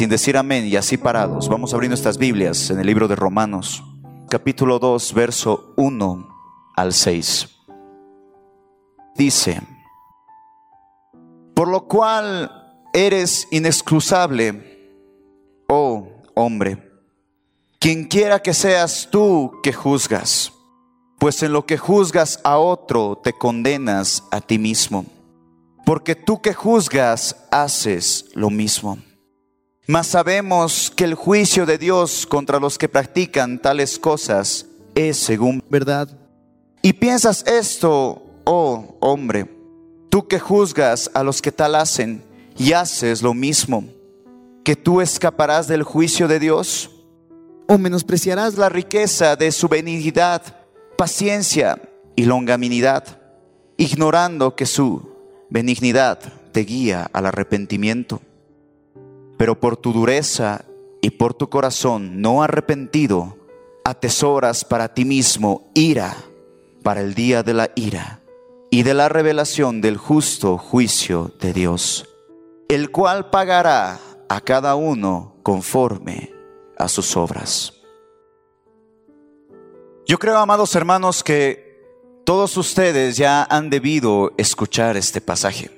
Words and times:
sin 0.00 0.08
decir 0.08 0.38
amén 0.38 0.66
y 0.66 0.76
así 0.76 0.96
parados, 0.96 1.50
vamos 1.50 1.72
a 1.72 1.76
abrir 1.76 1.90
nuestras 1.90 2.16
Biblias 2.16 2.70
en 2.70 2.80
el 2.80 2.86
libro 2.86 3.06
de 3.06 3.16
Romanos, 3.16 3.84
capítulo 4.30 4.78
2, 4.78 5.12
verso 5.12 5.74
1 5.76 6.28
al 6.74 6.94
6. 6.94 7.48
Dice, 9.14 9.60
por 11.52 11.68
lo 11.68 11.86
cual 11.86 12.80
eres 12.94 13.46
inexcusable, 13.50 14.88
oh 15.68 16.08
hombre, 16.34 16.90
quien 17.78 18.04
quiera 18.04 18.40
que 18.40 18.54
seas 18.54 19.06
tú 19.10 19.52
que 19.62 19.74
juzgas, 19.74 20.50
pues 21.18 21.42
en 21.42 21.52
lo 21.52 21.66
que 21.66 21.76
juzgas 21.76 22.40
a 22.42 22.56
otro 22.56 23.20
te 23.22 23.34
condenas 23.34 24.24
a 24.30 24.40
ti 24.40 24.58
mismo, 24.58 25.04
porque 25.84 26.14
tú 26.14 26.40
que 26.40 26.54
juzgas 26.54 27.36
haces 27.50 28.30
lo 28.32 28.48
mismo. 28.48 28.96
Mas 29.90 30.06
sabemos 30.06 30.92
que 30.94 31.02
el 31.02 31.14
juicio 31.16 31.66
de 31.66 31.76
Dios 31.76 32.24
contra 32.24 32.60
los 32.60 32.78
que 32.78 32.88
practican 32.88 33.58
tales 33.58 33.98
cosas 33.98 34.66
es 34.94 35.16
según 35.16 35.64
verdad. 35.68 36.08
Y 36.80 36.92
piensas 36.92 37.44
esto, 37.44 38.22
oh 38.44 38.96
hombre, 39.00 39.48
Tú 40.10 40.28
que 40.28 40.38
juzgas 40.38 41.10
a 41.12 41.24
los 41.24 41.42
que 41.42 41.50
tal 41.50 41.74
hacen 41.74 42.22
y 42.56 42.72
haces 42.72 43.20
lo 43.20 43.34
mismo, 43.34 43.84
que 44.62 44.76
tú 44.76 45.00
escaparás 45.00 45.66
del 45.66 45.82
juicio 45.82 46.28
de 46.28 46.38
Dios 46.38 46.92
o 47.66 47.76
menospreciarás 47.76 48.56
la 48.56 48.68
riqueza 48.68 49.34
de 49.34 49.50
su 49.50 49.66
benignidad, 49.66 50.42
paciencia 50.96 51.82
y 52.14 52.26
longanimidad, 52.26 53.18
ignorando 53.76 54.54
que 54.54 54.66
su 54.66 55.10
benignidad 55.48 56.20
te 56.52 56.60
guía 56.60 57.10
al 57.12 57.26
arrepentimiento. 57.26 58.20
Pero 59.40 59.58
por 59.58 59.78
tu 59.78 59.94
dureza 59.94 60.66
y 61.00 61.12
por 61.12 61.32
tu 61.32 61.48
corazón 61.48 62.20
no 62.20 62.42
arrepentido, 62.42 63.38
atesoras 63.86 64.66
para 64.66 64.92
ti 64.92 65.06
mismo 65.06 65.70
ira 65.72 66.14
para 66.82 67.00
el 67.00 67.14
día 67.14 67.42
de 67.42 67.54
la 67.54 67.70
ira 67.74 68.20
y 68.70 68.82
de 68.82 68.92
la 68.92 69.08
revelación 69.08 69.80
del 69.80 69.96
justo 69.96 70.58
juicio 70.58 71.32
de 71.40 71.54
Dios, 71.54 72.06
el 72.68 72.90
cual 72.90 73.30
pagará 73.30 73.98
a 74.28 74.42
cada 74.42 74.74
uno 74.74 75.36
conforme 75.42 76.34
a 76.76 76.86
sus 76.88 77.16
obras. 77.16 77.72
Yo 80.06 80.18
creo, 80.18 80.36
amados 80.36 80.74
hermanos, 80.74 81.24
que 81.24 81.82
todos 82.26 82.58
ustedes 82.58 83.16
ya 83.16 83.44
han 83.44 83.70
debido 83.70 84.34
escuchar 84.36 84.98
este 84.98 85.22
pasaje. 85.22 85.70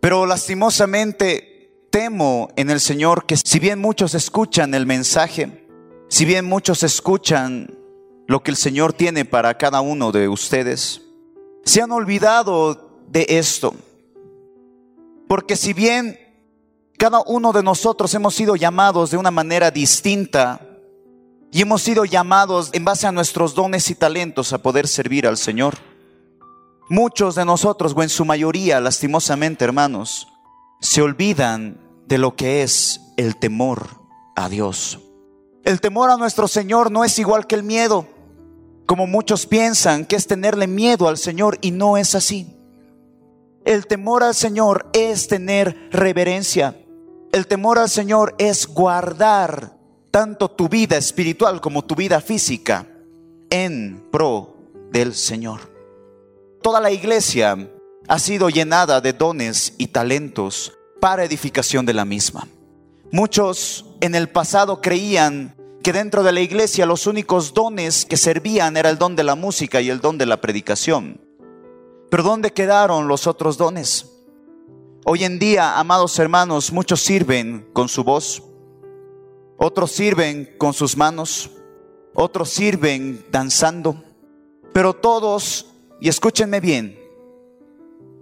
Pero 0.00 0.26
lastimosamente 0.26 1.55
temo 1.96 2.50
en 2.56 2.68
el 2.68 2.78
Señor 2.78 3.24
que 3.24 3.38
si 3.38 3.58
bien 3.58 3.80
muchos 3.80 4.12
escuchan 4.12 4.74
el 4.74 4.84
mensaje, 4.84 5.66
si 6.08 6.26
bien 6.26 6.44
muchos 6.44 6.82
escuchan 6.82 7.74
lo 8.26 8.42
que 8.42 8.50
el 8.50 8.58
Señor 8.58 8.92
tiene 8.92 9.24
para 9.24 9.56
cada 9.56 9.80
uno 9.80 10.12
de 10.12 10.28
ustedes, 10.28 11.00
se 11.64 11.80
han 11.80 11.92
olvidado 11.92 13.00
de 13.08 13.24
esto. 13.30 13.74
Porque 15.26 15.56
si 15.56 15.72
bien 15.72 16.20
cada 16.98 17.22
uno 17.24 17.54
de 17.54 17.62
nosotros 17.62 18.12
hemos 18.12 18.34
sido 18.34 18.56
llamados 18.56 19.10
de 19.10 19.16
una 19.16 19.30
manera 19.30 19.70
distinta 19.70 20.60
y 21.50 21.62
hemos 21.62 21.80
sido 21.80 22.04
llamados 22.04 22.68
en 22.74 22.84
base 22.84 23.06
a 23.06 23.12
nuestros 23.12 23.54
dones 23.54 23.88
y 23.88 23.94
talentos 23.94 24.52
a 24.52 24.58
poder 24.58 24.86
servir 24.86 25.26
al 25.26 25.38
Señor, 25.38 25.76
muchos 26.90 27.36
de 27.36 27.46
nosotros, 27.46 27.94
o 27.96 28.02
en 28.02 28.10
su 28.10 28.26
mayoría, 28.26 28.80
lastimosamente 28.80 29.64
hermanos, 29.64 30.28
se 30.78 31.00
olvidan 31.00 31.85
de 32.06 32.18
lo 32.18 32.36
que 32.36 32.62
es 32.62 33.00
el 33.16 33.36
temor 33.36 33.88
a 34.34 34.48
Dios. 34.48 35.00
El 35.64 35.80
temor 35.80 36.10
a 36.10 36.16
nuestro 36.16 36.48
Señor 36.48 36.90
no 36.90 37.04
es 37.04 37.18
igual 37.18 37.46
que 37.46 37.56
el 37.56 37.62
miedo 37.62 38.06
como 38.86 39.08
muchos 39.08 39.46
piensan 39.46 40.06
que 40.06 40.14
es 40.14 40.26
tenerle 40.28 40.68
miedo 40.68 41.08
al 41.08 41.18
Señor 41.18 41.58
y 41.60 41.72
no 41.72 41.96
es 41.96 42.14
así. 42.14 42.56
El 43.64 43.88
temor 43.88 44.22
al 44.22 44.34
Señor 44.34 44.88
es 44.92 45.26
tener 45.26 45.88
reverencia. 45.90 46.80
El 47.32 47.48
temor 47.48 47.80
al 47.80 47.90
Señor 47.90 48.36
es 48.38 48.68
guardar 48.68 49.76
tanto 50.12 50.48
tu 50.48 50.68
vida 50.68 50.96
espiritual 50.96 51.60
como 51.60 51.84
tu 51.84 51.96
vida 51.96 52.20
física 52.20 52.86
en 53.50 54.06
pro 54.12 54.56
del 54.92 55.14
Señor. 55.14 55.60
Toda 56.62 56.80
la 56.80 56.92
iglesia 56.92 57.68
ha 58.06 58.18
sido 58.20 58.48
llenada 58.48 59.00
de 59.00 59.12
dones 59.12 59.74
y 59.78 59.88
talentos 59.88 60.75
para 61.00 61.24
edificación 61.24 61.86
de 61.86 61.94
la 61.94 62.04
misma. 62.04 62.48
Muchos 63.12 63.84
en 64.00 64.14
el 64.14 64.28
pasado 64.28 64.80
creían 64.80 65.54
que 65.82 65.92
dentro 65.92 66.22
de 66.22 66.32
la 66.32 66.40
iglesia 66.40 66.84
los 66.86 67.06
únicos 67.06 67.54
dones 67.54 68.04
que 68.04 68.16
servían 68.16 68.76
era 68.76 68.90
el 68.90 68.98
don 68.98 69.14
de 69.14 69.24
la 69.24 69.36
música 69.36 69.80
y 69.80 69.88
el 69.88 70.00
don 70.00 70.18
de 70.18 70.26
la 70.26 70.40
predicación. 70.40 71.20
Pero 72.10 72.22
¿dónde 72.22 72.52
quedaron 72.52 73.08
los 73.08 73.26
otros 73.26 73.56
dones? 73.56 74.12
Hoy 75.04 75.22
en 75.22 75.38
día, 75.38 75.78
amados 75.78 76.18
hermanos, 76.18 76.72
muchos 76.72 77.00
sirven 77.00 77.68
con 77.72 77.88
su 77.88 78.02
voz, 78.02 78.42
otros 79.56 79.92
sirven 79.92 80.56
con 80.58 80.72
sus 80.72 80.96
manos, 80.96 81.50
otros 82.14 82.50
sirven 82.50 83.24
danzando, 83.30 84.02
pero 84.72 84.94
todos, 84.94 85.66
y 86.00 86.08
escúchenme 86.08 86.58
bien, 86.58 86.98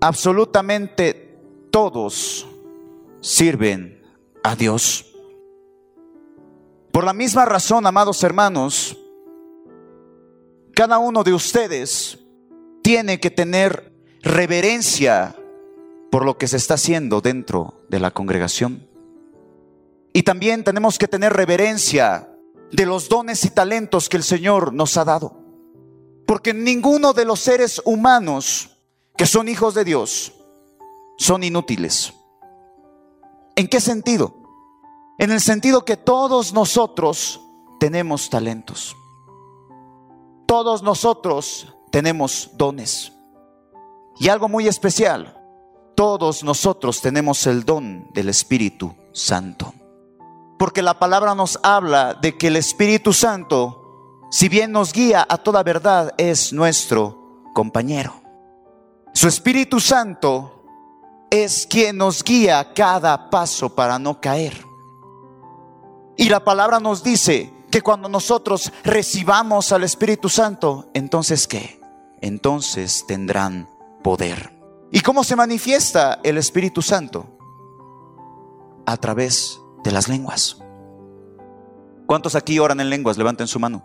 absolutamente 0.00 1.38
todos 1.70 2.46
sirven 3.24 4.02
a 4.42 4.54
Dios. 4.54 5.06
Por 6.92 7.04
la 7.04 7.14
misma 7.14 7.46
razón, 7.46 7.86
amados 7.86 8.22
hermanos, 8.22 8.98
cada 10.74 10.98
uno 10.98 11.24
de 11.24 11.32
ustedes 11.32 12.18
tiene 12.82 13.20
que 13.20 13.30
tener 13.30 13.92
reverencia 14.22 15.34
por 16.10 16.26
lo 16.26 16.36
que 16.36 16.46
se 16.46 16.58
está 16.58 16.74
haciendo 16.74 17.22
dentro 17.22 17.86
de 17.88 17.98
la 17.98 18.10
congregación. 18.10 18.86
Y 20.12 20.22
también 20.22 20.62
tenemos 20.62 20.98
que 20.98 21.08
tener 21.08 21.32
reverencia 21.32 22.28
de 22.72 22.84
los 22.84 23.08
dones 23.08 23.42
y 23.46 23.50
talentos 23.50 24.10
que 24.10 24.18
el 24.18 24.22
Señor 24.22 24.74
nos 24.74 24.98
ha 24.98 25.04
dado. 25.04 25.40
Porque 26.26 26.52
ninguno 26.52 27.14
de 27.14 27.24
los 27.24 27.40
seres 27.40 27.80
humanos 27.86 28.76
que 29.16 29.26
son 29.26 29.48
hijos 29.48 29.74
de 29.74 29.84
Dios 29.84 30.34
son 31.16 31.42
inútiles. 31.42 32.12
¿En 33.56 33.68
qué 33.68 33.80
sentido? 33.80 34.34
En 35.18 35.30
el 35.30 35.40
sentido 35.40 35.84
que 35.84 35.96
todos 35.96 36.52
nosotros 36.52 37.40
tenemos 37.78 38.30
talentos. 38.30 38.96
Todos 40.46 40.82
nosotros 40.82 41.74
tenemos 41.90 42.50
dones. 42.54 43.12
Y 44.18 44.28
algo 44.28 44.48
muy 44.48 44.66
especial, 44.66 45.40
todos 45.94 46.42
nosotros 46.42 47.00
tenemos 47.00 47.46
el 47.46 47.64
don 47.64 48.08
del 48.12 48.28
Espíritu 48.28 48.94
Santo. 49.12 49.72
Porque 50.58 50.82
la 50.82 50.98
palabra 50.98 51.34
nos 51.34 51.58
habla 51.62 52.14
de 52.14 52.36
que 52.36 52.48
el 52.48 52.56
Espíritu 52.56 53.12
Santo, 53.12 54.20
si 54.30 54.48
bien 54.48 54.72
nos 54.72 54.92
guía 54.92 55.26
a 55.28 55.38
toda 55.38 55.62
verdad, 55.62 56.12
es 56.16 56.52
nuestro 56.52 57.42
compañero. 57.54 58.14
Su 59.12 59.28
Espíritu 59.28 59.78
Santo 59.78 60.53
es 61.42 61.66
quien 61.66 61.96
nos 61.96 62.22
guía 62.22 62.72
cada 62.74 63.28
paso 63.28 63.74
para 63.74 63.98
no 63.98 64.20
caer. 64.20 64.64
Y 66.16 66.28
la 66.28 66.44
palabra 66.44 66.78
nos 66.78 67.02
dice 67.02 67.52
que 67.72 67.82
cuando 67.82 68.08
nosotros 68.08 68.72
recibamos 68.84 69.72
al 69.72 69.82
Espíritu 69.82 70.28
Santo, 70.28 70.90
entonces 70.94 71.48
¿qué? 71.48 71.80
Entonces 72.20 73.04
tendrán 73.08 73.68
poder. 74.04 74.56
¿Y 74.92 75.00
cómo 75.00 75.24
se 75.24 75.34
manifiesta 75.34 76.20
el 76.22 76.38
Espíritu 76.38 76.82
Santo? 76.82 77.26
A 78.86 78.96
través 78.96 79.58
de 79.82 79.90
las 79.90 80.08
lenguas. 80.08 80.58
¿Cuántos 82.06 82.36
aquí 82.36 82.60
oran 82.60 82.78
en 82.78 82.90
lenguas? 82.90 83.18
Levanten 83.18 83.48
su 83.48 83.58
mano. 83.58 83.82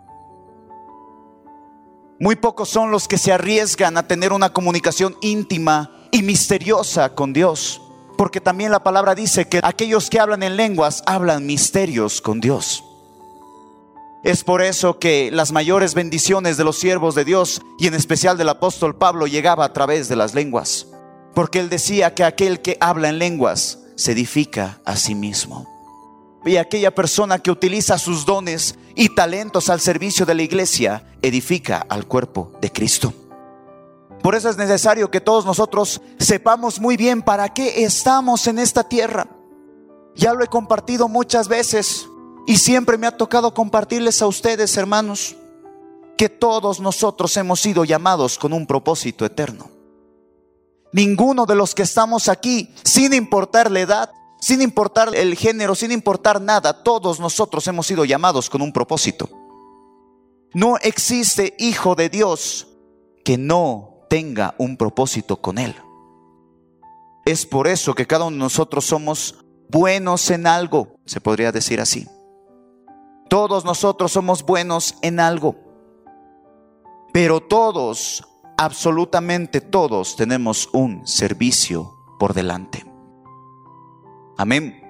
Muy 2.20 2.36
pocos 2.36 2.68
son 2.68 2.92
los 2.92 3.08
que 3.08 3.18
se 3.18 3.32
arriesgan 3.32 3.96
a 3.96 4.06
tener 4.06 4.32
una 4.32 4.52
comunicación 4.52 5.16
íntima 5.20 5.99
y 6.10 6.22
misteriosa 6.22 7.14
con 7.14 7.32
Dios. 7.32 7.80
Porque 8.16 8.40
también 8.40 8.70
la 8.70 8.82
palabra 8.82 9.14
dice 9.14 9.48
que 9.48 9.60
aquellos 9.62 10.10
que 10.10 10.20
hablan 10.20 10.42
en 10.42 10.56
lenguas 10.56 11.02
hablan 11.06 11.46
misterios 11.46 12.20
con 12.20 12.40
Dios. 12.40 12.84
Es 14.22 14.44
por 14.44 14.60
eso 14.60 14.98
que 14.98 15.30
las 15.32 15.50
mayores 15.50 15.94
bendiciones 15.94 16.58
de 16.58 16.64
los 16.64 16.78
siervos 16.78 17.14
de 17.14 17.24
Dios 17.24 17.62
y 17.78 17.86
en 17.86 17.94
especial 17.94 18.36
del 18.36 18.50
apóstol 18.50 18.94
Pablo 18.94 19.26
llegaba 19.26 19.64
a 19.64 19.72
través 19.72 20.08
de 20.08 20.16
las 20.16 20.34
lenguas. 20.34 20.88
Porque 21.34 21.60
él 21.60 21.70
decía 21.70 22.14
que 22.14 22.24
aquel 22.24 22.60
que 22.60 22.76
habla 22.80 23.08
en 23.08 23.18
lenguas 23.18 23.78
se 23.96 24.12
edifica 24.12 24.80
a 24.84 24.96
sí 24.96 25.14
mismo. 25.14 25.66
Y 26.44 26.56
aquella 26.56 26.94
persona 26.94 27.38
que 27.38 27.50
utiliza 27.50 27.98
sus 27.98 28.26
dones 28.26 28.74
y 28.94 29.14
talentos 29.14 29.70
al 29.70 29.80
servicio 29.80 30.26
de 30.26 30.34
la 30.34 30.42
iglesia 30.42 31.04
edifica 31.22 31.86
al 31.88 32.06
cuerpo 32.06 32.52
de 32.60 32.70
Cristo. 32.70 33.14
Por 34.22 34.34
eso 34.34 34.48
es 34.48 34.56
necesario 34.56 35.10
que 35.10 35.20
todos 35.20 35.46
nosotros 35.46 36.00
sepamos 36.18 36.80
muy 36.80 36.96
bien 36.96 37.22
para 37.22 37.48
qué 37.48 37.84
estamos 37.84 38.46
en 38.46 38.58
esta 38.58 38.84
tierra. 38.84 39.26
Ya 40.14 40.34
lo 40.34 40.44
he 40.44 40.48
compartido 40.48 41.08
muchas 41.08 41.48
veces 41.48 42.06
y 42.46 42.56
siempre 42.56 42.98
me 42.98 43.06
ha 43.06 43.16
tocado 43.16 43.54
compartirles 43.54 44.20
a 44.20 44.26
ustedes, 44.26 44.76
hermanos, 44.76 45.36
que 46.18 46.28
todos 46.28 46.80
nosotros 46.80 47.34
hemos 47.36 47.60
sido 47.60 47.84
llamados 47.84 48.38
con 48.38 48.52
un 48.52 48.66
propósito 48.66 49.24
eterno. 49.24 49.70
Ninguno 50.92 51.46
de 51.46 51.54
los 51.54 51.74
que 51.74 51.82
estamos 51.82 52.28
aquí, 52.28 52.74
sin 52.84 53.14
importar 53.14 53.70
la 53.70 53.80
edad, 53.80 54.10
sin 54.40 54.60
importar 54.60 55.14
el 55.14 55.34
género, 55.36 55.74
sin 55.74 55.92
importar 55.92 56.40
nada, 56.40 56.82
todos 56.82 57.20
nosotros 57.20 57.66
hemos 57.68 57.86
sido 57.86 58.04
llamados 58.04 58.50
con 58.50 58.60
un 58.60 58.72
propósito. 58.72 59.28
No 60.52 60.76
existe 60.78 61.54
hijo 61.58 61.94
de 61.94 62.08
Dios 62.08 62.66
que 63.24 63.38
no 63.38 63.89
tenga 64.10 64.56
un 64.58 64.76
propósito 64.76 65.40
con 65.40 65.56
él. 65.56 65.74
Es 67.24 67.46
por 67.46 67.68
eso 67.68 67.94
que 67.94 68.08
cada 68.08 68.24
uno 68.24 68.36
de 68.36 68.40
nosotros 68.40 68.84
somos 68.84 69.44
buenos 69.68 70.28
en 70.30 70.48
algo, 70.48 70.96
se 71.06 71.20
podría 71.20 71.52
decir 71.52 71.80
así. 71.80 72.08
Todos 73.28 73.64
nosotros 73.64 74.10
somos 74.10 74.42
buenos 74.44 74.96
en 75.02 75.20
algo. 75.20 75.54
Pero 77.12 77.40
todos, 77.40 78.24
absolutamente 78.58 79.60
todos, 79.60 80.16
tenemos 80.16 80.68
un 80.72 81.06
servicio 81.06 81.94
por 82.18 82.34
delante. 82.34 82.84
Amén. 84.36 84.82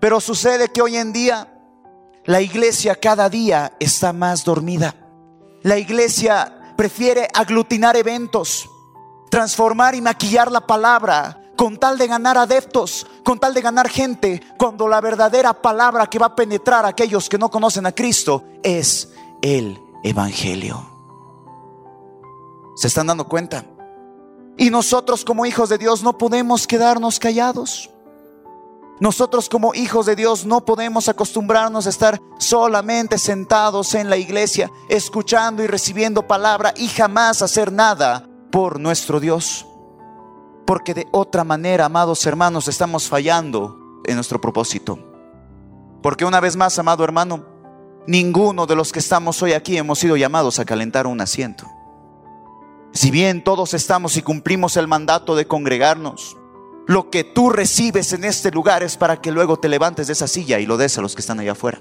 Pero 0.00 0.20
sucede 0.20 0.68
que 0.68 0.82
hoy 0.82 0.96
en 0.96 1.14
día 1.14 1.50
la 2.26 2.42
iglesia 2.42 2.94
cada 2.94 3.30
día 3.30 3.72
está 3.80 4.12
más 4.12 4.44
dormida. 4.44 4.94
La 5.62 5.78
iglesia 5.78 6.55
prefiere 6.76 7.28
aglutinar 7.32 7.96
eventos, 7.96 8.70
transformar 9.30 9.94
y 9.94 10.00
maquillar 10.00 10.52
la 10.52 10.66
palabra 10.66 11.42
con 11.56 11.78
tal 11.78 11.96
de 11.98 12.06
ganar 12.06 12.36
adeptos, 12.36 13.06
con 13.24 13.38
tal 13.38 13.54
de 13.54 13.62
ganar 13.62 13.88
gente, 13.88 14.42
cuando 14.58 14.86
la 14.86 15.00
verdadera 15.00 15.54
palabra 15.54 16.06
que 16.06 16.18
va 16.18 16.26
a 16.26 16.36
penetrar 16.36 16.84
a 16.84 16.88
aquellos 16.88 17.28
que 17.28 17.38
no 17.38 17.50
conocen 17.50 17.86
a 17.86 17.92
Cristo 17.92 18.44
es 18.62 19.08
el 19.42 19.80
Evangelio. 20.02 20.86
¿Se 22.76 22.88
están 22.88 23.06
dando 23.06 23.26
cuenta? 23.26 23.64
Y 24.58 24.70
nosotros 24.70 25.24
como 25.24 25.46
hijos 25.46 25.68
de 25.70 25.78
Dios 25.78 26.02
no 26.02 26.18
podemos 26.18 26.66
quedarnos 26.66 27.18
callados. 27.18 27.90
Nosotros 28.98 29.50
como 29.50 29.74
hijos 29.74 30.06
de 30.06 30.16
Dios 30.16 30.46
no 30.46 30.64
podemos 30.64 31.08
acostumbrarnos 31.08 31.86
a 31.86 31.90
estar 31.90 32.20
solamente 32.38 33.18
sentados 33.18 33.94
en 33.94 34.08
la 34.08 34.16
iglesia, 34.16 34.70
escuchando 34.88 35.62
y 35.62 35.66
recibiendo 35.66 36.26
palabra 36.26 36.72
y 36.76 36.88
jamás 36.88 37.42
hacer 37.42 37.72
nada 37.72 38.26
por 38.50 38.80
nuestro 38.80 39.20
Dios. 39.20 39.66
Porque 40.66 40.94
de 40.94 41.06
otra 41.12 41.44
manera, 41.44 41.84
amados 41.84 42.24
hermanos, 42.26 42.68
estamos 42.68 43.08
fallando 43.08 43.76
en 44.06 44.14
nuestro 44.14 44.40
propósito. 44.40 44.98
Porque 46.02 46.24
una 46.24 46.40
vez 46.40 46.56
más, 46.56 46.78
amado 46.78 47.04
hermano, 47.04 47.44
ninguno 48.06 48.66
de 48.66 48.76
los 48.76 48.92
que 48.92 49.00
estamos 49.00 49.42
hoy 49.42 49.52
aquí 49.52 49.76
hemos 49.76 49.98
sido 49.98 50.16
llamados 50.16 50.58
a 50.58 50.64
calentar 50.64 51.06
un 51.06 51.20
asiento. 51.20 51.66
Si 52.92 53.10
bien 53.10 53.44
todos 53.44 53.74
estamos 53.74 54.16
y 54.16 54.22
cumplimos 54.22 54.78
el 54.78 54.88
mandato 54.88 55.36
de 55.36 55.46
congregarnos, 55.46 56.38
lo 56.86 57.10
que 57.10 57.24
tú 57.24 57.50
recibes 57.50 58.12
en 58.12 58.24
este 58.24 58.50
lugar 58.52 58.82
es 58.82 58.96
para 58.96 59.20
que 59.20 59.32
luego 59.32 59.58
te 59.58 59.68
levantes 59.68 60.06
de 60.06 60.12
esa 60.12 60.28
silla 60.28 60.60
y 60.60 60.66
lo 60.66 60.76
des 60.76 60.96
a 60.96 61.02
los 61.02 61.14
que 61.14 61.20
están 61.20 61.40
allá 61.40 61.52
afuera. 61.52 61.80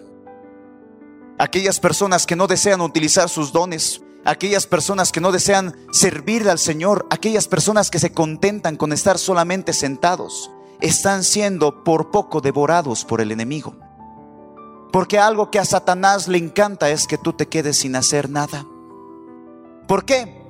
Aquellas 1.38 1.80
personas 1.80 2.25
que 2.25 2.36
no 2.36 2.48
desean 2.48 2.81
utilizar 2.81 3.30
sus 3.30 3.52
dones, 3.52 4.02
aquellas 4.24 4.66
personas 4.66 5.12
que 5.12 5.22
no 5.22 5.31
desean 5.31 5.75
servirle 5.92 6.50
al 6.50 6.60
Señor, 6.60 7.06
aquellas 7.12 7.48
personas 7.48 7.92
que 7.92 8.00
se 8.00 8.13
contentan 8.13 8.78
con 8.78 8.94
estar 8.94 9.19
solamente 9.19 9.74
sentados, 9.74 10.50
están 10.81 11.24
siendo 11.24 11.84
por 11.84 12.10
poco 12.10 12.42
devorados 12.42 13.06
por 13.06 13.22
el 13.22 13.31
enemigo. 13.31 13.75
Porque 14.92 15.19
algo 15.19 15.51
que 15.51 15.60
a 15.60 15.66
Satanás 15.66 16.28
le 16.28 16.38
encanta 16.40 16.90
es 16.90 17.06
que 17.06 17.18
tú 17.18 17.34
te 17.34 17.48
quedes 17.48 17.78
sin 17.78 17.96
hacer 17.96 18.30
nada. 18.30 18.66
¿Por 19.88 20.06
qué? 20.06 20.42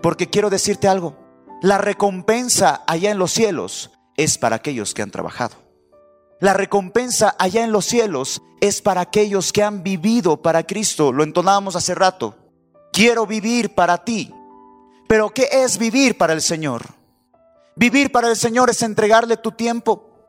Porque 0.00 0.30
quiero 0.30 0.48
decirte 0.48 0.88
algo. 0.88 1.27
La 1.60 1.78
recompensa 1.78 2.84
allá 2.86 3.10
en 3.10 3.18
los 3.18 3.32
cielos 3.32 3.90
es 4.16 4.38
para 4.38 4.56
aquellos 4.56 4.94
que 4.94 5.02
han 5.02 5.10
trabajado. 5.10 5.56
La 6.40 6.52
recompensa 6.52 7.34
allá 7.36 7.64
en 7.64 7.72
los 7.72 7.84
cielos 7.84 8.42
es 8.60 8.80
para 8.80 9.00
aquellos 9.00 9.52
que 9.52 9.64
han 9.64 9.82
vivido 9.82 10.40
para 10.40 10.64
Cristo. 10.64 11.12
Lo 11.12 11.24
entonábamos 11.24 11.74
hace 11.74 11.96
rato. 11.96 12.36
Quiero 12.92 13.26
vivir 13.26 13.74
para 13.74 14.04
ti. 14.04 14.32
Pero 15.08 15.30
¿qué 15.30 15.48
es 15.50 15.78
vivir 15.78 16.16
para 16.16 16.32
el 16.32 16.42
Señor? 16.42 16.86
Vivir 17.74 18.12
para 18.12 18.28
el 18.28 18.36
Señor 18.36 18.70
es 18.70 18.82
entregarle 18.82 19.36
tu 19.36 19.50
tiempo. 19.50 20.28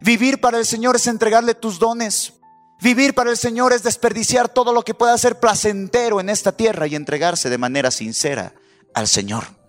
Vivir 0.00 0.42
para 0.42 0.58
el 0.58 0.66
Señor 0.66 0.96
es 0.96 1.06
entregarle 1.06 1.54
tus 1.54 1.78
dones. 1.78 2.34
Vivir 2.82 3.14
para 3.14 3.30
el 3.30 3.36
Señor 3.38 3.72
es 3.72 3.82
desperdiciar 3.82 4.48
todo 4.48 4.74
lo 4.74 4.82
que 4.82 4.94
pueda 4.94 5.16
ser 5.16 5.40
placentero 5.40 6.20
en 6.20 6.28
esta 6.28 6.52
tierra 6.52 6.86
y 6.86 6.96
entregarse 6.96 7.48
de 7.48 7.58
manera 7.58 7.90
sincera 7.90 8.52
al 8.92 9.08
Señor. 9.08 9.59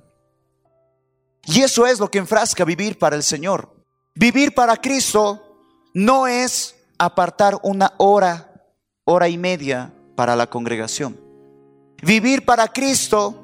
Y 1.45 1.61
eso 1.61 1.85
es 1.85 1.99
lo 1.99 2.09
que 2.09 2.19
enfrasca 2.19 2.65
vivir 2.65 2.97
para 2.97 3.15
el 3.15 3.23
Señor. 3.23 3.73
Vivir 4.13 4.53
para 4.53 4.77
Cristo 4.77 5.57
no 5.93 6.27
es 6.27 6.75
apartar 6.97 7.59
una 7.63 7.93
hora, 7.97 8.65
hora 9.05 9.27
y 9.27 9.37
media 9.37 9.93
para 10.15 10.35
la 10.35 10.47
congregación. 10.47 11.19
Vivir 12.01 12.45
para 12.45 12.67
Cristo 12.67 13.43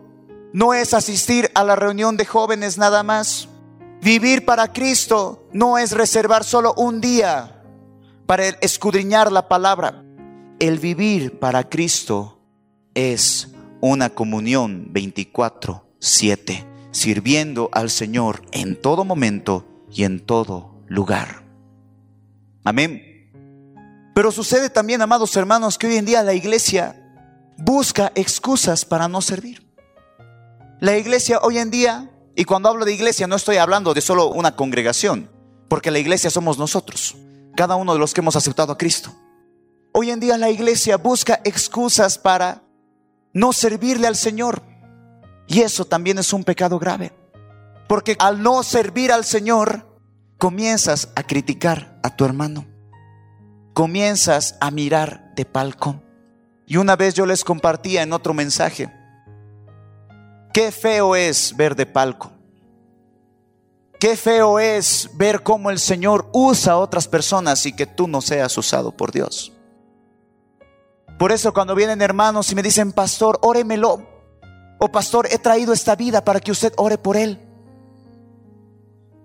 no 0.54 0.74
es 0.74 0.94
asistir 0.94 1.52
a 1.56 1.64
la 1.64 1.76
reunión 1.76 2.18
de 2.18 2.26
jóvenes 2.26 2.78
nada 2.78 3.04
más. 3.04 3.48
Vivir 4.02 4.46
para 4.46 4.72
Cristo 4.72 5.48
no 5.54 5.78
es 5.78 5.92
reservar 5.92 6.44
solo 6.44 6.74
un 6.76 7.02
día 7.02 7.64
para 8.26 8.48
escudriñar 8.48 9.32
la 9.32 9.48
palabra. 9.48 10.04
El 10.60 10.80
vivir 10.80 11.40
para 11.40 11.68
Cristo 11.68 12.40
es 12.94 13.50
una 13.80 14.10
comunión 14.10 14.92
24/7 14.92 16.77
sirviendo 16.98 17.70
al 17.74 17.92
Señor 17.92 18.42
en 18.52 18.82
todo 18.82 19.06
momento 19.06 19.68
y 19.92 20.04
en 20.04 20.20
todo 20.20 20.82
lugar. 20.88 21.44
Amén. 22.64 23.32
Pero 24.16 24.32
sucede 24.32 24.72
también, 24.72 25.02
amados 25.04 25.36
hermanos, 25.36 25.78
que 25.78 25.86
hoy 25.86 25.98
en 25.98 26.06
día 26.06 26.24
la 26.24 26.34
iglesia 26.34 27.00
busca 27.58 28.12
excusas 28.16 28.84
para 28.84 29.08
no 29.08 29.22
servir. 29.22 29.64
La 30.80 30.98
iglesia 30.98 31.40
hoy 31.44 31.60
en 31.60 31.70
día, 31.70 32.10
y 32.36 32.46
cuando 32.46 32.70
hablo 32.70 32.84
de 32.84 32.94
iglesia 32.94 33.28
no 33.28 33.36
estoy 33.36 33.58
hablando 33.58 33.94
de 33.94 34.02
solo 34.02 34.30
una 34.30 34.56
congregación, 34.56 35.30
porque 35.68 35.92
la 35.92 36.00
iglesia 36.00 36.32
somos 36.32 36.58
nosotros, 36.58 37.16
cada 37.56 37.76
uno 37.76 37.94
de 37.94 38.00
los 38.00 38.14
que 38.14 38.22
hemos 38.22 38.36
aceptado 38.36 38.74
a 38.74 38.78
Cristo. 38.78 39.14
Hoy 39.94 40.10
en 40.10 40.20
día 40.20 40.36
la 40.38 40.50
iglesia 40.50 40.98
busca 40.98 41.42
excusas 41.44 42.18
para 42.18 42.64
no 43.34 43.54
servirle 43.54 44.08
al 44.08 44.16
Señor. 44.16 44.64
Y 45.48 45.62
eso 45.62 45.86
también 45.86 46.20
es 46.20 46.34
un 46.34 46.44
pecado 46.44 46.78
grave. 46.78 47.14
Porque 47.88 48.16
al 48.20 48.44
no 48.44 48.64
servir 48.64 49.12
al 49.12 49.24
Señor, 49.24 49.88
comienzas 50.38 51.10
a 51.16 51.24
criticar 51.24 52.00
a 52.04 52.16
tu 52.16 52.26
hermano. 52.26 52.66
Comienzas 53.74 54.58
a 54.60 54.72
mirar 54.72 55.34
de 55.36 55.46
palco. 55.46 56.02
Y 56.66 56.78
una 56.78 56.96
vez 56.96 57.14
yo 57.14 57.26
les 57.26 57.44
compartía 57.44 58.04
en 58.04 58.12
otro 58.12 58.34
mensaje, 58.34 58.92
qué 60.54 60.72
feo 60.72 61.16
es 61.16 61.56
ver 61.56 61.76
de 61.76 61.86
palco. 61.86 62.32
Qué 64.00 64.16
feo 64.16 64.60
es 64.60 65.10
ver 65.14 65.42
cómo 65.42 65.72
el 65.72 65.80
Señor 65.80 66.30
usa 66.34 66.74
a 66.74 66.78
otras 66.78 67.08
personas 67.08 67.66
y 67.66 67.74
que 67.74 67.88
tú 67.88 68.08
no 68.08 68.22
seas 68.22 68.56
usado 68.58 68.92
por 68.92 69.12
Dios. 69.12 69.54
Por 71.18 71.32
eso 71.32 71.52
cuando 71.52 71.74
vienen 71.74 72.02
hermanos 72.02 72.52
y 72.52 72.56
me 72.56 72.62
dicen, 72.62 72.92
pastor, 72.92 73.40
óremelo, 73.42 74.17
o 74.80 74.90
pastor, 74.90 75.28
he 75.32 75.38
traído 75.38 75.74
esta 75.74 75.96
vida 75.96 76.24
para 76.24 76.40
que 76.40 76.52
usted 76.52 76.74
ore 76.78 76.98
por 76.98 77.18
él. 77.18 77.40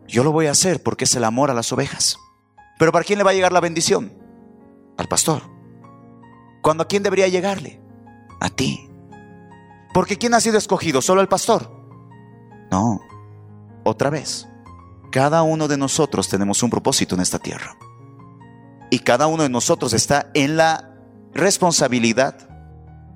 Yo 0.07 0.25
lo 0.25 0.33
voy 0.33 0.47
a 0.47 0.53
hacer 0.53 0.83
porque 0.83 1.05
es 1.05 1.15
el 1.15 1.25
amor 1.25 1.51
a 1.51 1.55
las 1.55 1.73
ovejas. 1.73 2.19
Pero 2.79 2.93
¿para 2.93 3.05
quién 3.05 3.19
le 3.19 3.25
va 3.25 3.31
a 3.31 3.35
llegar 3.35 3.53
la 3.53 3.61
bendición? 3.61 4.13
Al 4.97 5.09
pastor. 5.09 5.43
¿Cuándo 6.63 6.85
a 6.85 6.89
quién 6.89 7.03
debería 7.03 7.29
llegarle? 7.29 7.81
A 8.41 8.49
ti. 8.49 8.89
Porque 9.93 10.17
¿quién 10.17 10.35
ha 10.35 10.41
sido 10.41 10.59
escogido? 10.59 11.03
¿Solo 11.03 11.21
el 11.21 11.29
pastor? 11.29 11.71
No. 12.71 13.01
Otra 13.85 14.11
vez. 14.11 14.49
Cada 15.11 15.43
uno 15.43 15.69
de 15.69 15.77
nosotros 15.77 16.29
tenemos 16.29 16.63
un 16.63 16.71
propósito 16.71 17.15
en 17.15 17.21
esta 17.21 17.39
tierra. 17.39 17.77
Y 18.91 19.01
cada 19.01 19.27
uno 19.27 19.43
de 19.43 19.51
nosotros 19.51 19.93
está 19.93 20.31
en 20.33 20.57
la 20.57 20.95
responsabilidad 21.35 22.49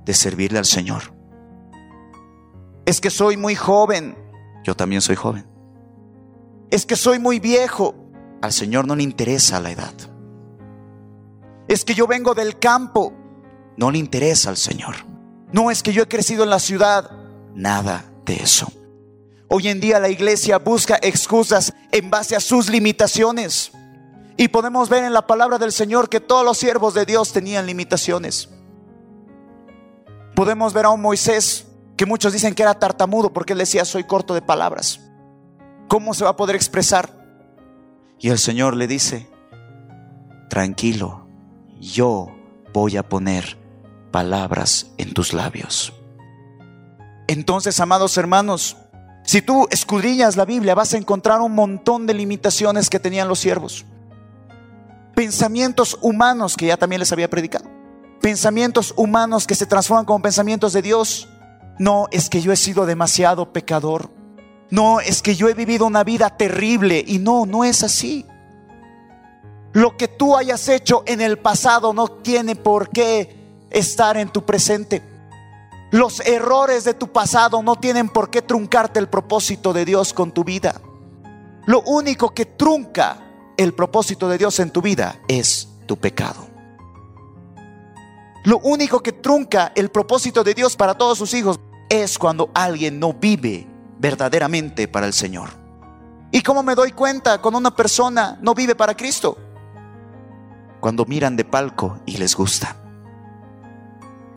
de 0.04 0.14
servirle 0.14 0.58
al 0.58 0.66
Señor. 0.66 1.15
Es 2.86 3.00
que 3.00 3.10
soy 3.10 3.36
muy 3.36 3.56
joven. 3.56 4.16
Yo 4.62 4.74
también 4.76 5.02
soy 5.02 5.16
joven. 5.16 5.44
Es 6.70 6.86
que 6.86 6.94
soy 6.96 7.18
muy 7.18 7.40
viejo. 7.40 7.94
Al 8.40 8.52
Señor 8.52 8.86
no 8.86 8.94
le 8.94 9.02
interesa 9.02 9.60
la 9.60 9.72
edad. 9.72 9.92
Es 11.66 11.84
que 11.84 11.94
yo 11.94 12.06
vengo 12.06 12.32
del 12.34 12.58
campo. 12.58 13.12
No 13.76 13.90
le 13.90 13.98
interesa 13.98 14.50
al 14.50 14.56
Señor. 14.56 14.94
No 15.52 15.70
es 15.70 15.82
que 15.82 15.92
yo 15.92 16.04
he 16.04 16.08
crecido 16.08 16.44
en 16.44 16.50
la 16.50 16.60
ciudad. 16.60 17.10
Nada 17.54 18.04
de 18.24 18.36
eso. 18.36 18.72
Hoy 19.48 19.68
en 19.68 19.80
día 19.80 19.98
la 19.98 20.08
iglesia 20.08 20.58
busca 20.58 20.98
excusas 21.02 21.72
en 21.90 22.08
base 22.08 22.36
a 22.36 22.40
sus 22.40 22.68
limitaciones. 22.70 23.72
Y 24.36 24.48
podemos 24.48 24.88
ver 24.88 25.04
en 25.04 25.12
la 25.12 25.26
palabra 25.26 25.58
del 25.58 25.72
Señor 25.72 26.08
que 26.08 26.20
todos 26.20 26.44
los 26.44 26.58
siervos 26.58 26.94
de 26.94 27.04
Dios 27.04 27.32
tenían 27.32 27.66
limitaciones. 27.66 28.48
Podemos 30.36 30.72
ver 30.72 30.84
a 30.84 30.90
un 30.90 31.00
Moisés 31.00 31.65
que 31.96 32.06
muchos 32.06 32.32
dicen 32.32 32.54
que 32.54 32.62
era 32.62 32.78
tartamudo 32.78 33.32
porque 33.32 33.54
él 33.54 33.58
decía 33.58 33.84
soy 33.84 34.04
corto 34.04 34.34
de 34.34 34.42
palabras. 34.42 35.00
¿Cómo 35.88 36.14
se 36.14 36.24
va 36.24 36.30
a 36.30 36.36
poder 36.36 36.56
expresar? 36.56 37.10
Y 38.18 38.30
el 38.30 38.38
Señor 38.38 38.76
le 38.76 38.86
dice, 38.86 39.28
tranquilo, 40.48 41.26
yo 41.80 42.34
voy 42.72 42.96
a 42.96 43.08
poner 43.08 43.58
palabras 44.10 44.88
en 44.98 45.12
tus 45.12 45.32
labios. 45.32 45.92
Entonces, 47.28 47.78
amados 47.80 48.16
hermanos, 48.16 48.76
si 49.24 49.42
tú 49.42 49.66
escudriñas 49.70 50.36
la 50.36 50.44
Biblia, 50.44 50.74
vas 50.74 50.94
a 50.94 50.96
encontrar 50.96 51.40
un 51.40 51.52
montón 51.52 52.06
de 52.06 52.14
limitaciones 52.14 52.88
que 52.88 53.00
tenían 53.00 53.28
los 53.28 53.40
siervos. 53.40 53.84
Pensamientos 55.14 55.98
humanos 56.00 56.56
que 56.56 56.66
ya 56.66 56.76
también 56.76 57.00
les 57.00 57.10
había 57.10 57.28
predicado. 57.28 57.68
Pensamientos 58.20 58.94
humanos 58.96 59.46
que 59.46 59.54
se 59.54 59.66
transforman 59.66 60.04
como 60.04 60.22
pensamientos 60.22 60.72
de 60.72 60.82
Dios. 60.82 61.28
No 61.78 62.06
es 62.10 62.30
que 62.30 62.40
yo 62.40 62.52
he 62.52 62.56
sido 62.56 62.86
demasiado 62.86 63.52
pecador. 63.52 64.10
No 64.70 65.00
es 65.00 65.22
que 65.22 65.36
yo 65.36 65.48
he 65.48 65.54
vivido 65.54 65.86
una 65.86 66.04
vida 66.04 66.36
terrible. 66.36 67.04
Y 67.06 67.18
no, 67.18 67.46
no 67.46 67.64
es 67.64 67.82
así. 67.82 68.26
Lo 69.72 69.96
que 69.96 70.08
tú 70.08 70.36
hayas 70.36 70.68
hecho 70.68 71.02
en 71.06 71.20
el 71.20 71.38
pasado 71.38 71.92
no 71.92 72.08
tiene 72.08 72.56
por 72.56 72.88
qué 72.88 73.36
estar 73.70 74.16
en 74.16 74.30
tu 74.30 74.44
presente. 74.44 75.02
Los 75.90 76.20
errores 76.20 76.84
de 76.84 76.94
tu 76.94 77.08
pasado 77.12 77.62
no 77.62 77.76
tienen 77.76 78.08
por 78.08 78.30
qué 78.30 78.42
truncarte 78.42 78.98
el 78.98 79.08
propósito 79.08 79.72
de 79.72 79.84
Dios 79.84 80.12
con 80.12 80.32
tu 80.32 80.44
vida. 80.44 80.80
Lo 81.66 81.82
único 81.82 82.32
que 82.32 82.46
trunca 82.46 83.18
el 83.56 83.74
propósito 83.74 84.28
de 84.28 84.38
Dios 84.38 84.58
en 84.60 84.70
tu 84.70 84.82
vida 84.82 85.20
es 85.28 85.68
tu 85.86 85.96
pecado. 85.96 86.46
Lo 88.44 88.58
único 88.58 89.02
que 89.02 89.12
trunca 89.12 89.72
el 89.74 89.90
propósito 89.90 90.44
de 90.44 90.54
Dios 90.54 90.76
para 90.76 90.96
todos 90.96 91.18
sus 91.18 91.34
hijos 91.34 91.58
es 91.88 92.18
cuando 92.18 92.50
alguien 92.54 92.98
no 92.98 93.12
vive 93.12 93.66
verdaderamente 93.98 94.88
para 94.88 95.06
el 95.06 95.12
Señor. 95.12 95.50
¿Y 96.30 96.42
cómo 96.42 96.62
me 96.62 96.74
doy 96.74 96.92
cuenta 96.92 97.40
cuando 97.40 97.58
una 97.58 97.74
persona 97.74 98.38
no 98.42 98.54
vive 98.54 98.74
para 98.74 98.96
Cristo? 98.96 99.38
Cuando 100.80 101.04
miran 101.04 101.36
de 101.36 101.44
palco 101.44 102.00
y 102.04 102.16
les 102.16 102.34
gusta 102.34 102.76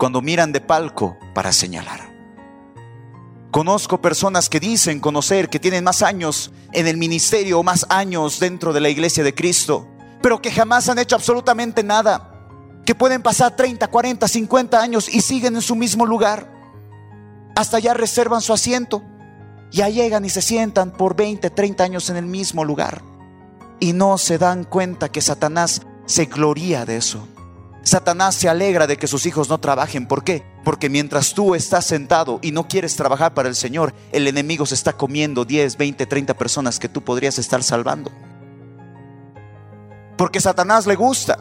cuando 0.00 0.22
miran 0.22 0.50
de 0.50 0.62
palco 0.62 1.18
para 1.34 1.52
señalar. 1.52 2.00
Conozco 3.50 4.00
personas 4.00 4.48
que 4.48 4.58
dicen 4.58 4.98
conocer 4.98 5.50
que 5.50 5.60
tienen 5.60 5.84
más 5.84 6.00
años 6.00 6.52
en 6.72 6.86
el 6.86 6.96
ministerio 6.96 7.58
o 7.58 7.62
más 7.62 7.84
años 7.90 8.40
dentro 8.40 8.72
de 8.72 8.80
la 8.80 8.88
iglesia 8.88 9.22
de 9.22 9.34
Cristo, 9.34 9.86
pero 10.22 10.40
que 10.40 10.50
jamás 10.50 10.88
han 10.88 10.98
hecho 10.98 11.16
absolutamente 11.16 11.82
nada, 11.82 12.32
que 12.86 12.94
pueden 12.94 13.22
pasar 13.22 13.54
30, 13.54 13.88
40, 13.88 14.26
50 14.26 14.80
años 14.80 15.06
y 15.06 15.20
siguen 15.20 15.56
en 15.56 15.60
su 15.60 15.76
mismo 15.76 16.06
lugar. 16.06 16.50
Hasta 17.54 17.78
ya 17.78 17.94
reservan 17.94 18.40
su 18.40 18.52
asiento, 18.52 19.02
ya 19.70 19.88
llegan 19.88 20.24
y 20.24 20.30
se 20.30 20.42
sientan 20.42 20.92
por 20.92 21.16
20, 21.16 21.50
30 21.50 21.84
años 21.84 22.10
en 22.10 22.16
el 22.16 22.26
mismo 22.26 22.64
lugar. 22.64 23.02
Y 23.78 23.92
no 23.92 24.18
se 24.18 24.38
dan 24.38 24.64
cuenta 24.64 25.10
que 25.10 25.20
Satanás 25.20 25.82
se 26.06 26.26
gloria 26.26 26.84
de 26.84 26.96
eso. 26.96 27.26
Satanás 27.82 28.34
se 28.34 28.48
alegra 28.48 28.86
de 28.86 28.96
que 28.96 29.06
sus 29.06 29.24
hijos 29.26 29.48
no 29.48 29.58
trabajen. 29.58 30.06
¿Por 30.06 30.22
qué? 30.22 30.44
Porque 30.64 30.90
mientras 30.90 31.32
tú 31.32 31.54
estás 31.54 31.86
sentado 31.86 32.38
y 32.42 32.52
no 32.52 32.68
quieres 32.68 32.94
trabajar 32.94 33.32
para 33.32 33.48
el 33.48 33.54
Señor, 33.54 33.94
el 34.12 34.26
enemigo 34.26 34.66
se 34.66 34.74
está 34.74 34.92
comiendo 34.92 35.44
10, 35.44 35.78
20, 35.78 36.06
30 36.06 36.34
personas 36.34 36.78
que 36.78 36.88
tú 36.88 37.02
podrías 37.02 37.38
estar 37.38 37.62
salvando. 37.62 38.10
Porque 40.16 40.40
Satanás 40.40 40.86
le 40.86 40.96
gusta. 40.96 41.38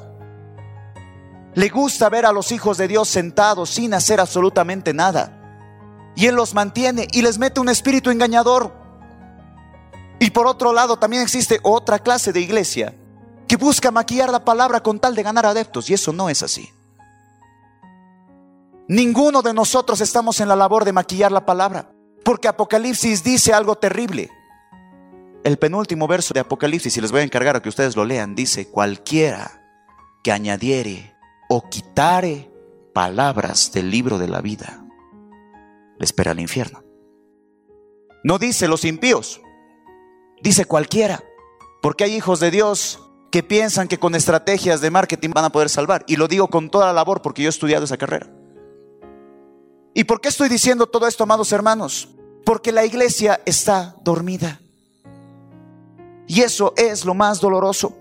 Le 1.56 1.68
gusta 1.68 2.08
ver 2.10 2.26
a 2.26 2.32
los 2.32 2.52
hijos 2.54 2.78
de 2.78 2.88
Dios 2.88 3.10
sentados 3.10 3.70
sin 3.72 3.94
hacer 3.94 4.22
absolutamente 4.22 4.94
nada. 4.94 5.39
Y 6.20 6.28
Él 6.28 6.36
los 6.36 6.54
mantiene 6.54 7.08
y 7.14 7.22
les 7.22 7.40
mete 7.40 7.62
un 7.62 7.70
espíritu 7.70 8.10
engañador. 8.10 8.74
Y 10.20 10.32
por 10.32 10.48
otro 10.48 10.74
lado 10.74 11.00
también 11.00 11.24
existe 11.24 11.62
otra 11.64 12.00
clase 12.00 12.34
de 12.34 12.42
iglesia 12.42 12.94
que 13.48 13.56
busca 13.56 13.90
maquillar 13.90 14.30
la 14.30 14.44
palabra 14.44 14.84
con 14.84 15.00
tal 15.00 15.16
de 15.16 15.24
ganar 15.24 15.46
adeptos. 15.46 15.90
Y 15.90 15.94
eso 15.94 16.12
no 16.12 16.30
es 16.30 16.44
así. 16.44 16.70
Ninguno 18.90 19.42
de 19.42 19.54
nosotros 19.54 20.02
estamos 20.02 20.42
en 20.42 20.50
la 20.50 20.58
labor 20.58 20.84
de 20.84 20.92
maquillar 20.92 21.32
la 21.32 21.46
palabra, 21.46 21.94
porque 22.26 22.50
Apocalipsis 22.50 23.24
dice 23.24 23.54
algo 23.54 23.78
terrible. 23.78 24.30
El 25.46 25.58
penúltimo 25.58 26.06
verso 26.06 26.34
de 26.34 26.42
Apocalipsis, 26.42 26.98
y 26.98 27.00
les 27.00 27.14
voy 27.14 27.22
a 27.22 27.24
encargar 27.24 27.56
a 27.56 27.62
que 27.62 27.70
ustedes 27.70 27.96
lo 27.96 28.04
lean, 28.04 28.36
dice, 28.36 28.68
cualquiera 28.68 29.64
que 30.22 30.34
añadiere 30.34 31.16
o 31.48 31.70
quitare 31.70 32.52
palabras 32.94 33.72
del 33.72 33.90
libro 33.90 34.18
de 34.18 34.28
la 34.28 34.42
vida, 34.42 34.84
le 36.00 36.06
espera 36.06 36.32
el 36.32 36.40
infierno. 36.40 36.84
No 38.24 38.40
dice 38.40 38.68
los 38.68 38.86
impíos, 38.86 39.42
dice 40.42 40.66
cualquiera, 40.66 41.24
porque 41.82 42.06
hay 42.06 42.16
hijos 42.16 42.40
de 42.40 42.52
Dios 42.52 43.00
que 43.32 43.44
piensan 43.44 43.88
que 43.88 44.00
con 44.00 44.16
estrategias 44.16 44.82
de 44.82 44.90
marketing 44.90 45.30
van 45.30 45.46
a 45.46 45.52
poder 45.52 45.70
salvar. 45.70 46.04
Y 46.08 46.16
lo 46.16 46.28
digo 46.28 46.48
con 46.48 46.70
toda 46.70 46.88
la 46.88 46.94
labor 46.94 47.22
porque 47.22 47.44
yo 47.44 47.50
he 47.50 47.52
estudiado 47.52 47.86
esa 47.86 47.98
carrera. 47.98 48.28
¿Y 49.94 50.06
por 50.06 50.22
qué 50.22 50.30
estoy 50.30 50.50
diciendo 50.50 50.88
todo 50.88 51.08
esto, 51.08 51.24
amados 51.24 51.52
hermanos? 51.52 52.10
Porque 52.46 52.72
la 52.72 52.86
iglesia 52.86 53.42
está 53.46 53.96
dormida. 54.02 54.60
Y 56.28 56.42
eso 56.42 56.74
es 56.78 57.06
lo 57.06 57.14
más 57.14 57.40
doloroso. 57.40 57.98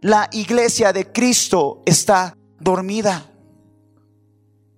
La 0.00 0.28
iglesia 0.32 0.92
de 0.92 1.12
Cristo 1.12 1.82
está 1.84 2.36
dormida. 2.58 3.29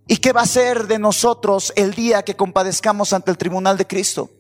¿Y 0.07 0.17
qué 0.17 0.33
va 0.33 0.43
a 0.43 0.47
ser 0.47 0.87
de 0.87 0.99
nosotros 0.99 1.73
el 1.77 1.95
día 1.95 2.23
que 2.23 2.37
compadezcamos 2.37 3.13
ante 3.13 3.31
el 3.31 3.39
tribunal 3.39 3.77
de 3.79 3.87
Cristo? 3.87 4.31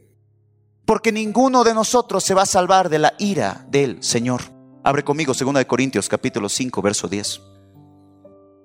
Porque 0.84 1.12
ninguno 1.12 1.62
de 1.62 1.74
nosotros 1.74 2.24
se 2.24 2.34
va 2.34 2.42
a 2.42 2.46
salvar 2.46 2.88
de 2.88 2.98
la 2.98 3.14
ira 3.18 3.64
del 3.68 4.02
Señor. 4.02 4.42
Abre 4.82 5.04
conmigo 5.04 5.32
2 5.32 5.64
Corintios 5.64 6.08
capítulo 6.08 6.48
5, 6.48 6.82
verso 6.82 7.06
10. 7.06 7.40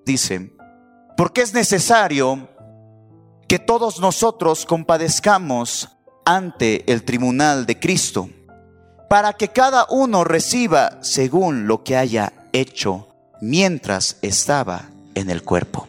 Dice, 0.05 0.51
porque 1.15 1.41
es 1.41 1.53
necesario 1.53 2.49
que 3.47 3.59
todos 3.59 3.99
nosotros 3.99 4.65
compadezcamos 4.65 5.89
ante 6.25 6.91
el 6.91 7.03
tribunal 7.03 7.65
de 7.65 7.79
Cristo, 7.79 8.29
para 9.09 9.33
que 9.33 9.49
cada 9.49 9.85
uno 9.89 10.23
reciba 10.23 10.97
según 11.01 11.67
lo 11.67 11.83
que 11.83 11.95
haya 11.95 12.33
hecho 12.51 13.07
mientras 13.39 14.17
estaba 14.21 14.89
en 15.15 15.29
el 15.29 15.43
cuerpo. 15.43 15.87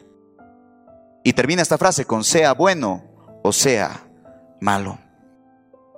Y 1.22 1.32
termina 1.32 1.62
esta 1.62 1.78
frase 1.78 2.04
con 2.04 2.24
sea 2.24 2.54
bueno 2.54 3.04
o 3.42 3.52
sea 3.52 4.08
malo. 4.60 4.98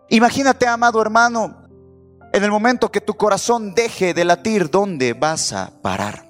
Imagínate, 0.08 0.66
amado 0.66 1.00
hermano, 1.00 1.68
en 2.32 2.44
el 2.44 2.50
momento 2.50 2.90
que 2.90 3.00
tu 3.00 3.14
corazón 3.14 3.74
deje 3.74 4.14
de 4.14 4.24
latir, 4.24 4.70
¿dónde 4.70 5.12
vas 5.12 5.52
a 5.52 5.70
parar? 5.82 6.28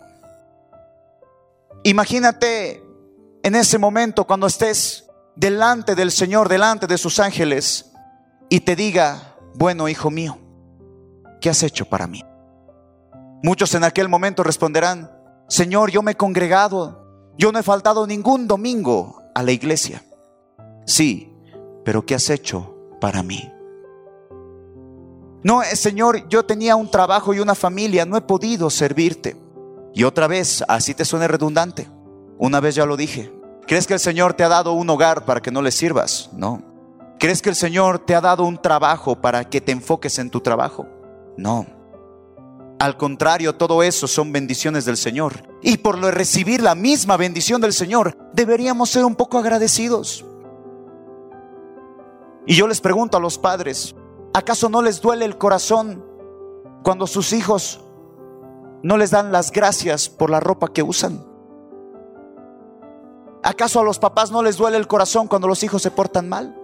Imagínate 1.82 2.82
en 3.42 3.54
ese 3.54 3.78
momento 3.78 4.26
cuando 4.26 4.46
estés 4.46 5.06
delante 5.34 5.94
del 5.94 6.10
Señor, 6.10 6.48
delante 6.48 6.86
de 6.86 6.98
sus 6.98 7.18
ángeles, 7.20 7.92
y 8.50 8.60
te 8.60 8.76
diga, 8.76 9.36
bueno, 9.54 9.88
hijo 9.88 10.10
mío, 10.10 10.38
¿qué 11.40 11.48
has 11.48 11.62
hecho 11.62 11.86
para 11.86 12.06
mí? 12.06 12.22
Muchos 13.42 13.74
en 13.74 13.84
aquel 13.84 14.08
momento 14.08 14.42
responderán, 14.42 15.10
Señor, 15.48 15.90
yo 15.90 16.02
me 16.02 16.12
he 16.12 16.16
congregado, 16.16 16.99
yo 17.40 17.52
no 17.52 17.58
he 17.58 17.62
faltado 17.62 18.06
ningún 18.06 18.46
domingo 18.46 19.22
a 19.34 19.42
la 19.42 19.50
iglesia. 19.50 20.04
Sí, 20.84 21.32
pero 21.86 22.04
¿qué 22.04 22.14
has 22.14 22.28
hecho 22.28 22.76
para 23.00 23.22
mí? 23.22 23.50
No, 25.42 25.62
eh, 25.62 25.74
Señor, 25.74 26.28
yo 26.28 26.44
tenía 26.44 26.76
un 26.76 26.90
trabajo 26.90 27.32
y 27.32 27.40
una 27.40 27.54
familia, 27.54 28.04
no 28.04 28.18
he 28.18 28.20
podido 28.20 28.68
servirte. 28.68 29.38
Y 29.94 30.04
otra 30.04 30.26
vez, 30.26 30.62
así 30.68 30.92
te 30.92 31.06
suene 31.06 31.28
redundante. 31.28 31.88
Una 32.36 32.60
vez 32.60 32.74
ya 32.74 32.84
lo 32.84 32.98
dije. 32.98 33.32
¿Crees 33.66 33.86
que 33.86 33.94
el 33.94 34.00
Señor 34.00 34.34
te 34.34 34.44
ha 34.44 34.48
dado 34.50 34.74
un 34.74 34.90
hogar 34.90 35.24
para 35.24 35.40
que 35.40 35.50
no 35.50 35.62
le 35.62 35.70
sirvas? 35.70 36.28
No. 36.34 36.62
¿Crees 37.18 37.40
que 37.40 37.48
el 37.48 37.56
Señor 37.56 38.00
te 38.00 38.14
ha 38.14 38.20
dado 38.20 38.44
un 38.44 38.60
trabajo 38.60 39.18
para 39.18 39.48
que 39.48 39.62
te 39.62 39.72
enfoques 39.72 40.18
en 40.18 40.28
tu 40.28 40.42
trabajo? 40.42 40.86
No. 41.38 41.64
Al 42.78 42.98
contrario, 42.98 43.54
todo 43.54 43.82
eso 43.82 44.06
son 44.06 44.30
bendiciones 44.30 44.84
del 44.84 44.98
Señor. 44.98 45.49
Y 45.62 45.78
por 45.78 45.98
recibir 45.98 46.62
la 46.62 46.74
misma 46.74 47.16
bendición 47.16 47.60
del 47.60 47.72
Señor, 47.72 48.16
deberíamos 48.32 48.90
ser 48.90 49.04
un 49.04 49.14
poco 49.14 49.38
agradecidos. 49.38 50.24
Y 52.46 52.54
yo 52.54 52.66
les 52.66 52.80
pregunto 52.80 53.16
a 53.16 53.20
los 53.20 53.36
padres, 53.36 53.94
¿Acaso 54.32 54.68
no 54.68 54.80
les 54.80 55.00
duele 55.00 55.24
el 55.24 55.38
corazón 55.38 56.04
cuando 56.84 57.08
sus 57.08 57.32
hijos 57.32 57.80
no 58.82 58.96
les 58.96 59.10
dan 59.10 59.32
las 59.32 59.50
gracias 59.50 60.08
por 60.08 60.30
la 60.30 60.38
ropa 60.38 60.68
que 60.68 60.84
usan? 60.84 61.24
¿Acaso 63.42 63.80
a 63.80 63.84
los 63.84 63.98
papás 63.98 64.30
no 64.30 64.42
les 64.42 64.56
duele 64.56 64.76
el 64.76 64.86
corazón 64.86 65.26
cuando 65.26 65.48
los 65.48 65.64
hijos 65.64 65.82
se 65.82 65.90
portan 65.90 66.28
mal? 66.28 66.56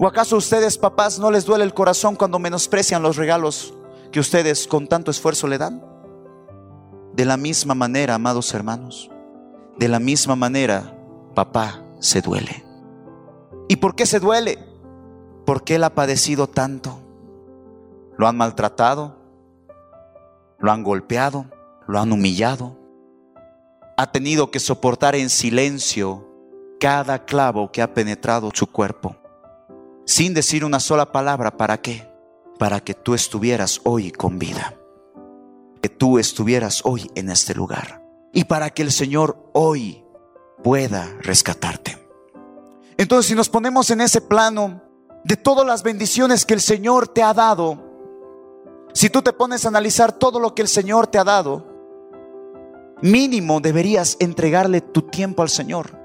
¿O 0.00 0.06
acaso 0.06 0.34
a 0.34 0.38
ustedes 0.38 0.78
papás 0.78 1.18
no 1.20 1.30
les 1.30 1.44
duele 1.44 1.64
el 1.64 1.74
corazón 1.74 2.16
cuando 2.16 2.40
menosprecian 2.40 3.02
los 3.02 3.16
regalos 3.16 3.74
que 4.10 4.20
ustedes 4.20 4.66
con 4.66 4.88
tanto 4.88 5.12
esfuerzo 5.12 5.46
le 5.46 5.58
dan? 5.58 5.87
De 7.18 7.24
la 7.24 7.36
misma 7.36 7.74
manera, 7.74 8.14
amados 8.14 8.54
hermanos, 8.54 9.10
de 9.76 9.88
la 9.88 9.98
misma 9.98 10.36
manera, 10.36 10.96
papá 11.34 11.82
se 11.98 12.20
duele. 12.20 12.64
¿Y 13.66 13.74
por 13.74 13.96
qué 13.96 14.06
se 14.06 14.20
duele? 14.20 14.56
Porque 15.44 15.74
él 15.74 15.82
ha 15.82 15.96
padecido 15.96 16.46
tanto. 16.46 17.00
Lo 18.16 18.28
han 18.28 18.36
maltratado, 18.36 19.16
lo 20.60 20.70
han 20.70 20.84
golpeado, 20.84 21.46
lo 21.88 21.98
han 21.98 22.12
humillado. 22.12 22.78
Ha 23.96 24.12
tenido 24.12 24.52
que 24.52 24.60
soportar 24.60 25.16
en 25.16 25.28
silencio 25.28 26.24
cada 26.78 27.24
clavo 27.24 27.72
que 27.72 27.82
ha 27.82 27.94
penetrado 27.94 28.48
su 28.54 28.68
cuerpo, 28.68 29.16
sin 30.06 30.34
decir 30.34 30.64
una 30.64 30.78
sola 30.78 31.10
palabra. 31.10 31.56
¿Para 31.56 31.82
qué? 31.82 32.08
Para 32.60 32.78
que 32.78 32.94
tú 32.94 33.14
estuvieras 33.14 33.80
hoy 33.82 34.12
con 34.12 34.38
vida, 34.38 34.77
que 35.80 35.88
tú 35.88 36.18
estuvieras 36.18 36.82
hoy 36.84 37.10
en 37.14 37.30
este 37.30 37.54
lugar 37.54 38.02
y 38.32 38.44
para 38.44 38.70
que 38.70 38.82
el 38.82 38.92
Señor 38.92 39.50
hoy 39.52 40.04
pueda 40.62 41.08
rescatarte. 41.20 41.98
Entonces, 42.96 43.26
si 43.26 43.34
nos 43.34 43.48
ponemos 43.48 43.90
en 43.90 44.00
ese 44.00 44.20
plano 44.20 44.82
de 45.24 45.36
todas 45.36 45.66
las 45.66 45.82
bendiciones 45.82 46.44
que 46.44 46.54
el 46.54 46.60
Señor 46.60 47.08
te 47.08 47.22
ha 47.22 47.32
dado, 47.32 47.84
si 48.92 49.10
tú 49.10 49.22
te 49.22 49.32
pones 49.32 49.64
a 49.64 49.68
analizar 49.68 50.12
todo 50.12 50.40
lo 50.40 50.54
que 50.54 50.62
el 50.62 50.68
Señor 50.68 51.06
te 51.06 51.18
ha 51.18 51.24
dado, 51.24 51.66
mínimo 53.00 53.60
deberías 53.60 54.16
entregarle 54.18 54.80
tu 54.80 55.02
tiempo 55.02 55.42
al 55.42 55.48
Señor. 55.48 55.96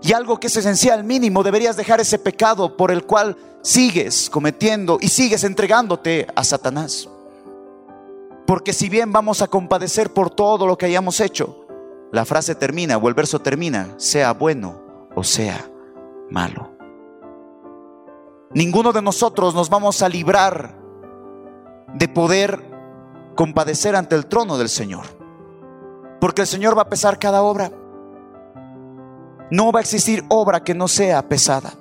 Y 0.00 0.12
algo 0.12 0.38
que 0.38 0.46
es 0.46 0.56
esencial, 0.56 1.04
mínimo, 1.04 1.42
deberías 1.42 1.76
dejar 1.76 2.00
ese 2.00 2.18
pecado 2.18 2.76
por 2.76 2.90
el 2.90 3.04
cual 3.04 3.36
sigues 3.62 4.30
cometiendo 4.30 4.98
y 5.00 5.08
sigues 5.08 5.44
entregándote 5.44 6.26
a 6.34 6.44
Satanás. 6.44 7.08
Porque 8.48 8.72
si 8.72 8.88
bien 8.88 9.12
vamos 9.12 9.42
a 9.42 9.48
compadecer 9.48 10.14
por 10.14 10.30
todo 10.30 10.66
lo 10.66 10.78
que 10.78 10.86
hayamos 10.86 11.20
hecho, 11.20 11.66
la 12.10 12.24
frase 12.24 12.54
termina 12.54 12.96
o 12.96 13.06
el 13.06 13.12
verso 13.12 13.40
termina, 13.40 13.92
sea 13.98 14.32
bueno 14.32 14.80
o 15.14 15.22
sea 15.22 15.70
malo. 16.30 16.72
Ninguno 18.54 18.94
de 18.94 19.02
nosotros 19.02 19.54
nos 19.54 19.68
vamos 19.68 20.00
a 20.00 20.08
librar 20.08 20.80
de 21.92 22.08
poder 22.08 22.64
compadecer 23.36 23.94
ante 23.94 24.14
el 24.14 24.24
trono 24.24 24.56
del 24.56 24.70
Señor. 24.70 25.04
Porque 26.18 26.40
el 26.40 26.48
Señor 26.48 26.74
va 26.74 26.82
a 26.82 26.88
pesar 26.88 27.18
cada 27.18 27.42
obra. 27.42 27.70
No 29.50 29.72
va 29.72 29.80
a 29.80 29.82
existir 29.82 30.24
obra 30.30 30.64
que 30.64 30.72
no 30.72 30.88
sea 30.88 31.28
pesada. 31.28 31.74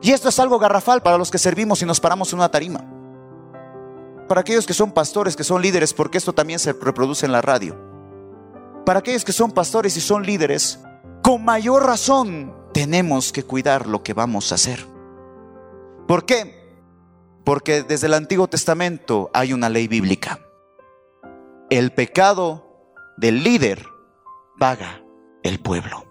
Y 0.00 0.12
esto 0.12 0.28
es 0.28 0.38
algo 0.38 0.60
garrafal 0.60 1.02
para 1.02 1.18
los 1.18 1.32
que 1.32 1.38
servimos 1.38 1.82
y 1.82 1.86
nos 1.86 1.98
paramos 1.98 2.32
en 2.32 2.38
una 2.38 2.52
tarima. 2.52 2.97
Para 4.28 4.42
aquellos 4.42 4.66
que 4.66 4.74
son 4.74 4.92
pastores, 4.92 5.36
que 5.36 5.44
son 5.44 5.62
líderes, 5.62 5.94
porque 5.94 6.18
esto 6.18 6.34
también 6.34 6.58
se 6.58 6.74
reproduce 6.74 7.24
en 7.24 7.32
la 7.32 7.40
radio. 7.40 7.76
Para 8.84 9.00
aquellos 9.00 9.24
que 9.24 9.32
son 9.32 9.52
pastores 9.52 9.96
y 9.96 10.00
son 10.00 10.24
líderes, 10.24 10.80
con 11.22 11.44
mayor 11.44 11.84
razón 11.84 12.54
tenemos 12.72 13.32
que 13.32 13.42
cuidar 13.42 13.86
lo 13.86 14.02
que 14.02 14.12
vamos 14.12 14.52
a 14.52 14.56
hacer. 14.56 14.86
¿Por 16.06 16.26
qué? 16.26 16.76
Porque 17.44 17.82
desde 17.82 18.06
el 18.06 18.14
Antiguo 18.14 18.48
Testamento 18.48 19.30
hay 19.32 19.52
una 19.52 19.68
ley 19.68 19.88
bíblica. 19.88 20.40
El 21.70 21.92
pecado 21.92 22.92
del 23.16 23.42
líder 23.42 23.84
paga 24.58 25.02
el 25.42 25.60
pueblo. 25.60 26.04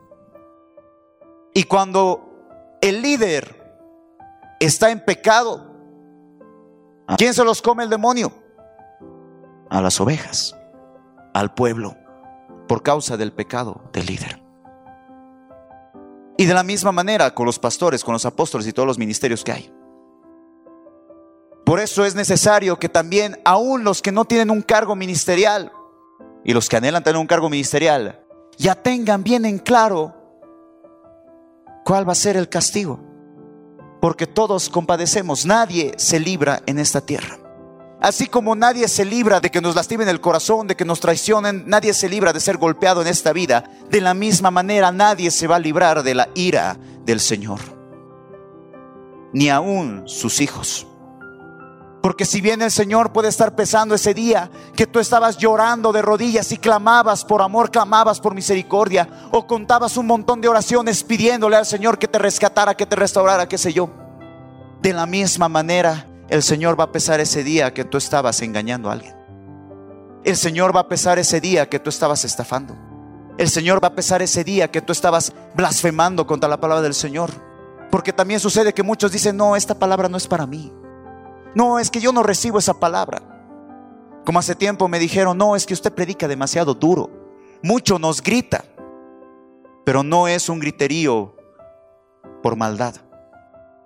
Y 1.53 1.63
cuando 1.63 2.77
el 2.81 3.01
líder 3.01 3.57
está 4.59 4.91
en 4.91 5.03
pecado, 5.03 5.66
¿a 7.07 7.15
quién 7.15 7.33
se 7.33 7.43
los 7.43 7.61
come 7.61 7.83
el 7.83 7.89
demonio? 7.89 8.31
A 9.69 9.81
las 9.81 9.99
ovejas, 9.99 10.55
al 11.33 11.53
pueblo, 11.53 11.95
por 12.67 12.83
causa 12.83 13.17
del 13.17 13.31
pecado 13.31 13.81
del 13.93 14.05
líder. 14.05 14.41
Y 16.37 16.45
de 16.45 16.53
la 16.53 16.63
misma 16.63 16.91
manera 16.91 17.33
con 17.33 17.45
los 17.45 17.57
pastores, 17.57 18.03
con 18.03 18.13
los 18.13 18.25
apóstoles 18.25 18.67
y 18.67 18.73
todos 18.73 18.87
los 18.87 18.99
ministerios 18.99 19.43
que 19.43 19.51
hay. 19.51 19.73
Por 21.65 21.79
eso 21.79 22.05
es 22.05 22.15
necesario 22.15 22.77
que 22.77 22.87
también 22.87 23.39
aún 23.43 23.83
los 23.83 24.01
que 24.01 24.11
no 24.11 24.25
tienen 24.25 24.51
un 24.51 24.61
cargo 24.61 24.95
ministerial 24.95 25.71
y 26.43 26.53
los 26.53 26.69
que 26.69 26.77
anhelan 26.77 27.03
tener 27.03 27.19
un 27.19 27.27
cargo 27.27 27.49
ministerial, 27.49 28.23
ya 28.57 28.75
tengan 28.75 29.23
bien 29.23 29.45
en 29.45 29.57
claro 29.57 30.17
¿Cuál 31.87 32.05
va 32.05 32.11
a 32.11 32.15
ser 32.15 32.35
el 32.35 32.49
castigo? 32.49 32.99
Porque 34.07 34.25
todos 34.25 34.69
compadecemos, 34.69 35.45
nadie 35.45 35.91
se 35.97 36.17
libra 36.17 36.63
en 36.65 36.79
esta 36.79 37.01
tierra. 37.01 37.37
Así 37.99 38.27
como 38.27 38.55
nadie 38.55 38.87
se 38.87 39.03
libra 39.03 39.41
de 39.41 39.51
que 39.51 39.59
nos 39.59 39.75
lastimen 39.75 40.07
el 40.07 40.21
corazón, 40.21 40.65
de 40.65 40.77
que 40.77 40.85
nos 40.85 41.01
traicionen, 41.01 41.65
nadie 41.67 41.93
se 41.93 42.07
libra 42.07 42.31
de 42.31 42.39
ser 42.39 42.55
golpeado 42.55 43.01
en 43.01 43.09
esta 43.09 43.33
vida. 43.33 43.69
De 43.89 43.99
la 43.99 44.13
misma 44.13 44.49
manera, 44.49 44.93
nadie 44.93 45.29
se 45.29 45.45
va 45.45 45.57
a 45.57 45.59
librar 45.59 46.03
de 46.03 46.15
la 46.15 46.29
ira 46.35 46.77
del 47.03 47.19
Señor. 47.19 47.59
Ni 49.33 49.49
aún 49.49 50.03
sus 50.05 50.39
hijos. 50.39 50.87
Porque 52.07 52.23
si 52.23 52.39
bien 52.39 52.61
el 52.61 52.71
Señor 52.71 53.11
puede 53.11 53.27
estar 53.27 53.53
pesando 53.53 53.93
ese 53.93 54.13
día 54.13 54.49
que 54.77 54.87
tú 54.87 54.97
estabas 54.97 55.37
llorando 55.37 55.91
de 55.91 56.01
rodillas 56.01 56.53
y 56.53 56.57
clamabas 56.57 57.25
por 57.25 57.41
amor, 57.41 57.69
clamabas 57.69 58.21
por 58.21 58.33
misericordia, 58.33 59.27
o 59.31 59.45
contabas 59.45 59.97
un 59.97 60.07
montón 60.07 60.39
de 60.39 60.47
oraciones 60.47 61.03
pidiéndole 61.03 61.57
al 61.57 61.65
Señor 61.65 61.99
que 61.99 62.07
te 62.07 62.17
rescatara, 62.17 62.77
que 62.77 62.85
te 62.85 62.95
restaurara, 62.95 63.49
qué 63.49 63.57
sé 63.57 63.73
yo. 63.73 63.89
De 64.81 64.93
la 64.93 65.05
misma 65.05 65.49
manera, 65.49 66.07
el 66.29 66.43
Señor 66.43 66.79
va 66.79 66.85
a 66.85 66.91
pesar 66.93 67.19
ese 67.19 67.43
día 67.43 67.73
que 67.73 67.83
tú 67.83 67.97
estabas 67.97 68.41
engañando 68.41 68.89
a 68.89 68.93
alguien. 68.93 69.13
El 70.23 70.37
Señor 70.37 70.73
va 70.73 70.79
a 70.79 70.87
pesar 70.87 71.19
ese 71.19 71.41
día 71.41 71.67
que 71.67 71.79
tú 71.79 71.89
estabas 71.89 72.23
estafando. 72.23 72.73
El 73.37 73.49
Señor 73.49 73.83
va 73.83 73.89
a 73.89 73.95
pesar 73.95 74.21
ese 74.21 74.45
día 74.45 74.71
que 74.71 74.81
tú 74.81 74.93
estabas 74.93 75.33
blasfemando 75.55 76.25
contra 76.25 76.47
la 76.47 76.61
palabra 76.61 76.83
del 76.83 76.93
Señor. 76.93 77.31
Porque 77.91 78.13
también 78.13 78.39
sucede 78.39 78.73
que 78.73 78.81
muchos 78.81 79.11
dicen, 79.11 79.35
no, 79.35 79.57
esta 79.57 79.77
palabra 79.77 80.07
no 80.07 80.15
es 80.15 80.25
para 80.25 80.45
mí. 80.47 80.71
No, 81.57 81.79
es 81.79 81.89
que 81.89 81.99
yo 81.99 82.11
no 82.11 82.21
recibo 82.21 82.59
esa 82.59 82.79
palabra. 82.79 83.19
Como 84.23 84.37
hace 84.37 84.53
tiempo 84.53 84.87
me 84.87 84.99
dijeron, 84.99 85.39
no, 85.39 85.55
es 85.55 85.65
que 85.65 85.73
usted 85.73 85.91
predica 85.91 86.27
demasiado 86.27 86.75
duro. 86.75 87.09
Mucho 87.63 87.97
nos 87.97 88.21
grita, 88.21 88.63
pero 89.83 90.03
no 90.03 90.27
es 90.27 90.49
un 90.49 90.59
griterío 90.59 91.35
por 92.43 92.57
maldad. 92.57 92.97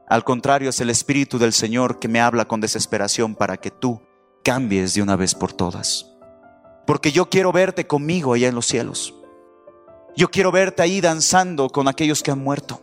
Al 0.09 0.25
contrario, 0.25 0.69
es 0.69 0.81
el 0.81 0.89
Espíritu 0.89 1.39
del 1.39 1.53
Señor 1.53 1.97
que 1.97 2.09
me 2.09 2.19
habla 2.19 2.43
con 2.43 2.59
desesperación 2.59 3.35
para 3.35 3.55
que 3.55 3.71
tú 3.71 4.01
cambies 4.43 4.93
de 4.93 5.01
una 5.01 5.15
vez 5.15 5.33
por 5.33 5.53
todas. 5.53 6.11
Porque 6.85 7.13
yo 7.13 7.29
quiero 7.29 7.53
verte 7.53 7.87
conmigo 7.87 8.33
allá 8.33 8.49
en 8.49 8.55
los 8.55 8.65
cielos. 8.65 9.15
Yo 10.17 10.29
quiero 10.29 10.51
verte 10.51 10.81
ahí 10.81 10.99
danzando 10.99 11.69
con 11.69 11.87
aquellos 11.87 12.21
que 12.21 12.31
han 12.31 12.43
muerto. 12.43 12.81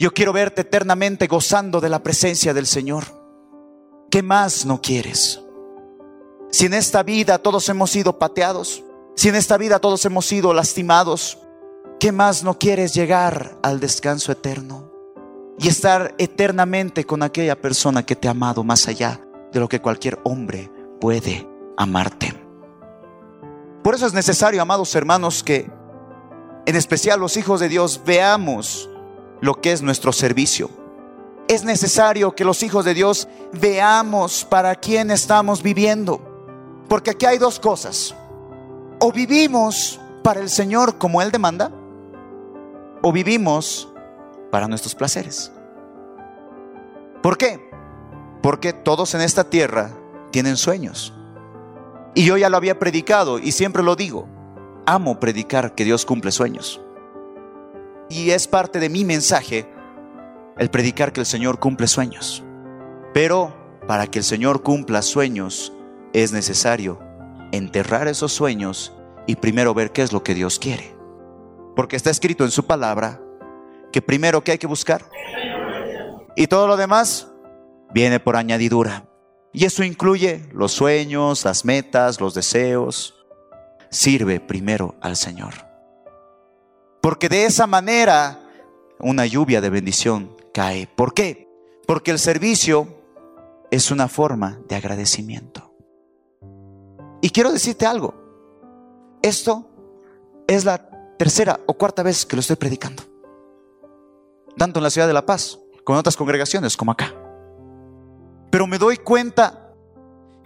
Yo 0.00 0.10
quiero 0.10 0.32
verte 0.32 0.62
eternamente 0.62 1.28
gozando 1.28 1.80
de 1.80 1.90
la 1.90 2.02
presencia 2.02 2.52
del 2.52 2.66
Señor. 2.66 3.23
¿Qué 4.14 4.22
más 4.22 4.64
no 4.64 4.80
quieres? 4.80 5.42
Si 6.52 6.66
en 6.66 6.74
esta 6.74 7.02
vida 7.02 7.36
todos 7.38 7.68
hemos 7.68 7.90
sido 7.90 8.16
pateados, 8.16 8.84
si 9.16 9.28
en 9.28 9.34
esta 9.34 9.58
vida 9.58 9.80
todos 9.80 10.04
hemos 10.04 10.24
sido 10.24 10.54
lastimados, 10.54 11.38
¿qué 11.98 12.12
más 12.12 12.44
no 12.44 12.56
quieres 12.56 12.94
llegar 12.94 13.58
al 13.60 13.80
descanso 13.80 14.30
eterno? 14.30 14.88
Y 15.58 15.66
estar 15.66 16.14
eternamente 16.18 17.04
con 17.04 17.24
aquella 17.24 17.60
persona 17.60 18.06
que 18.06 18.14
te 18.14 18.28
ha 18.28 18.30
amado 18.30 18.62
más 18.62 18.86
allá 18.86 19.20
de 19.50 19.58
lo 19.58 19.68
que 19.68 19.80
cualquier 19.80 20.20
hombre 20.22 20.70
puede 21.00 21.48
amarte. 21.76 22.40
Por 23.82 23.96
eso 23.96 24.06
es 24.06 24.12
necesario, 24.12 24.62
amados 24.62 24.94
hermanos, 24.94 25.42
que 25.42 25.68
en 26.66 26.76
especial 26.76 27.18
los 27.18 27.36
hijos 27.36 27.58
de 27.58 27.68
Dios 27.68 28.00
veamos 28.06 28.88
lo 29.40 29.60
que 29.60 29.72
es 29.72 29.82
nuestro 29.82 30.12
servicio 30.12 30.83
es 31.48 31.64
necesario 31.64 32.34
que 32.34 32.44
los 32.44 32.62
hijos 32.62 32.84
de 32.84 32.94
Dios 32.94 33.28
veamos 33.52 34.44
para 34.44 34.74
quién 34.74 35.10
estamos 35.10 35.62
viviendo. 35.62 36.20
Porque 36.88 37.10
aquí 37.10 37.26
hay 37.26 37.38
dos 37.38 37.60
cosas. 37.60 38.14
O 39.00 39.12
vivimos 39.12 40.00
para 40.22 40.40
el 40.40 40.48
Señor 40.48 40.96
como 40.96 41.20
Él 41.20 41.30
demanda, 41.30 41.70
o 43.02 43.12
vivimos 43.12 43.88
para 44.50 44.66
nuestros 44.68 44.94
placeres. 44.94 45.52
¿Por 47.22 47.36
qué? 47.36 47.68
Porque 48.42 48.72
todos 48.72 49.14
en 49.14 49.20
esta 49.20 49.44
tierra 49.44 49.90
tienen 50.30 50.56
sueños. 50.56 51.12
Y 52.14 52.24
yo 52.24 52.36
ya 52.36 52.48
lo 52.48 52.56
había 52.56 52.78
predicado 52.78 53.38
y 53.38 53.52
siempre 53.52 53.82
lo 53.82 53.96
digo. 53.96 54.26
Amo 54.86 55.18
predicar 55.18 55.74
que 55.74 55.84
Dios 55.84 56.06
cumple 56.06 56.30
sueños. 56.30 56.80
Y 58.08 58.30
es 58.30 58.46
parte 58.46 58.78
de 58.78 58.88
mi 58.88 59.04
mensaje 59.04 59.73
el 60.58 60.70
predicar 60.70 61.12
que 61.12 61.20
el 61.20 61.26
Señor 61.26 61.58
cumple 61.58 61.86
sueños. 61.86 62.44
Pero 63.12 63.54
para 63.86 64.06
que 64.06 64.20
el 64.20 64.24
Señor 64.24 64.62
cumpla 64.62 65.02
sueños 65.02 65.72
es 66.12 66.32
necesario 66.32 66.98
enterrar 67.52 68.08
esos 68.08 68.32
sueños 68.32 68.92
y 69.26 69.36
primero 69.36 69.74
ver 69.74 69.92
qué 69.92 70.02
es 70.02 70.12
lo 70.12 70.22
que 70.22 70.34
Dios 70.34 70.58
quiere. 70.58 70.94
Porque 71.76 71.96
está 71.96 72.10
escrito 72.10 72.44
en 72.44 72.50
su 72.50 72.66
palabra 72.66 73.20
que 73.92 74.02
primero 74.02 74.42
que 74.42 74.52
hay 74.52 74.58
que 74.58 74.66
buscar 74.66 75.04
y 76.36 76.46
todo 76.46 76.66
lo 76.66 76.76
demás 76.76 77.28
viene 77.92 78.20
por 78.20 78.36
añadidura. 78.36 79.04
Y 79.52 79.64
eso 79.64 79.84
incluye 79.84 80.48
los 80.52 80.72
sueños, 80.72 81.44
las 81.44 81.64
metas, 81.64 82.20
los 82.20 82.34
deseos. 82.34 83.14
sirve 83.90 84.40
primero 84.40 84.96
al 85.00 85.14
Señor. 85.14 85.54
Porque 87.00 87.28
de 87.28 87.46
esa 87.46 87.68
manera 87.68 88.40
una 88.98 89.26
lluvia 89.26 89.60
de 89.60 89.70
bendición 89.70 90.33
cae. 90.54 90.86
¿Por 90.86 91.12
qué? 91.12 91.50
Porque 91.86 92.12
el 92.12 92.18
servicio 92.18 92.88
es 93.70 93.90
una 93.90 94.08
forma 94.08 94.60
de 94.68 94.76
agradecimiento. 94.76 95.74
Y 97.20 97.28
quiero 97.30 97.52
decirte 97.52 97.84
algo. 97.84 98.14
Esto 99.20 99.68
es 100.46 100.64
la 100.64 100.88
tercera 101.18 101.60
o 101.66 101.74
cuarta 101.74 102.02
vez 102.02 102.24
que 102.24 102.36
lo 102.36 102.40
estoy 102.40 102.56
predicando. 102.56 103.02
Tanto 104.56 104.78
en 104.78 104.84
la 104.84 104.90
ciudad 104.90 105.08
de 105.08 105.12
La 105.12 105.26
Paz, 105.26 105.58
como 105.82 105.96
en 105.96 106.00
otras 106.00 106.16
congregaciones, 106.16 106.76
como 106.76 106.92
acá. 106.92 107.12
Pero 108.50 108.66
me 108.66 108.78
doy 108.78 108.96
cuenta 108.98 109.72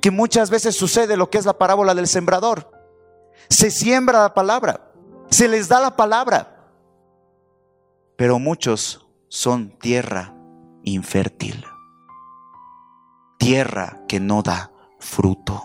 que 0.00 0.10
muchas 0.10 0.48
veces 0.48 0.74
sucede 0.74 1.16
lo 1.16 1.28
que 1.28 1.38
es 1.38 1.44
la 1.44 1.58
parábola 1.58 1.94
del 1.94 2.06
sembrador. 2.06 2.70
Se 3.50 3.70
siembra 3.70 4.22
la 4.22 4.34
palabra, 4.34 4.90
se 5.28 5.48
les 5.48 5.68
da 5.68 5.80
la 5.80 5.96
palabra, 5.96 6.72
pero 8.16 8.38
muchos 8.38 9.07
son 9.28 9.78
tierra 9.78 10.34
infértil, 10.84 11.64
tierra 13.38 14.04
que 14.08 14.20
no 14.20 14.42
da 14.42 14.72
fruto. 14.98 15.62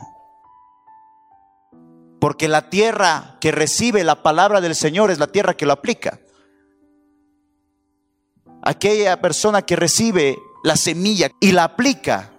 Porque 2.19 2.47
la 2.47 2.69
tierra 2.69 3.37
que 3.41 3.51
recibe 3.51 4.03
la 4.03 4.23
palabra 4.23 4.61
del 4.61 4.75
Señor 4.75 5.11
es 5.11 5.19
la 5.19 5.27
tierra 5.27 5.55
que 5.55 5.65
lo 5.65 5.73
aplica. 5.73 6.19
Aquella 8.61 9.19
persona 9.19 9.61
que 9.61 9.75
recibe 9.75 10.37
la 10.63 10.77
semilla 10.77 11.29
y 11.41 11.51
la 11.51 11.65
aplica 11.65 12.31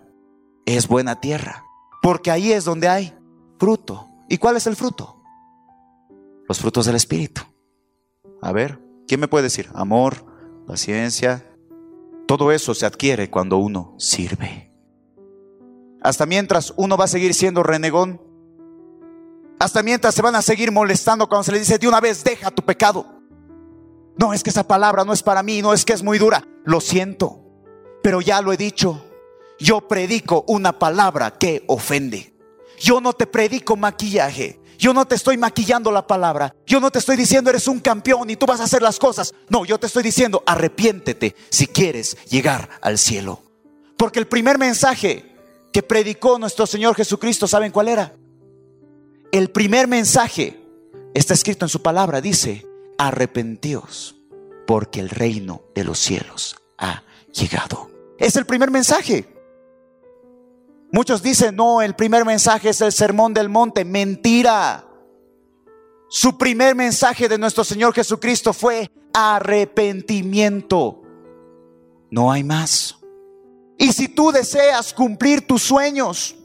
es 0.65 0.89
buena 0.89 1.21
tierra. 1.21 1.65
Porque 2.01 2.31
ahí 2.31 2.53
es 2.53 2.65
donde 2.65 2.89
hay 2.89 3.15
fruto. 3.59 4.09
¿Y 4.29 4.39
cuál 4.39 4.57
es 4.57 4.67
el 4.67 4.77
fruto? 4.77 5.23
Los 6.49 6.59
frutos 6.61 6.87
del 6.87 6.97
Espíritu. 6.97 7.43
A 8.41 8.53
ver, 8.53 8.81
¿quién 9.07 9.21
me 9.21 9.29
puede 9.29 9.45
decir? 9.45 9.69
Amor, 9.75 10.34
paciencia. 10.67 11.45
Todo 12.27 12.53
eso 12.53 12.75
se 12.75 12.87
adquiere 12.87 13.31
cuando 13.31 13.59
uno 13.59 13.95
sirve. 13.99 14.73
Hasta 16.03 16.27
mientras 16.27 16.75
uno 16.77 16.97
va 16.97 17.05
a 17.05 17.09
seguir 17.09 17.35
siendo 17.35 17.63
renegón. 17.63 18.21
Hasta 19.59 19.83
mientras 19.83 20.15
se 20.15 20.23
van 20.23 20.35
a 20.35 20.43
seguir 20.43 20.73
molestando 20.73 21.29
cuando 21.29 21.45
se 21.45 21.53
le 21.53 21.59
dice 21.59 21.79
de 21.79 21.89
una 21.89 22.01
vez, 22.01 22.25
deja 22.25 22.51
tu 22.51 22.63
pecado. 22.63 23.07
No, 24.17 24.33
es 24.33 24.43
que 24.43 24.51
esa 24.51 24.67
palabra 24.67 25.05
no 25.05 25.13
es 25.13 25.23
para 25.23 25.43
mí, 25.43 25.63
no 25.63 25.73
es 25.73 25.85
que 25.85 25.93
es 25.93 26.03
muy 26.03 26.19
dura. 26.19 26.47
Lo 26.65 26.81
siento, 26.81 27.41
pero 28.03 28.21
ya 28.21 28.41
lo 28.43 28.53
he 28.53 28.57
dicho. 28.57 29.05
Yo 29.59 29.89
predico 29.89 30.45
una 30.49 30.79
palabra 30.79 31.31
que 31.33 31.65
ofende. 31.69 32.35
Yo 32.79 33.01
no 33.01 33.13
te 33.13 33.27
predico 33.27 33.77
maquillaje. 33.77 34.61
Yo 34.79 34.93
no 34.93 35.07
te 35.07 35.15
estoy 35.15 35.37
maquillando 35.37 35.91
la 35.91 36.07
palabra. 36.07 36.55
Yo 36.67 36.81
no 36.81 36.91
te 36.91 36.99
estoy 36.99 37.17
diciendo 37.17 37.51
eres 37.51 37.69
un 37.69 37.81
campeón 37.81 38.31
y 38.31 38.37
tú 38.37 38.47
vas 38.47 38.61
a 38.61 38.65
hacer 38.65 38.83
las 38.83 38.99
cosas. 38.99 39.35
No, 39.49 39.65
yo 39.65 39.79
te 39.79 39.87
estoy 39.87 40.03
diciendo 40.03 40.43
arrepiéntete 40.47 41.35
si 41.51 41.67
quieres 41.67 42.17
llegar 42.29 42.69
al 42.81 42.99
cielo. 42.99 43.43
Porque 43.97 44.19
el 44.19 44.27
primer 44.27 44.59
mensaje 44.59 45.35
que 45.73 45.83
predicó 45.83 46.39
nuestro 46.39 46.67
Señor 46.67 46.95
Jesucristo, 46.95 47.47
¿saben 47.47 47.73
cuál 47.73 47.89
era? 47.89 48.13
El 49.33 49.51
primer 49.51 49.89
mensaje 49.89 50.61
está 51.15 51.35
escrito 51.35 51.65
en 51.65 51.69
su 51.69 51.83
palabra. 51.83 52.21
Dice, 52.21 52.67
arrepentíos 52.99 54.15
porque 54.67 55.01
el 55.01 55.11
reino 55.11 55.63
de 55.75 55.85
los 55.85 55.99
cielos 55.99 56.57
ha 56.79 57.03
llegado. 57.33 57.91
Es 58.19 58.37
el 58.37 58.47
primer 58.47 58.71
mensaje. 58.71 59.34
Muchos 60.95 61.25
dicen, 61.25 61.57
no, 61.57 61.83
el 61.83 61.97
primer 61.97 62.25
mensaje 62.25 62.69
es 62.69 62.81
el 62.81 62.93
sermón 62.93 63.35
del 63.35 63.49
monte. 63.49 63.85
Mentira. 63.85 64.87
Su 66.09 66.39
primer 66.39 66.77
mensaje 66.77 67.29
de 67.29 67.37
nuestro 67.37 67.65
Señor 67.65 67.93
Jesucristo 67.93 68.53
fue 68.53 68.89
arrepentimiento. 69.13 71.03
No 72.13 72.31
hay 72.31 72.45
más. 72.45 72.97
Y 73.77 73.93
si 73.93 74.07
tú 74.07 74.31
deseas 74.31 74.95
cumplir 74.95 75.45
tus 75.45 75.63
sueños, 75.63 76.37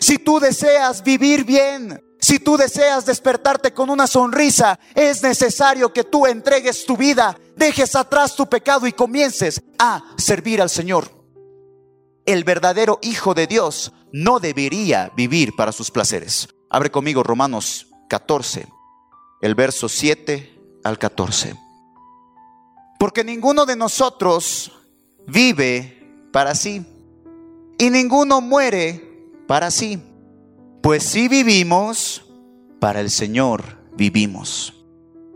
si 0.00 0.18
tú 0.18 0.40
deseas 0.40 1.04
vivir 1.04 1.44
bien, 1.44 2.02
si 2.18 2.40
tú 2.40 2.56
deseas 2.56 3.06
despertarte 3.06 3.72
con 3.72 3.88
una 3.88 4.08
sonrisa, 4.08 4.80
es 4.96 5.22
necesario 5.22 5.92
que 5.92 6.02
tú 6.02 6.26
entregues 6.26 6.84
tu 6.86 6.96
vida, 6.96 7.38
dejes 7.54 7.94
atrás 7.94 8.34
tu 8.34 8.48
pecado 8.48 8.88
y 8.88 8.92
comiences 8.92 9.62
a 9.78 10.02
servir 10.16 10.60
al 10.60 10.70
Señor 10.70 11.15
el 12.26 12.44
verdadero 12.44 12.98
Hijo 13.02 13.34
de 13.34 13.46
Dios 13.46 13.92
no 14.12 14.40
debería 14.40 15.12
vivir 15.16 15.54
para 15.56 15.72
sus 15.72 15.90
placeres. 15.90 16.48
Abre 16.68 16.90
conmigo 16.90 17.22
Romanos 17.22 17.86
14, 18.08 18.66
el 19.40 19.54
verso 19.54 19.88
7 19.88 20.58
al 20.84 20.98
14. 20.98 21.56
Porque 22.98 23.24
ninguno 23.24 23.64
de 23.66 23.76
nosotros 23.76 24.72
vive 25.26 26.28
para 26.32 26.54
sí 26.54 26.84
y 27.78 27.90
ninguno 27.90 28.40
muere 28.40 29.30
para 29.46 29.70
sí. 29.70 30.02
Pues 30.82 31.02
si 31.04 31.28
vivimos, 31.28 32.24
para 32.80 33.00
el 33.00 33.10
Señor 33.10 33.62
vivimos. 33.96 34.74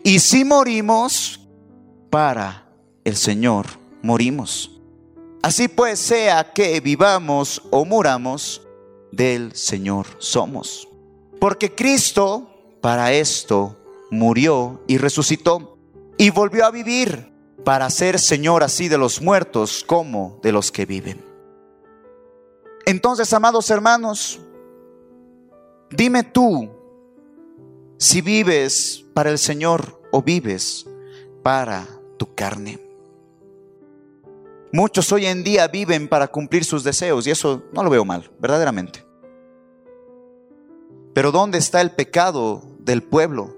Y 0.03 0.21
si 0.21 0.45
morimos, 0.45 1.41
para 2.11 2.67
el 3.05 3.17
Señor 3.17 3.67
morimos. 4.03 4.80
Así 5.43 5.69
pues, 5.69 5.99
sea 5.99 6.53
que 6.53 6.81
vivamos 6.81 7.63
o 7.71 7.85
muramos, 7.85 8.63
del 9.13 9.55
Señor 9.55 10.07
somos. 10.19 10.89
Porque 11.41 11.75
Cristo 11.75 12.49
para 12.81 13.13
esto 13.13 13.77
murió 14.11 14.83
y 14.87 14.99
resucitó 14.99 15.79
y 16.17 16.31
volvió 16.31 16.67
a 16.67 16.71
vivir 16.71 17.33
para 17.65 17.89
ser 17.91 18.19
Señor 18.19 18.63
así 18.63 18.89
de 18.89 18.99
los 18.99 19.21
muertos 19.21 19.85
como 19.87 20.39
de 20.43 20.53
los 20.53 20.71
que 20.71 20.87
viven. 20.87 21.25
Entonces, 22.87 23.33
amados 23.33 23.71
hermanos, 23.71 24.41
dime 25.91 26.25
tú 26.25 26.71
si 27.99 28.21
vives 28.21 29.05
para 29.15 29.31
el 29.31 29.39
Señor 29.39 30.01
o 30.11 30.23
vives 30.23 30.87
para 31.43 31.87
tu 32.19 32.35
carne. 32.35 32.90
Muchos 34.73 35.11
hoy 35.11 35.27
en 35.27 35.43
día 35.43 35.67
viven 35.67 36.07
para 36.07 36.29
cumplir 36.29 36.65
sus 36.65 36.85
deseos 36.85 37.27
y 37.27 37.31
eso 37.33 37.65
no 37.73 37.83
lo 37.83 37.91
veo 37.91 38.05
mal, 38.05 38.31
verdaderamente. 38.39 39.05
Pero 41.13 41.33
¿dónde 41.33 41.59
está 41.59 41.81
el 41.81 41.91
pecado 41.91 42.63
del 42.79 43.03
pueblo? 43.03 43.57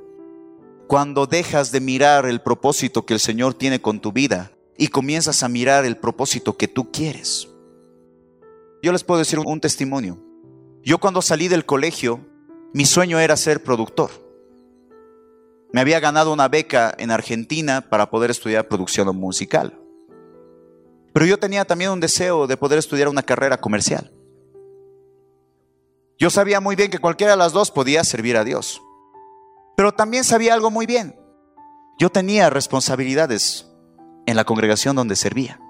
Cuando 0.87 1.27
dejas 1.27 1.70
de 1.70 1.81
mirar 1.81 2.25
el 2.25 2.40
propósito 2.40 3.05
que 3.05 3.12
el 3.12 3.20
Señor 3.20 3.53
tiene 3.53 3.83
con 3.83 4.01
tu 4.01 4.11
vida 4.11 4.53
y 4.79 4.88
comienzas 4.88 5.42
a 5.42 5.48
mirar 5.51 5.85
el 5.85 5.98
propósito 5.98 6.57
que 6.57 6.66
tú 6.66 6.90
quieres. 6.90 7.48
Yo 8.83 8.90
les 8.90 9.05
puedo 9.05 9.18
decir 9.18 9.38
un 9.38 9.61
testimonio. 9.61 10.18
Yo 10.83 10.98
cuando 10.98 11.20
salí 11.20 11.48
del 11.48 11.66
colegio, 11.66 12.20
mi 12.72 12.87
sueño 12.87 13.20
era 13.20 13.37
ser 13.37 13.62
productor. 13.62 14.11
Me 15.72 15.83
había 15.83 16.01
ganado 16.01 16.33
una 16.33 16.48
beca 16.48 16.94
en 16.98 17.11
Argentina 17.11 17.83
para 17.83 18.09
poder 18.09 18.31
estudiar 18.31 18.66
producción 18.66 19.14
musical. 19.14 19.82
Pero 21.12 21.27
yo 21.27 21.38
tenía 21.38 21.64
también 21.64 21.90
un 21.90 22.01
deseo 22.01 22.46
de 22.46 22.57
poder 22.57 22.79
estudiar 22.79 23.09
una 23.09 23.22
carrera 23.22 23.59
comercial. 23.61 24.12
Yo 26.18 26.31
sabía 26.31 26.61
muy 26.61 26.77
bien 26.77 26.90
que 26.90 26.98
cualquiera 26.98 27.33
de 27.33 27.38
las 27.38 27.53
dos 27.53 27.70
podía 27.70 28.05
servir 28.05 28.37
a 28.37 28.44
Dios. 28.44 28.81
Pero 29.77 29.92
también 29.92 30.25
sabía 30.25 30.55
algo 30.55 30.70
muy 30.70 30.87
bien. 30.87 31.16
Yo 31.98 32.11
tenía 32.11 32.48
responsabilidades 32.51 33.66
en 34.27 34.37
la 34.37 34.44
congregación 34.44 34.96
donde 34.96 35.16
servía. 35.16 35.61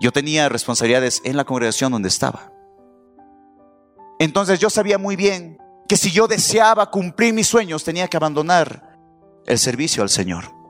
Yo 0.00 0.12
tenía 0.12 0.48
responsabilidades 0.48 1.22
en 1.24 1.36
la 1.36 1.44
congregación 1.44 1.92
donde 1.92 2.08
estaba. 2.08 2.52
Entonces 4.18 4.60
yo 4.60 4.70
sabía 4.70 4.98
muy 4.98 5.16
bien 5.16 5.58
que 5.88 5.96
si 5.96 6.10
yo 6.10 6.28
deseaba 6.28 6.90
cumplir 6.90 7.34
mis 7.34 7.46
sueños 7.46 7.84
tenía 7.84 8.08
que 8.08 8.16
abandonar 8.16 8.98
el 9.46 9.58
servicio 9.58 10.02
al 10.02 10.08
Señor. 10.08 10.61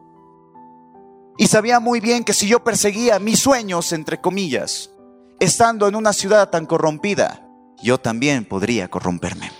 Y 1.38 1.46
sabía 1.46 1.80
muy 1.80 2.00
bien 2.00 2.24
que 2.24 2.34
si 2.34 2.46
yo 2.46 2.62
perseguía 2.62 3.18
mis 3.18 3.38
sueños, 3.40 3.92
entre 3.92 4.20
comillas, 4.20 4.90
estando 5.40 5.88
en 5.88 5.96
una 5.96 6.12
ciudad 6.12 6.50
tan 6.50 6.66
corrompida, 6.66 7.48
yo 7.82 7.98
también 7.98 8.44
podría 8.44 8.88
corromperme. 8.88 9.50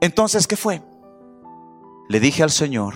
Entonces, 0.00 0.46
¿qué 0.46 0.56
fue? 0.56 0.82
Le 2.08 2.20
dije 2.20 2.42
al 2.42 2.50
Señor 2.50 2.94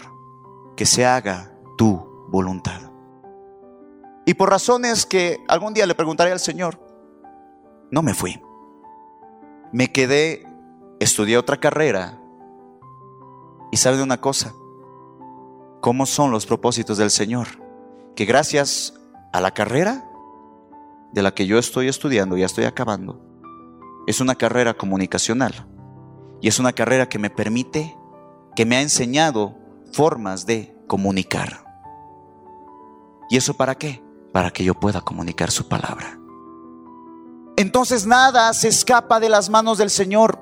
que 0.77 0.87
se 0.87 1.05
haga 1.05 1.53
tu 1.77 2.27
voluntad. 2.29 2.81
Y 4.27 4.35
por 4.35 4.51
razones 4.51 5.07
que 5.07 5.39
algún 5.49 5.75
día 5.75 5.87
le 5.87 5.95
preguntaré 5.95 6.33
al 6.33 6.41
Señor, 6.41 6.79
no 7.91 8.03
me 8.03 8.15
fui. 8.15 8.41
Me 9.73 9.93
quedé, 9.93 10.47
estudié 11.01 11.37
otra 11.37 11.59
carrera. 11.59 12.21
Y 13.73 13.77
sabe 13.77 13.97
de 13.97 14.03
una 14.03 14.21
cosa, 14.21 14.55
cómo 15.81 16.07
son 16.07 16.31
los 16.31 16.47
propósitos 16.47 16.99
del 16.99 17.11
Señor. 17.11 17.49
Que 18.15 18.25
gracias 18.25 18.95
a 19.33 19.41
la 19.41 19.53
carrera 19.53 20.05
de 21.13 21.23
la 21.23 21.35
que 21.35 21.47
yo 21.47 21.59
estoy 21.59 21.89
estudiando, 21.89 22.37
ya 22.37 22.47
estoy 22.47 22.65
acabando, 22.65 23.21
es 24.07 24.21
una 24.21 24.35
carrera 24.35 24.75
comunicacional. 24.75 25.67
Y 26.41 26.49
es 26.49 26.59
una 26.59 26.73
carrera 26.73 27.09
que 27.09 27.19
me 27.19 27.31
permite, 27.31 27.97
que 28.57 28.65
me 28.65 28.77
ha 28.77 28.81
enseñado 28.81 29.57
formas 29.93 30.47
de 30.47 30.75
comunicar. 30.87 31.65
¿Y 33.29 33.37
eso 33.37 33.55
para 33.55 33.75
qué? 33.75 34.03
Para 34.33 34.51
que 34.51 34.65
yo 34.65 34.75
pueda 34.75 35.03
comunicar 35.03 35.51
su 35.51 35.69
palabra. 35.69 36.19
Entonces 37.57 38.07
nada 38.07 38.53
se 38.55 38.69
escapa 38.69 39.21
de 39.21 39.29
las 39.29 39.51
manos 39.51 39.77
del 39.77 39.91
Señor 39.91 40.41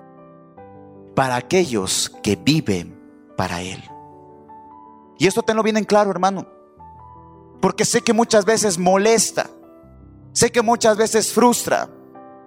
para 1.17 1.35
aquellos 1.35 2.13
que 2.23 2.37
viven 2.37 2.97
para 3.37 3.61
Él. 3.61 3.83
Y 5.19 5.27
esto 5.27 5.43
tenlo 5.43 5.63
bien 5.63 5.77
en 5.77 5.85
claro, 5.85 6.11
hermano. 6.11 6.47
Porque 7.61 7.85
sé 7.85 8.03
que 8.03 8.13
muchas 8.13 8.45
veces 8.45 8.79
molesta. 8.79 9.51
Sé 10.33 10.51
que 10.53 10.63
muchas 10.63 10.97
veces 10.97 11.33
frustra. 11.33 11.89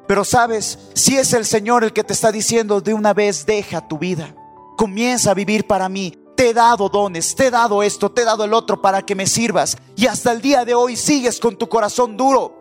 Pero 0.08 0.24
sabes, 0.24 0.80
si 0.94 1.18
es 1.18 1.34
el 1.34 1.46
Señor 1.46 1.84
el 1.84 1.94
que 1.94 2.04
te 2.04 2.14
está 2.14 2.32
diciendo 2.32 2.82
de 2.82 2.94
una 2.94 3.14
vez, 3.14 3.46
deja 3.46 3.88
tu 3.88 3.98
vida. 3.98 4.36
Comienza 4.78 5.32
a 5.32 5.36
vivir 5.36 5.68
para 5.68 5.90
mí. 5.90 6.18
Te 6.36 6.50
he 6.50 6.54
dado 6.54 6.90
dones, 6.90 7.36
te 7.36 7.48
he 7.48 7.52
dado 7.52 7.84
esto, 7.84 8.12
te 8.12 8.22
he 8.22 8.26
dado 8.26 8.46
el 8.46 8.54
otro 8.54 8.82
para 8.82 9.04
que 9.04 9.16
me 9.16 9.28
sirvas. 9.28 9.78
Y 9.96 10.08
hasta 10.08 10.32
el 10.32 10.42
día 10.42 10.66
de 10.66 10.74
hoy 10.74 10.96
sigues 10.96 11.40
con 11.40 11.58
tu 11.58 11.70
corazón 11.70 12.18
duro. 12.18 12.56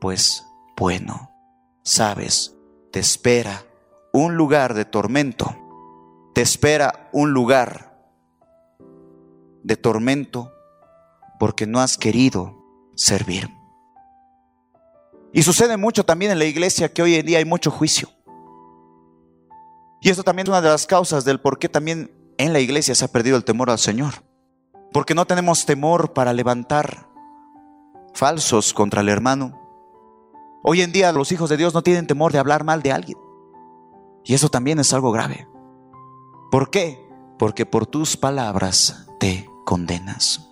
Pues 0.00 0.44
bueno, 0.76 1.30
sabes, 1.82 2.54
te 2.90 3.00
espera 3.00 3.64
un 4.12 4.36
lugar 4.36 4.74
de 4.74 4.84
tormento. 4.84 5.54
Te 6.34 6.42
espera 6.42 7.08
un 7.12 7.32
lugar 7.32 7.91
de 9.62 9.76
tormento 9.76 10.52
porque 11.38 11.66
no 11.66 11.80
has 11.80 11.98
querido 11.98 12.56
servir. 12.94 13.48
Y 15.32 15.42
sucede 15.42 15.76
mucho 15.76 16.04
también 16.04 16.30
en 16.30 16.38
la 16.38 16.44
iglesia 16.44 16.92
que 16.92 17.02
hoy 17.02 17.14
en 17.14 17.26
día 17.26 17.38
hay 17.38 17.44
mucho 17.44 17.70
juicio. 17.70 18.08
Y 20.00 20.10
esto 20.10 20.22
también 20.22 20.46
es 20.46 20.50
una 20.50 20.60
de 20.60 20.68
las 20.68 20.86
causas 20.86 21.24
del 21.24 21.40
por 21.40 21.58
qué 21.58 21.68
también 21.68 22.10
en 22.36 22.52
la 22.52 22.60
iglesia 22.60 22.94
se 22.94 23.04
ha 23.04 23.08
perdido 23.08 23.36
el 23.36 23.44
temor 23.44 23.70
al 23.70 23.78
Señor. 23.78 24.14
Porque 24.92 25.14
no 25.14 25.26
tenemos 25.26 25.64
temor 25.64 26.12
para 26.12 26.32
levantar 26.32 27.08
falsos 28.12 28.74
contra 28.74 29.00
el 29.00 29.08
hermano. 29.08 29.58
Hoy 30.62 30.82
en 30.82 30.92
día 30.92 31.12
los 31.12 31.32
hijos 31.32 31.48
de 31.48 31.56
Dios 31.56 31.72
no 31.72 31.82
tienen 31.82 32.06
temor 32.06 32.32
de 32.32 32.38
hablar 32.38 32.62
mal 32.62 32.82
de 32.82 32.92
alguien. 32.92 33.18
Y 34.24 34.34
eso 34.34 34.48
también 34.48 34.78
es 34.78 34.92
algo 34.92 35.12
grave. 35.12 35.48
¿Por 36.50 36.70
qué? 36.70 37.08
Porque 37.38 37.64
por 37.64 37.86
tus 37.86 38.16
palabras 38.16 39.06
te 39.18 39.48
condenas. 39.72 40.50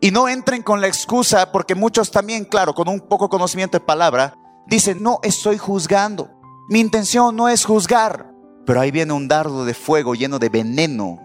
Y 0.00 0.12
no 0.12 0.28
entren 0.28 0.62
con 0.62 0.80
la 0.80 0.86
excusa, 0.86 1.50
porque 1.50 1.74
muchos 1.74 2.12
también, 2.12 2.44
claro, 2.44 2.72
con 2.72 2.88
un 2.88 3.00
poco 3.00 3.28
conocimiento 3.28 3.76
de 3.76 3.84
palabra, 3.84 4.32
dicen, 4.68 5.02
no 5.02 5.18
estoy 5.24 5.58
juzgando. 5.58 6.30
Mi 6.68 6.78
intención 6.78 7.34
no 7.34 7.48
es 7.48 7.64
juzgar. 7.64 8.32
Pero 8.64 8.80
ahí 8.80 8.92
viene 8.92 9.12
un 9.12 9.26
dardo 9.26 9.64
de 9.64 9.74
fuego 9.74 10.14
lleno 10.14 10.38
de 10.38 10.48
veneno 10.50 11.18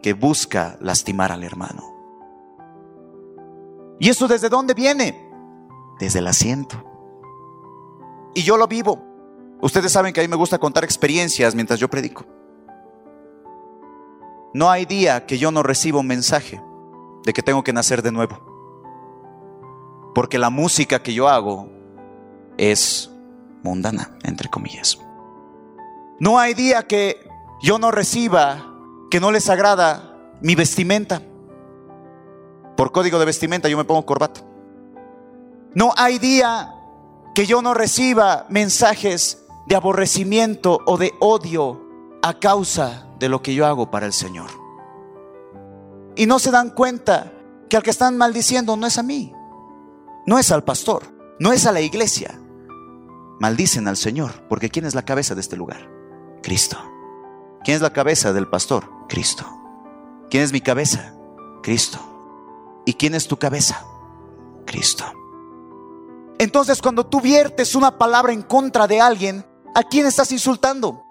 que 0.00 0.12
busca 0.12 0.76
lastimar 0.80 1.32
al 1.32 1.42
hermano. 1.42 1.82
¿Y 3.98 4.10
eso 4.10 4.28
desde 4.28 4.48
dónde 4.48 4.74
viene? 4.74 5.28
Desde 5.98 6.20
el 6.20 6.28
asiento. 6.28 6.84
Y 8.32 8.44
yo 8.44 8.56
lo 8.56 8.68
vivo. 8.68 9.02
Ustedes 9.60 9.90
saben 9.90 10.12
que 10.12 10.20
a 10.20 10.22
mí 10.22 10.28
me 10.28 10.36
gusta 10.36 10.56
contar 10.56 10.84
experiencias 10.84 11.56
mientras 11.56 11.80
yo 11.80 11.90
predico. 11.90 12.24
No 14.52 14.70
hay 14.70 14.84
día 14.84 15.26
que 15.26 15.38
yo 15.38 15.50
no 15.50 15.62
reciba 15.62 16.00
un 16.00 16.06
mensaje 16.06 16.60
de 17.24 17.32
que 17.32 17.42
tengo 17.42 17.62
que 17.62 17.72
nacer 17.72 18.02
de 18.02 18.10
nuevo. 18.10 18.38
Porque 20.14 20.38
la 20.38 20.50
música 20.50 21.02
que 21.02 21.14
yo 21.14 21.28
hago 21.28 21.68
es 22.56 23.10
mundana, 23.62 24.16
entre 24.24 24.48
comillas. 24.48 24.98
No 26.18 26.38
hay 26.38 26.54
día 26.54 26.86
que 26.86 27.28
yo 27.62 27.78
no 27.78 27.90
reciba, 27.90 28.74
que 29.10 29.20
no 29.20 29.30
les 29.30 29.48
agrada 29.48 30.16
mi 30.40 30.54
vestimenta. 30.54 31.22
Por 32.76 32.90
código 32.92 33.18
de 33.18 33.26
vestimenta 33.26 33.68
yo 33.68 33.78
me 33.78 33.84
pongo 33.84 34.04
corbata. 34.04 34.40
No 35.74 35.94
hay 35.96 36.18
día 36.18 36.74
que 37.34 37.46
yo 37.46 37.62
no 37.62 37.74
reciba 37.74 38.46
mensajes 38.48 39.46
de 39.68 39.76
aborrecimiento 39.76 40.80
o 40.86 40.96
de 40.98 41.14
odio 41.20 41.89
a 42.22 42.38
causa 42.38 43.06
de 43.18 43.28
lo 43.28 43.42
que 43.42 43.54
yo 43.54 43.66
hago 43.66 43.90
para 43.90 44.06
el 44.06 44.12
Señor. 44.12 44.50
Y 46.16 46.26
no 46.26 46.38
se 46.38 46.50
dan 46.50 46.70
cuenta 46.70 47.32
que 47.68 47.76
al 47.76 47.82
que 47.82 47.90
están 47.90 48.16
maldiciendo 48.16 48.76
no 48.76 48.86
es 48.86 48.98
a 48.98 49.02
mí, 49.02 49.32
no 50.26 50.38
es 50.38 50.50
al 50.50 50.64
pastor, 50.64 51.04
no 51.38 51.52
es 51.52 51.66
a 51.66 51.72
la 51.72 51.80
iglesia. 51.80 52.38
Maldicen 53.38 53.88
al 53.88 53.96
Señor, 53.96 54.46
porque 54.48 54.68
¿quién 54.68 54.84
es 54.84 54.94
la 54.94 55.04
cabeza 55.04 55.34
de 55.34 55.40
este 55.40 55.56
lugar? 55.56 55.88
Cristo. 56.42 56.76
¿Quién 57.64 57.76
es 57.76 57.82
la 57.82 57.92
cabeza 57.92 58.32
del 58.32 58.48
pastor? 58.48 58.90
Cristo. 59.08 59.44
¿Quién 60.30 60.42
es 60.42 60.52
mi 60.52 60.60
cabeza? 60.60 61.14
Cristo. 61.62 61.98
¿Y 62.84 62.94
quién 62.94 63.14
es 63.14 63.28
tu 63.28 63.38
cabeza? 63.38 63.84
Cristo. 64.66 65.04
Entonces 66.38 66.80
cuando 66.80 67.06
tú 67.06 67.20
viertes 67.20 67.74
una 67.74 67.98
palabra 67.98 68.32
en 68.32 68.42
contra 68.42 68.86
de 68.86 69.00
alguien, 69.00 69.44
¿a 69.74 69.82
quién 69.82 70.06
estás 70.06 70.32
insultando? 70.32 71.04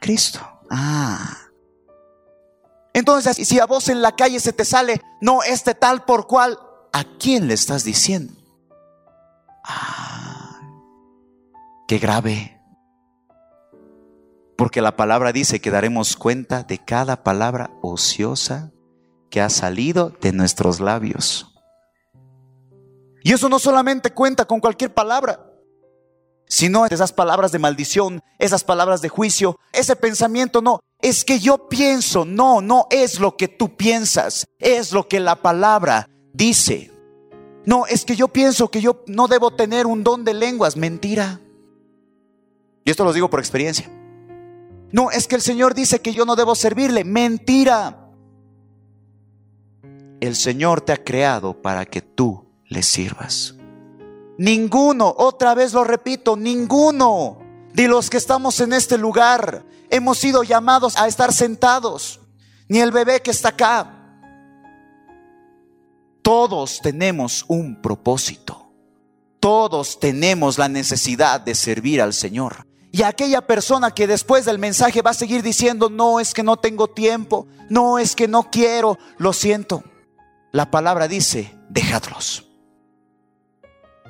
Cristo. 0.00 0.40
Ah. 0.70 1.36
Entonces, 2.92 3.36
si 3.36 3.60
a 3.60 3.66
vos 3.66 3.88
en 3.88 4.02
la 4.02 4.16
calle 4.16 4.40
se 4.40 4.52
te 4.52 4.64
sale, 4.64 5.00
no, 5.20 5.42
este 5.42 5.74
tal 5.74 6.04
por 6.04 6.26
cual, 6.26 6.58
¿a 6.92 7.04
quién 7.18 7.46
le 7.46 7.54
estás 7.54 7.84
diciendo? 7.84 8.32
Ah, 9.64 10.60
qué 11.86 11.98
grave. 11.98 12.60
Porque 14.56 14.82
la 14.82 14.96
palabra 14.96 15.32
dice 15.32 15.60
que 15.60 15.70
daremos 15.70 16.16
cuenta 16.16 16.64
de 16.64 16.78
cada 16.78 17.22
palabra 17.22 17.70
ociosa 17.82 18.72
que 19.30 19.40
ha 19.40 19.50
salido 19.50 20.10
de 20.20 20.32
nuestros 20.32 20.80
labios. 20.80 21.54
Y 23.22 23.32
eso 23.32 23.48
no 23.48 23.58
solamente 23.58 24.10
cuenta 24.10 24.46
con 24.46 24.58
cualquier 24.58 24.94
palabra, 24.94 25.47
sino 26.48 26.86
esas 26.86 27.12
palabras 27.12 27.52
de 27.52 27.58
maldición, 27.58 28.22
esas 28.38 28.64
palabras 28.64 29.02
de 29.02 29.08
juicio, 29.08 29.58
ese 29.72 29.96
pensamiento, 29.96 30.62
no, 30.62 30.80
es 31.00 31.24
que 31.24 31.38
yo 31.38 31.68
pienso, 31.68 32.24
no, 32.24 32.60
no 32.60 32.86
es 32.90 33.20
lo 33.20 33.36
que 33.36 33.48
tú 33.48 33.76
piensas, 33.76 34.46
es 34.58 34.92
lo 34.92 35.06
que 35.06 35.20
la 35.20 35.36
palabra 35.36 36.08
dice. 36.32 36.90
No, 37.64 37.86
es 37.86 38.04
que 38.04 38.16
yo 38.16 38.28
pienso 38.28 38.70
que 38.70 38.80
yo 38.80 39.04
no 39.06 39.28
debo 39.28 39.50
tener 39.50 39.86
un 39.86 40.02
don 40.02 40.24
de 40.24 40.34
lenguas, 40.34 40.76
mentira. 40.76 41.40
Y 42.84 42.90
esto 42.90 43.04
lo 43.04 43.12
digo 43.12 43.28
por 43.28 43.40
experiencia. 43.40 43.90
No, 44.90 45.10
es 45.10 45.26
que 45.26 45.34
el 45.34 45.42
Señor 45.42 45.74
dice 45.74 46.00
que 46.00 46.14
yo 46.14 46.24
no 46.24 46.34
debo 46.34 46.54
servirle, 46.54 47.04
mentira. 47.04 48.08
El 50.20 50.34
Señor 50.34 50.80
te 50.80 50.92
ha 50.92 51.04
creado 51.04 51.60
para 51.60 51.84
que 51.84 52.00
tú 52.00 52.46
le 52.66 52.82
sirvas. 52.82 53.57
Ninguno, 54.38 55.12
otra 55.18 55.54
vez 55.54 55.72
lo 55.72 55.82
repito, 55.82 56.36
ninguno 56.36 57.38
de 57.74 57.88
los 57.88 58.08
que 58.08 58.16
estamos 58.16 58.60
en 58.60 58.72
este 58.72 58.96
lugar 58.96 59.64
hemos 59.90 60.18
sido 60.18 60.44
llamados 60.44 60.96
a 60.96 61.08
estar 61.08 61.32
sentados, 61.32 62.20
ni 62.68 62.78
el 62.78 62.92
bebé 62.92 63.20
que 63.20 63.32
está 63.32 63.48
acá. 63.48 63.94
Todos 66.22 66.80
tenemos 66.80 67.44
un 67.48 67.82
propósito. 67.82 68.70
Todos 69.40 69.98
tenemos 69.98 70.58
la 70.58 70.68
necesidad 70.68 71.40
de 71.40 71.54
servir 71.54 72.00
al 72.00 72.12
Señor. 72.12 72.66
Y 72.92 73.02
aquella 73.02 73.46
persona 73.46 73.90
que 73.90 74.06
después 74.06 74.44
del 74.44 74.58
mensaje 74.58 75.02
va 75.02 75.10
a 75.10 75.14
seguir 75.14 75.42
diciendo, 75.42 75.90
no 75.90 76.20
es 76.20 76.32
que 76.32 76.42
no 76.42 76.56
tengo 76.56 76.88
tiempo, 76.88 77.46
no 77.68 77.98
es 77.98 78.14
que 78.14 78.28
no 78.28 78.50
quiero, 78.50 78.98
lo 79.18 79.32
siento. 79.32 79.82
La 80.52 80.70
palabra 80.70 81.08
dice, 81.08 81.54
dejadlos. 81.68 82.47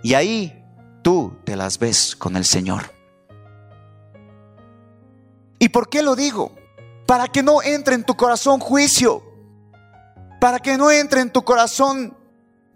Y 0.02 0.14
ahí 0.14 0.64
tú 1.02 1.36
te 1.44 1.56
las 1.56 1.78
ves 1.78 2.14
con 2.16 2.36
el 2.36 2.44
Señor. 2.44 2.92
¿Y 5.58 5.70
por 5.70 5.88
qué 5.88 6.02
lo 6.02 6.14
digo? 6.14 6.52
Para 7.06 7.28
que 7.28 7.42
no 7.42 7.62
entre 7.62 7.94
en 7.94 8.04
tu 8.04 8.16
corazón 8.16 8.60
juicio. 8.60 9.22
Para 10.40 10.60
que 10.60 10.76
no 10.76 10.90
entre 10.90 11.20
en 11.20 11.32
tu 11.32 11.42
corazón 11.42 12.16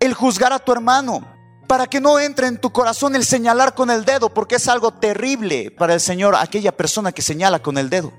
el 0.00 0.14
juzgar 0.14 0.52
a 0.52 0.58
tu 0.58 0.72
hermano. 0.72 1.20
Para 1.68 1.86
que 1.86 2.00
no 2.00 2.18
entre 2.18 2.48
en 2.48 2.60
tu 2.60 2.72
corazón 2.72 3.14
el 3.14 3.24
señalar 3.24 3.74
con 3.74 3.90
el 3.90 4.04
dedo, 4.04 4.34
porque 4.34 4.56
es 4.56 4.68
algo 4.68 4.92
terrible 4.92 5.70
para 5.70 5.94
el 5.94 6.00
Señor 6.00 6.34
aquella 6.34 6.76
persona 6.76 7.12
que 7.12 7.22
señala 7.22 7.60
con 7.62 7.78
el 7.78 7.88
dedo. 7.88 8.12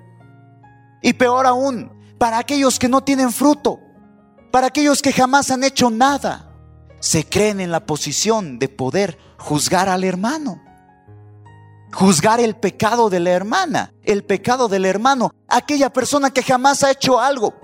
Y 1.01 1.13
peor 1.13 1.45
aún, 1.45 1.91
para 2.17 2.37
aquellos 2.37 2.79
que 2.79 2.87
no 2.87 3.03
tienen 3.03 3.31
fruto, 3.31 3.79
para 4.51 4.67
aquellos 4.67 5.01
que 5.01 5.11
jamás 5.11 5.51
han 5.51 5.63
hecho 5.63 5.89
nada 5.89 6.52
se 7.03 7.27
creen 7.27 7.59
en 7.59 7.69
la 7.69 7.85
posición 7.85 8.59
de 8.59 8.69
poder 8.69 9.17
juzgar 9.37 9.89
al 9.89 10.05
hermano. 10.05 10.63
Juzgar 11.91 12.39
el 12.39 12.55
pecado 12.55 13.09
de 13.09 13.19
la 13.19 13.31
hermana, 13.31 13.93
el 14.03 14.23
pecado 14.23 14.69
del 14.69 14.85
hermano, 14.85 15.31
aquella 15.49 15.91
persona 15.91 16.31
que 16.31 16.41
jamás 16.41 16.81
ha 16.81 16.91
hecho 16.91 17.19
algo. 17.19 17.55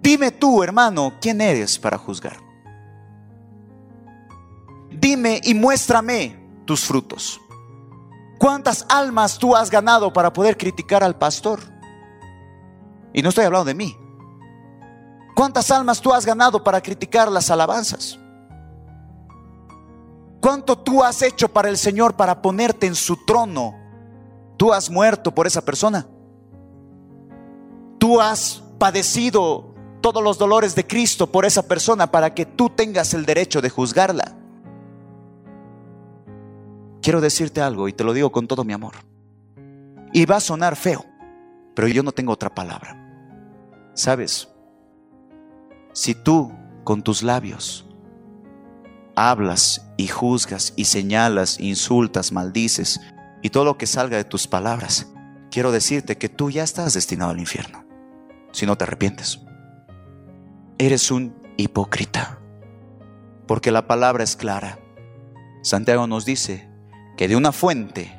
Dime 0.00 0.30
tú, 0.30 0.62
hermano, 0.62 1.14
¿quién 1.20 1.40
eres 1.40 1.76
para 1.76 1.98
juzgar? 1.98 2.36
Dime 4.92 5.40
y 5.42 5.54
muéstrame 5.54 6.38
tus 6.64 6.84
frutos. 6.84 7.40
¿Cuántas 8.38 8.86
almas 8.88 9.38
tú 9.38 9.56
has 9.56 9.70
ganado 9.70 10.12
para 10.12 10.32
poder 10.32 10.56
criticar 10.56 11.02
al 11.02 11.18
pastor? 11.18 11.58
Y 13.12 13.22
no 13.22 13.30
estoy 13.30 13.44
hablando 13.44 13.64
de 13.64 13.74
mí. 13.74 13.96
¿Cuántas 15.34 15.68
almas 15.72 16.00
tú 16.00 16.14
has 16.14 16.24
ganado 16.24 16.62
para 16.62 16.80
criticar 16.80 17.28
las 17.28 17.50
alabanzas? 17.50 18.20
¿Cuánto 20.40 20.78
tú 20.78 21.02
has 21.02 21.22
hecho 21.22 21.48
para 21.48 21.68
el 21.68 21.76
Señor 21.76 22.14
para 22.14 22.40
ponerte 22.42 22.86
en 22.86 22.94
su 22.94 23.24
trono? 23.24 23.74
Tú 24.56 24.72
has 24.72 24.90
muerto 24.90 25.34
por 25.34 25.46
esa 25.46 25.64
persona. 25.64 26.06
Tú 27.98 28.20
has 28.20 28.62
padecido 28.78 29.74
todos 30.00 30.22
los 30.22 30.38
dolores 30.38 30.74
de 30.74 30.86
Cristo 30.86 31.26
por 31.26 31.44
esa 31.44 31.62
persona 31.62 32.10
para 32.10 32.34
que 32.34 32.46
tú 32.46 32.70
tengas 32.70 33.14
el 33.14 33.26
derecho 33.26 33.60
de 33.60 33.70
juzgarla. 33.70 34.36
Quiero 37.02 37.20
decirte 37.20 37.60
algo 37.60 37.88
y 37.88 37.92
te 37.92 38.04
lo 38.04 38.12
digo 38.12 38.30
con 38.30 38.46
todo 38.46 38.64
mi 38.64 38.72
amor. 38.72 38.94
Y 40.12 40.24
va 40.26 40.36
a 40.36 40.40
sonar 40.40 40.76
feo, 40.76 41.04
pero 41.74 41.88
yo 41.88 42.02
no 42.02 42.12
tengo 42.12 42.32
otra 42.32 42.54
palabra. 42.54 42.96
¿Sabes? 43.94 44.48
Si 45.92 46.14
tú 46.14 46.52
con 46.84 47.02
tus 47.02 47.22
labios 47.22 47.87
hablas 49.18 49.90
y 49.96 50.06
juzgas 50.06 50.72
y 50.76 50.84
señalas, 50.84 51.58
insultas, 51.58 52.30
maldices 52.30 53.00
y 53.42 53.50
todo 53.50 53.64
lo 53.64 53.76
que 53.76 53.88
salga 53.88 54.16
de 54.16 54.24
tus 54.24 54.46
palabras, 54.46 55.08
quiero 55.50 55.72
decirte 55.72 56.16
que 56.16 56.28
tú 56.28 56.50
ya 56.50 56.62
estás 56.62 56.94
destinado 56.94 57.32
al 57.32 57.40
infierno 57.40 57.84
si 58.52 58.64
no 58.64 58.76
te 58.76 58.84
arrepientes. 58.84 59.40
Eres 60.78 61.10
un 61.10 61.34
hipócrita, 61.56 62.38
porque 63.48 63.72
la 63.72 63.88
palabra 63.88 64.22
es 64.22 64.36
clara. 64.36 64.78
Santiago 65.62 66.06
nos 66.06 66.24
dice 66.24 66.68
que 67.16 67.26
de 67.26 67.34
una 67.34 67.50
fuente 67.50 68.16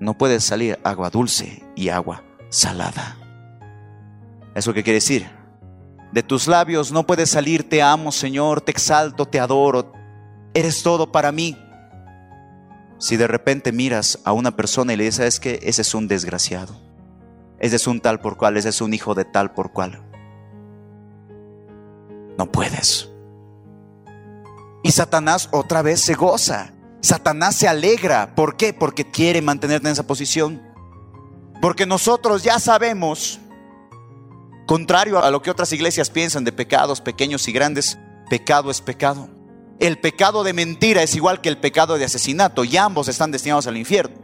no 0.00 0.16
puede 0.16 0.40
salir 0.40 0.78
agua 0.82 1.10
dulce 1.10 1.62
y 1.76 1.90
agua 1.90 2.24
salada. 2.48 3.18
¿Eso 4.54 4.72
qué 4.72 4.82
quiere 4.82 4.96
decir? 4.96 5.28
De 6.10 6.22
tus 6.22 6.46
labios 6.46 6.90
no 6.90 7.06
puede 7.06 7.26
salir 7.26 7.68
te 7.68 7.82
amo 7.82 8.12
Señor, 8.12 8.62
te 8.62 8.70
exalto, 8.72 9.26
te 9.26 9.38
adoro, 9.38 9.92
eres 10.54 10.82
todo 10.82 11.12
para 11.12 11.32
mí. 11.32 11.58
Si 12.98 13.16
de 13.16 13.26
repente 13.26 13.72
miras 13.72 14.20
a 14.24 14.32
una 14.32 14.54
persona 14.54 14.92
y 14.92 14.96
le 14.96 15.04
dices, 15.04 15.26
es 15.26 15.40
que 15.40 15.60
ese 15.62 15.82
es 15.82 15.94
un 15.94 16.06
desgraciado, 16.06 16.76
ese 17.58 17.76
es 17.76 17.86
un 17.86 18.00
tal 18.00 18.20
por 18.20 18.36
cual, 18.36 18.56
ese 18.56 18.68
es 18.68 18.80
un 18.80 18.94
hijo 18.94 19.14
de 19.14 19.24
tal 19.24 19.52
por 19.52 19.72
cual, 19.72 20.02
no 22.38 22.50
puedes. 22.50 23.08
Y 24.82 24.92
Satanás 24.92 25.48
otra 25.52 25.82
vez 25.82 26.00
se 26.00 26.14
goza. 26.14 26.72
Satanás 27.00 27.56
se 27.56 27.68
alegra. 27.68 28.34
¿Por 28.34 28.56
qué? 28.56 28.72
Porque 28.72 29.10
quiere 29.10 29.42
mantenerte 29.42 29.88
en 29.88 29.92
esa 29.92 30.06
posición. 30.06 30.62
Porque 31.60 31.86
nosotros 31.86 32.42
ya 32.42 32.58
sabemos, 32.58 33.38
contrario 34.66 35.22
a 35.22 35.30
lo 35.30 35.42
que 35.42 35.50
otras 35.50 35.72
iglesias 35.72 36.10
piensan 36.10 36.44
de 36.44 36.52
pecados 36.52 37.00
pequeños 37.00 37.46
y 37.46 37.52
grandes, 37.52 37.98
pecado 38.28 38.70
es 38.70 38.80
pecado. 38.80 39.28
El 39.82 39.98
pecado 39.98 40.44
de 40.44 40.52
mentira 40.52 41.02
es 41.02 41.16
igual 41.16 41.40
que 41.40 41.48
el 41.48 41.58
pecado 41.58 41.98
de 41.98 42.04
asesinato 42.04 42.62
y 42.62 42.76
ambos 42.76 43.08
están 43.08 43.32
destinados 43.32 43.66
al 43.66 43.76
infierno. 43.76 44.14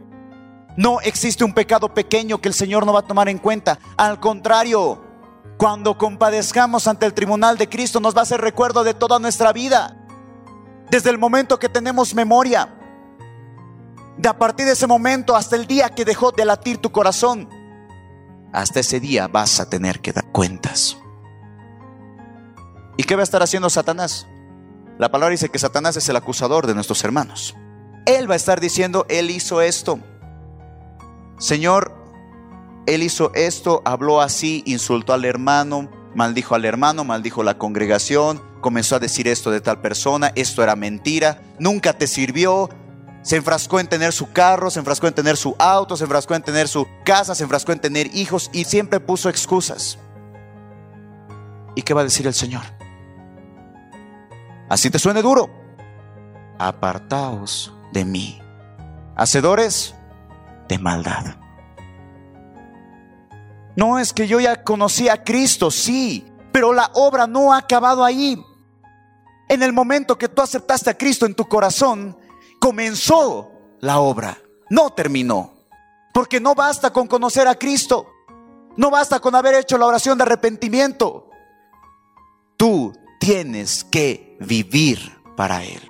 No 0.77 1.01
existe 1.01 1.43
un 1.43 1.53
pecado 1.53 1.93
pequeño 1.93 2.39
que 2.39 2.47
el 2.47 2.53
Señor 2.53 2.85
no 2.85 2.93
va 2.93 2.99
a 2.99 3.07
tomar 3.07 3.27
en 3.27 3.39
cuenta. 3.39 3.77
Al 3.97 4.21
contrario, 4.21 5.03
cuando 5.57 5.97
compadezcamos 5.97 6.87
ante 6.87 7.05
el 7.05 7.13
tribunal 7.13 7.57
de 7.57 7.67
Cristo 7.67 7.99
nos 7.99 8.15
va 8.15 8.21
a 8.21 8.23
hacer 8.23 8.39
recuerdo 8.39 8.85
de 8.85 8.93
toda 8.93 9.19
nuestra 9.19 9.51
vida 9.51 9.97
desde 10.89 11.09
el 11.09 11.17
momento 11.17 11.59
que 11.59 11.67
tenemos 11.67 12.15
memoria. 12.15 12.73
De 14.15 14.29
a 14.29 14.39
partir 14.39 14.65
de 14.65 14.71
ese 14.71 14.87
momento 14.87 15.35
hasta 15.35 15.57
el 15.57 15.67
día 15.67 15.89
que 15.89 16.05
dejó 16.05 16.31
de 16.31 16.45
latir 16.45 16.77
tu 16.77 16.89
corazón, 16.93 17.49
hasta 18.53 18.79
ese 18.79 19.01
día 19.01 19.27
vas 19.27 19.59
a 19.59 19.69
tener 19.69 19.99
que 19.99 20.13
dar 20.13 20.31
cuentas. 20.31 20.95
¿Y 22.95 23.03
qué 23.03 23.17
va 23.17 23.23
a 23.23 23.25
estar 23.25 23.43
haciendo 23.43 23.69
Satanás? 23.69 24.25
La 24.99 25.09
palabra 25.09 25.31
dice 25.31 25.47
que 25.47 25.57
Satanás 25.59 25.95
es 25.95 26.09
el 26.09 26.17
acusador 26.17 26.67
de 26.67 26.75
nuestros 26.75 27.01
hermanos. 27.05 27.55
Él 28.05 28.29
va 28.29 28.33
a 28.33 28.35
estar 28.35 28.59
diciendo, 28.59 29.05
Él 29.07 29.31
hizo 29.31 29.61
esto. 29.61 29.97
Señor, 31.37 31.95
Él 32.85 33.01
hizo 33.01 33.31
esto, 33.33 33.81
habló 33.85 34.19
así, 34.19 34.61
insultó 34.65 35.13
al 35.13 35.23
hermano, 35.23 35.89
maldijo 36.15 36.53
al 36.53 36.65
hermano, 36.65 37.05
maldijo 37.05 37.43
la 37.43 37.57
congregación, 37.57 38.41
comenzó 38.59 38.97
a 38.97 38.99
decir 38.99 39.29
esto 39.29 39.51
de 39.51 39.61
tal 39.61 39.79
persona, 39.79 40.33
esto 40.35 40.63
era 40.63 40.75
mentira, 40.75 41.41
nunca 41.59 41.93
te 41.93 42.05
sirvió, 42.05 42.69
se 43.21 43.37
enfrascó 43.37 43.79
en 43.79 43.87
tener 43.87 44.11
su 44.11 44.33
carro, 44.33 44.69
se 44.69 44.79
enfrascó 44.79 45.07
en 45.07 45.13
tener 45.13 45.37
su 45.37 45.55
auto, 45.59 45.95
se 45.95 46.03
enfrascó 46.03 46.35
en 46.35 46.43
tener 46.43 46.67
su 46.67 46.85
casa, 47.05 47.35
se 47.35 47.43
enfrascó 47.43 47.71
en 47.71 47.79
tener 47.79 48.13
hijos 48.13 48.49
y 48.51 48.65
siempre 48.65 48.99
puso 48.99 49.29
excusas. 49.29 49.97
¿Y 51.73 51.83
qué 51.83 51.93
va 51.93 52.01
a 52.01 52.03
decir 52.03 52.27
el 52.27 52.33
Señor? 52.33 52.78
Así 54.69 54.91
te 54.91 54.99
suene 54.99 55.21
duro. 55.21 55.49
Apartaos 56.59 57.73
de 57.91 58.05
mí, 58.05 58.39
hacedores 59.15 59.95
de 60.67 60.77
maldad. 60.77 61.37
No 63.75 63.97
es 63.97 64.13
que 64.13 64.27
yo 64.27 64.39
ya 64.39 64.63
conocí 64.63 65.09
a 65.09 65.23
Cristo, 65.23 65.71
sí, 65.71 66.31
pero 66.51 66.73
la 66.73 66.91
obra 66.93 67.25
no 67.25 67.53
ha 67.53 67.57
acabado 67.57 68.03
ahí. 68.05 68.43
En 69.47 69.63
el 69.63 69.73
momento 69.73 70.17
que 70.17 70.29
tú 70.29 70.41
aceptaste 70.41 70.91
a 70.91 70.97
Cristo 70.97 71.25
en 71.25 71.33
tu 71.33 71.45
corazón, 71.45 72.15
comenzó 72.59 73.51
la 73.79 73.99
obra, 73.99 74.37
no 74.69 74.91
terminó. 74.91 75.53
Porque 76.13 76.39
no 76.39 76.53
basta 76.53 76.91
con 76.91 77.07
conocer 77.07 77.47
a 77.47 77.55
Cristo, 77.55 78.05
no 78.75 78.91
basta 78.91 79.19
con 79.19 79.33
haber 79.33 79.55
hecho 79.55 79.77
la 79.77 79.85
oración 79.85 80.17
de 80.17 80.23
arrepentimiento. 80.23 81.29
Tú 82.57 82.93
tienes 83.19 83.83
que 83.83 84.37
vivir 84.39 84.99
para 85.37 85.63
Él. 85.63 85.81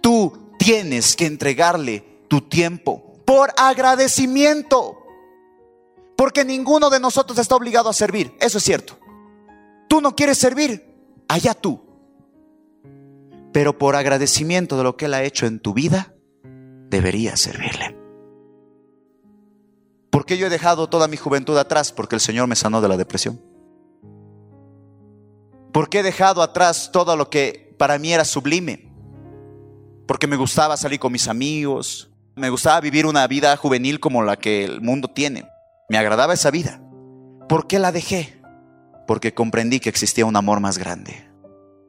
Tú 0.00 0.54
tienes 0.58 1.14
que 1.14 1.26
entregarle 1.26 2.24
tu 2.28 2.40
tiempo 2.40 3.22
por 3.24 3.52
agradecimiento. 3.56 4.98
Porque 6.16 6.44
ninguno 6.44 6.90
de 6.90 6.98
nosotros 6.98 7.38
está 7.38 7.54
obligado 7.54 7.90
a 7.90 7.92
servir. 7.92 8.34
Eso 8.40 8.58
es 8.58 8.64
cierto. 8.64 8.98
Tú 9.88 10.00
no 10.00 10.16
quieres 10.16 10.38
servir, 10.38 10.84
allá 11.28 11.54
tú. 11.54 11.80
Pero 13.52 13.78
por 13.78 13.94
agradecimiento 13.96 14.76
de 14.76 14.82
lo 14.82 14.96
que 14.96 15.04
Él 15.04 15.14
ha 15.14 15.22
hecho 15.22 15.46
en 15.46 15.60
tu 15.60 15.74
vida, 15.74 16.14
deberías 16.88 17.40
servirle. 17.40 17.96
¿Por 20.10 20.24
qué 20.24 20.38
yo 20.38 20.46
he 20.46 20.50
dejado 20.50 20.88
toda 20.88 21.08
mi 21.08 21.16
juventud 21.16 21.56
atrás? 21.58 21.92
Porque 21.92 22.14
el 22.14 22.20
Señor 22.20 22.48
me 22.48 22.56
sanó 22.56 22.80
de 22.80 22.88
la 22.88 22.96
depresión. 22.96 23.40
¿Por 25.76 25.90
qué 25.90 25.98
he 25.98 26.02
dejado 26.02 26.40
atrás 26.40 26.88
todo 26.90 27.16
lo 27.16 27.28
que 27.28 27.74
para 27.76 27.98
mí 27.98 28.10
era 28.10 28.24
sublime? 28.24 28.90
Porque 30.08 30.26
me 30.26 30.36
gustaba 30.36 30.74
salir 30.78 30.98
con 30.98 31.12
mis 31.12 31.28
amigos, 31.28 32.08
me 32.34 32.48
gustaba 32.48 32.80
vivir 32.80 33.04
una 33.04 33.26
vida 33.26 33.54
juvenil 33.58 34.00
como 34.00 34.22
la 34.22 34.38
que 34.38 34.64
el 34.64 34.80
mundo 34.80 35.08
tiene. 35.08 35.46
Me 35.90 35.98
agradaba 35.98 36.32
esa 36.32 36.50
vida. 36.50 36.80
¿Por 37.46 37.66
qué 37.66 37.78
la 37.78 37.92
dejé? 37.92 38.40
Porque 39.06 39.34
comprendí 39.34 39.78
que 39.78 39.90
existía 39.90 40.24
un 40.24 40.36
amor 40.36 40.60
más 40.60 40.78
grande. 40.78 41.30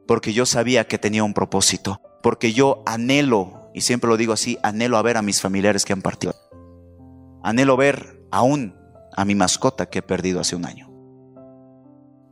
Porque 0.06 0.34
yo 0.34 0.44
sabía 0.44 0.86
que 0.86 0.98
tenía 0.98 1.24
un 1.24 1.32
propósito. 1.32 2.02
Porque 2.22 2.52
yo 2.52 2.82
anhelo, 2.84 3.70
y 3.72 3.80
siempre 3.80 4.10
lo 4.10 4.18
digo 4.18 4.34
así, 4.34 4.58
anhelo 4.62 4.98
a 4.98 5.02
ver 5.02 5.16
a 5.16 5.22
mis 5.22 5.40
familiares 5.40 5.86
que 5.86 5.94
han 5.94 6.02
partido. 6.02 6.34
Anhelo 7.42 7.78
ver 7.78 8.22
aún 8.30 8.76
a 9.16 9.24
mi 9.24 9.34
mascota 9.34 9.86
que 9.86 10.00
he 10.00 10.02
perdido 10.02 10.40
hace 10.40 10.56
un 10.56 10.66
año. 10.66 10.87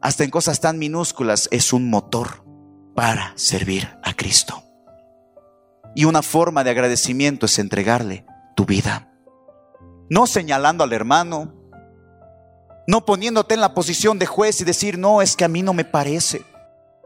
Hasta 0.01 0.25
en 0.25 0.31
cosas 0.31 0.61
tan 0.61 0.79
minúsculas 0.79 1.49
es 1.51 1.73
un 1.73 1.91
motor 1.91 2.45
para 2.95 3.33
servir 3.37 3.89
a 4.03 4.15
Cristo. 4.15 4.63
Y 5.95 6.05
una 6.05 6.23
forma 6.23 6.65
de 6.65 6.71
agradecimiento 6.71 7.47
es 7.47 7.59
entregarle 7.59 8.27
tu 8.55 8.67
vida. 8.67 9.11
No 10.09 10.27
señalando 10.27 10.85
al 10.85 10.93
hermano, 10.93 11.55
no 12.87 13.05
poniéndote 13.05 13.55
en 13.55 13.61
la 13.61 13.75
posición 13.75 14.19
de 14.19 14.27
juez 14.27 14.61
y 14.61 14.65
decir, 14.65 14.99
no, 14.99 15.23
es 15.23 15.37
que 15.37 15.45
a 15.45 15.49
mí 15.49 15.63
no 15.63 15.73
me 15.73 15.85
parece. 15.85 16.45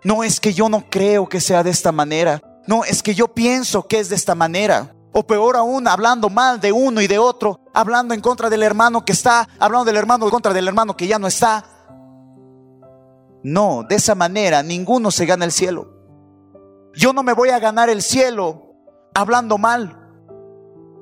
No, 0.05 0.23
es 0.25 0.41
que 0.41 0.53
yo 0.53 0.69
no 0.69 0.91
creo 0.91 1.29
que 1.29 1.41
sea 1.41 1.63
de 1.63 1.71
esta 1.71 1.93
manera. 1.93 2.43
No, 2.67 2.85
es 2.85 3.03
que 3.03 3.15
yo 3.15 3.29
pienso 3.29 3.87
que 3.87 3.99
es 3.99 4.09
de 4.09 4.17
esta 4.17 4.35
manera. 4.35 4.95
O 5.13 5.27
peor 5.27 5.57
aún, 5.57 5.89
hablando 5.89 6.29
mal 6.29 6.61
de 6.61 6.73
uno 6.73 7.01
y 7.01 7.07
de 7.07 7.19
otro, 7.19 7.61
hablando 7.75 8.15
en 8.15 8.21
contra 8.21 8.49
del 8.49 8.63
hermano 8.63 9.05
que 9.05 9.13
está, 9.13 9.49
hablando 9.59 9.87
del 9.87 9.97
hermano 9.97 10.27
en 10.27 10.31
contra 10.31 10.53
del 10.53 10.69
hermano 10.69 10.97
que 10.97 11.07
ya 11.07 11.19
no 11.19 11.27
está. 11.27 11.65
No, 13.43 13.85
de 13.89 13.97
esa 13.97 14.15
manera 14.15 14.63
ninguno 14.63 15.11
se 15.11 15.27
gana 15.27 15.45
el 15.45 15.53
cielo. 15.53 15.89
Yo 16.95 17.13
no 17.13 17.23
me 17.23 17.33
voy 17.33 17.51
a 17.51 17.59
ganar 17.59 17.89
el 17.89 18.03
cielo 18.03 18.75
hablando 19.15 19.59
mal. 19.59 19.97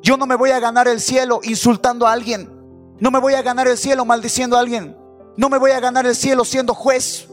Yo 0.03 0.17
no 0.17 0.27
me 0.27 0.37
voy 0.37 0.51
a 0.51 0.61
ganar 0.61 0.87
el 0.87 1.01
cielo 1.01 1.41
insultando 1.43 2.07
a 2.07 2.13
alguien. 2.13 2.49
No 3.01 3.11
me 3.11 3.19
voy 3.19 3.35
a 3.35 3.43
ganar 3.43 3.67
el 3.69 3.79
cielo 3.79 4.05
maldiciendo 4.05 4.57
a 4.57 4.61
alguien. 4.61 4.97
No 5.37 5.49
me 5.49 5.59
voy 5.59 5.71
a 5.71 5.81
ganar 5.81 6.07
el 6.07 6.15
cielo 6.15 6.45
siendo 6.45 6.75
juez. 6.75 7.29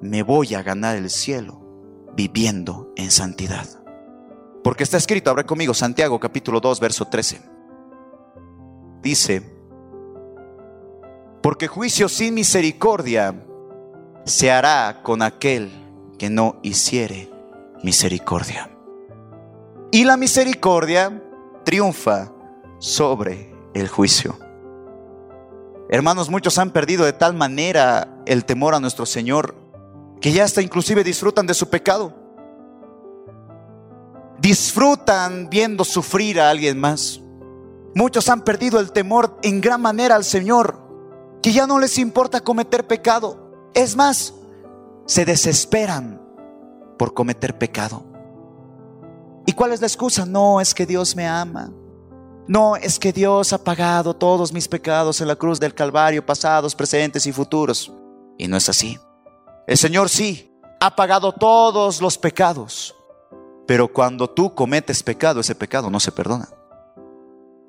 Me 0.00 0.22
voy 0.22 0.54
a 0.54 0.62
ganar 0.62 0.96
el 0.96 1.10
cielo 1.10 1.60
viviendo 2.14 2.92
en 2.96 3.10
santidad. 3.10 3.66
Porque 4.62 4.84
está 4.84 4.96
escrito, 4.96 5.30
abre 5.30 5.44
conmigo, 5.44 5.72
Santiago 5.72 6.18
capítulo 6.20 6.60
2, 6.60 6.80
verso 6.80 7.06
13. 7.06 7.40
dice, 9.02 9.42
porque 11.42 11.66
juicio 11.66 12.08
sin 12.08 12.34
misericordia 12.34 13.34
se 14.24 14.50
hará 14.50 15.00
con 15.02 15.22
aquel 15.22 15.70
que 16.18 16.30
no 16.30 16.56
hiciere 16.62 17.30
misericordia. 17.82 18.70
Y 19.90 20.04
la 20.04 20.16
misericordia 20.16 21.22
triunfa 21.64 22.32
sobre 22.78 23.52
el 23.74 23.88
juicio. 23.88 24.38
Hermanos, 25.88 26.30
muchos 26.30 26.58
han 26.58 26.70
perdido 26.70 27.04
de 27.04 27.12
tal 27.12 27.34
manera 27.34 28.22
el 28.26 28.44
temor 28.44 28.74
a 28.74 28.80
nuestro 28.80 29.06
Señor 29.06 29.56
que 30.20 30.32
ya 30.32 30.44
hasta 30.44 30.62
inclusive 30.62 31.02
disfrutan 31.02 31.46
de 31.46 31.54
su 31.54 31.68
pecado. 31.68 32.14
Disfrutan 34.38 35.48
viendo 35.50 35.84
sufrir 35.84 36.40
a 36.40 36.50
alguien 36.50 36.78
más. 36.78 37.20
Muchos 37.94 38.28
han 38.28 38.42
perdido 38.42 38.78
el 38.78 38.92
temor 38.92 39.38
en 39.42 39.60
gran 39.60 39.80
manera 39.80 40.14
al 40.14 40.24
Señor, 40.24 40.78
que 41.42 41.52
ya 41.52 41.66
no 41.66 41.78
les 41.78 41.98
importa 41.98 42.40
cometer 42.40 42.86
pecado. 42.86 43.39
Es 43.74 43.96
más, 43.96 44.34
se 45.06 45.24
desesperan 45.24 46.20
por 46.98 47.14
cometer 47.14 47.56
pecado. 47.58 48.04
¿Y 49.46 49.52
cuál 49.52 49.72
es 49.72 49.80
la 49.80 49.86
excusa? 49.86 50.26
No, 50.26 50.60
es 50.60 50.74
que 50.74 50.86
Dios 50.86 51.16
me 51.16 51.26
ama. 51.26 51.72
No, 52.46 52.76
es 52.76 52.98
que 52.98 53.12
Dios 53.12 53.52
ha 53.52 53.62
pagado 53.62 54.14
todos 54.14 54.52
mis 54.52 54.66
pecados 54.66 55.20
en 55.20 55.28
la 55.28 55.36
cruz 55.36 55.60
del 55.60 55.74
Calvario, 55.74 56.24
pasados, 56.24 56.74
presentes 56.74 57.26
y 57.26 57.32
futuros. 57.32 57.92
Y 58.38 58.48
no 58.48 58.56
es 58.56 58.68
así. 58.68 58.98
El 59.66 59.78
Señor 59.78 60.08
sí 60.08 60.52
ha 60.80 60.96
pagado 60.96 61.32
todos 61.32 62.00
los 62.00 62.18
pecados. 62.18 62.94
Pero 63.66 63.92
cuando 63.92 64.28
tú 64.28 64.52
cometes 64.54 65.02
pecado, 65.02 65.40
ese 65.40 65.54
pecado 65.54 65.90
no 65.90 66.00
se 66.00 66.10
perdona. 66.10 66.48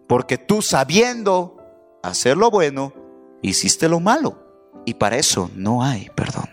Porque 0.08 0.38
tú 0.38 0.62
sabiendo 0.62 1.58
hacer 2.02 2.38
lo 2.38 2.50
bueno, 2.50 2.92
hiciste 3.44 3.88
lo 3.88 4.00
malo. 4.00 4.41
Y 4.86 4.96
para 4.96 5.18
eso 5.18 5.50
no 5.56 5.84
hay 5.84 6.10
perdón. 6.16 6.50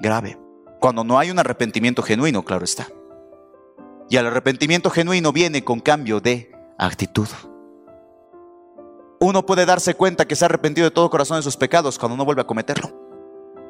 Grave. 0.00 0.38
Cuando 0.80 1.04
no 1.04 1.18
hay 1.18 1.30
un 1.30 1.38
arrepentimiento 1.38 2.02
genuino, 2.02 2.44
claro 2.44 2.64
está. 2.64 2.86
Y 4.08 4.16
el 4.16 4.26
arrepentimiento 4.26 4.90
genuino 4.90 5.32
viene 5.32 5.64
con 5.64 5.80
cambio 5.80 6.20
de 6.20 6.52
actitud. 6.78 7.28
Uno 9.18 9.46
puede 9.46 9.64
darse 9.64 9.94
cuenta 9.94 10.26
que 10.26 10.36
se 10.36 10.44
ha 10.44 10.46
arrepentido 10.46 10.84
de 10.84 10.90
todo 10.90 11.10
corazón 11.10 11.38
de 11.38 11.42
sus 11.42 11.56
pecados 11.56 11.98
cuando 11.98 12.16
no 12.16 12.24
vuelve 12.24 12.42
a 12.42 12.46
cometerlo. 12.46 12.92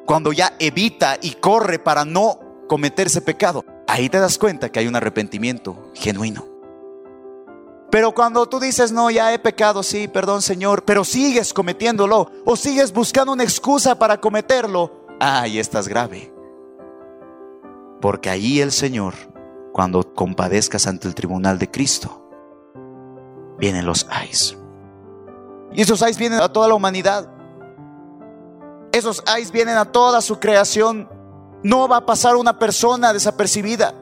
Cuando 0.05 0.31
ya 0.33 0.53
evita 0.59 1.17
y 1.21 1.31
corre 1.31 1.79
para 1.79 2.05
no 2.05 2.39
cometer 2.67 3.07
ese 3.07 3.21
pecado. 3.21 3.65
Ahí 3.87 4.09
te 4.09 4.19
das 4.19 4.37
cuenta 4.37 4.69
que 4.69 4.79
hay 4.79 4.87
un 4.87 4.95
arrepentimiento 4.95 5.91
genuino. 5.95 6.56
Pero 7.97 8.11
cuando 8.11 8.45
tú 8.45 8.59
dices, 8.59 8.91
no, 8.91 9.09
ya 9.09 9.33
he 9.33 9.39
pecado, 9.39 9.81
sí, 9.81 10.07
perdón 10.07 10.43
Señor, 10.43 10.85
pero 10.85 11.03
sigues 11.03 11.51
cometiéndolo 11.51 12.29
o 12.45 12.55
sigues 12.55 12.93
buscando 12.93 13.33
una 13.33 13.41
excusa 13.41 13.97
para 13.97 14.21
cometerlo, 14.21 14.91
ahí 15.19 15.57
estás 15.57 15.87
grave. 15.87 16.31
Porque 17.99 18.29
ahí 18.29 18.61
el 18.61 18.71
Señor 18.71 19.15
cuando 19.71 20.13
compadezcas 20.13 20.85
ante 20.85 21.07
el 21.07 21.15
tribunal 21.15 21.57
de 21.57 21.71
Cristo, 21.71 22.21
vienen 23.57 23.87
los 23.87 24.05
ayes. 24.11 24.55
Y 25.73 25.81
esos 25.81 26.03
ayes 26.03 26.19
vienen 26.19 26.39
a 26.39 26.53
toda 26.53 26.67
la 26.67 26.75
humanidad. 26.75 27.27
Esos 28.91 29.23
ayes 29.25 29.51
vienen 29.51 29.75
a 29.75 29.85
toda 29.85 30.21
su 30.21 30.37
creación. 30.37 31.09
No 31.63 31.87
va 31.87 31.97
a 31.97 32.05
pasar 32.05 32.35
una 32.35 32.59
persona 32.59 33.11
desapercibida. 33.11 33.95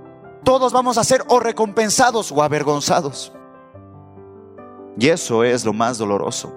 Todos 0.43 0.74
vamos 0.74 0.98
a 0.98 1.06
ser 1.06 1.24
o 1.30 1.39
recompensados 1.39 2.30
o 2.34 2.43
avergonzados. 2.43 3.32
Y 4.98 5.10
eso 5.10 5.43
es 5.43 5.66
lo 5.66 5.74
más 5.74 5.98
doloroso. 5.98 6.54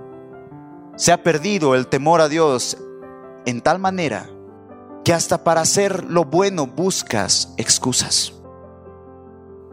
Se 0.97 1.13
ha 1.13 1.23
perdido 1.23 1.75
el 1.75 1.87
temor 1.87 2.21
a 2.21 2.29
Dios 2.29 2.77
en 3.47 3.61
tal 3.61 3.79
manera 3.79 4.29
que 5.05 5.13
hasta 5.13 5.43
para 5.43 5.61
hacer 5.61 6.05
lo 6.05 6.25
bueno 6.25 6.67
buscas 6.67 7.55
excusas. 7.57 8.33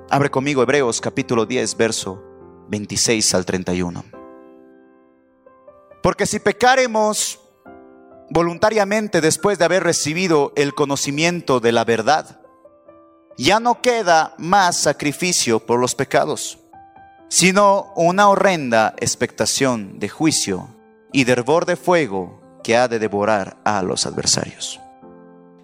Abre 0.10 0.30
conmigo 0.30 0.62
Hebreos 0.62 1.02
capítulo 1.02 1.46
10, 1.46 1.78
verso 1.78 2.24
26 2.70 3.34
al 3.36 3.46
31. 3.46 4.04
Porque 6.02 6.26
si 6.26 6.40
pecaremos 6.40 7.40
voluntariamente 8.30 9.22
después 9.22 9.58
de 9.58 9.66
haber 9.66 9.84
recibido 9.84 10.54
el 10.56 10.74
conocimiento 10.74 11.60
de 11.60 11.72
la 11.72 11.84
verdad, 11.84 12.42
ya 13.38 13.60
no 13.60 13.82
queda 13.82 14.36
más 14.38 14.78
sacrificio 14.78 15.66
por 15.66 15.80
los 15.80 15.96
pecados, 15.96 16.60
sino 17.30 17.94
una 17.96 18.30
horrenda 18.30 18.94
expectación 19.00 20.00
de 20.00 20.10
juicio 20.10 20.70
y 21.12 21.24
de 21.24 21.34
hervor 21.34 21.66
de 21.66 21.76
fuego 21.76 22.42
que 22.64 22.78
ha 22.78 22.88
de 22.88 23.00
devorar 23.00 23.58
a 23.64 23.82
los 23.84 24.06
adversarios. 24.06 24.80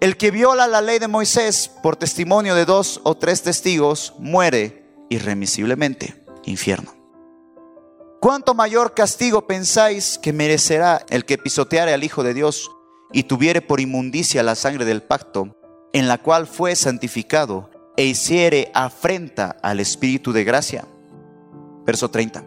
El 0.00 0.16
que 0.16 0.30
viola 0.30 0.66
la 0.66 0.80
ley 0.80 0.98
de 0.98 1.08
Moisés 1.08 1.70
por 1.82 1.96
testimonio 1.96 2.54
de 2.54 2.64
dos 2.64 3.00
o 3.04 3.16
tres 3.16 3.42
testigos 3.42 4.14
muere 4.18 4.84
irremisiblemente, 5.10 6.24
infierno. 6.44 6.94
¿Cuánto 8.20 8.54
mayor 8.54 8.94
castigo 8.94 9.46
pensáis 9.46 10.18
que 10.18 10.32
merecerá 10.32 11.04
el 11.08 11.24
que 11.24 11.38
pisoteare 11.38 11.92
al 11.92 12.04
Hijo 12.04 12.22
de 12.22 12.34
Dios 12.34 12.70
y 13.12 13.24
tuviere 13.24 13.62
por 13.62 13.80
inmundicia 13.80 14.42
la 14.42 14.54
sangre 14.54 14.84
del 14.84 15.02
pacto, 15.02 15.56
en 15.92 16.08
la 16.08 16.18
cual 16.18 16.46
fue 16.46 16.76
santificado, 16.76 17.70
e 17.96 18.04
hiciere 18.04 18.70
afrenta 18.74 19.56
al 19.62 19.80
Espíritu 19.80 20.32
de 20.32 20.44
gracia? 20.44 20.86
Verso 21.84 22.10
30. 22.10 22.44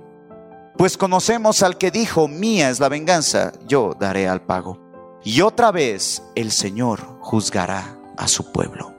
Pues 0.78 0.98
conocemos 0.98 1.64
al 1.64 1.78
que 1.78 1.92
dijo, 1.92 2.28
mía 2.28 2.70
es 2.70 2.80
la 2.80 2.90
venganza, 2.90 3.54
yo 3.66 3.96
daré 3.98 4.28
al 4.28 4.42
pago. 4.42 4.80
Y 5.24 5.42
otra 5.42 5.72
vez 5.72 6.22
el 6.36 6.52
Señor 6.52 7.00
juzgará 7.22 7.98
a 8.18 8.28
su 8.28 8.52
pueblo. 8.52 8.94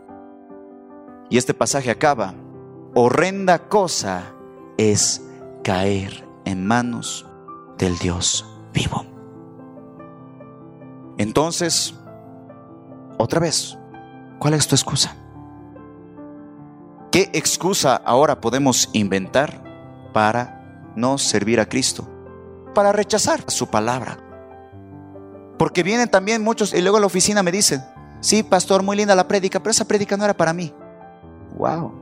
Y 1.28 1.38
este 1.38 1.54
pasaje 1.54 1.90
acaba, 1.90 2.34
horrenda 2.94 3.68
cosa 3.68 4.32
es 4.78 5.22
caer 5.62 6.26
en 6.44 6.66
manos 6.66 7.26
del 7.78 7.98
Dios 7.98 8.46
vivo. 8.72 9.04
Entonces, 11.18 11.94
otra 13.18 13.40
vez, 13.40 13.76
¿cuál 14.38 14.54
es 14.54 14.66
tu 14.66 14.74
excusa? 14.74 15.16
¿Qué 17.10 17.30
excusa 17.32 17.96
ahora 17.96 18.40
podemos 18.40 18.90
inventar 18.92 19.65
para 20.16 20.92
no 20.96 21.18
servir 21.18 21.60
a 21.60 21.68
Cristo? 21.68 22.08
Para 22.74 22.90
rechazar 22.90 23.50
su 23.50 23.66
palabra. 23.66 24.16
Porque 25.58 25.82
vienen 25.82 26.08
también 26.08 26.42
muchos 26.42 26.72
y 26.72 26.80
luego 26.80 26.96
en 26.96 27.02
la 27.02 27.06
oficina 27.08 27.42
me 27.42 27.52
dicen, 27.52 27.84
sí, 28.20 28.42
pastor, 28.42 28.82
muy 28.82 28.96
linda 28.96 29.14
la 29.14 29.28
prédica, 29.28 29.60
pero 29.60 29.72
esa 29.72 29.84
prédica 29.84 30.16
no 30.16 30.24
era 30.24 30.34
para 30.34 30.54
mí. 30.54 30.72
Wow, 31.58 31.92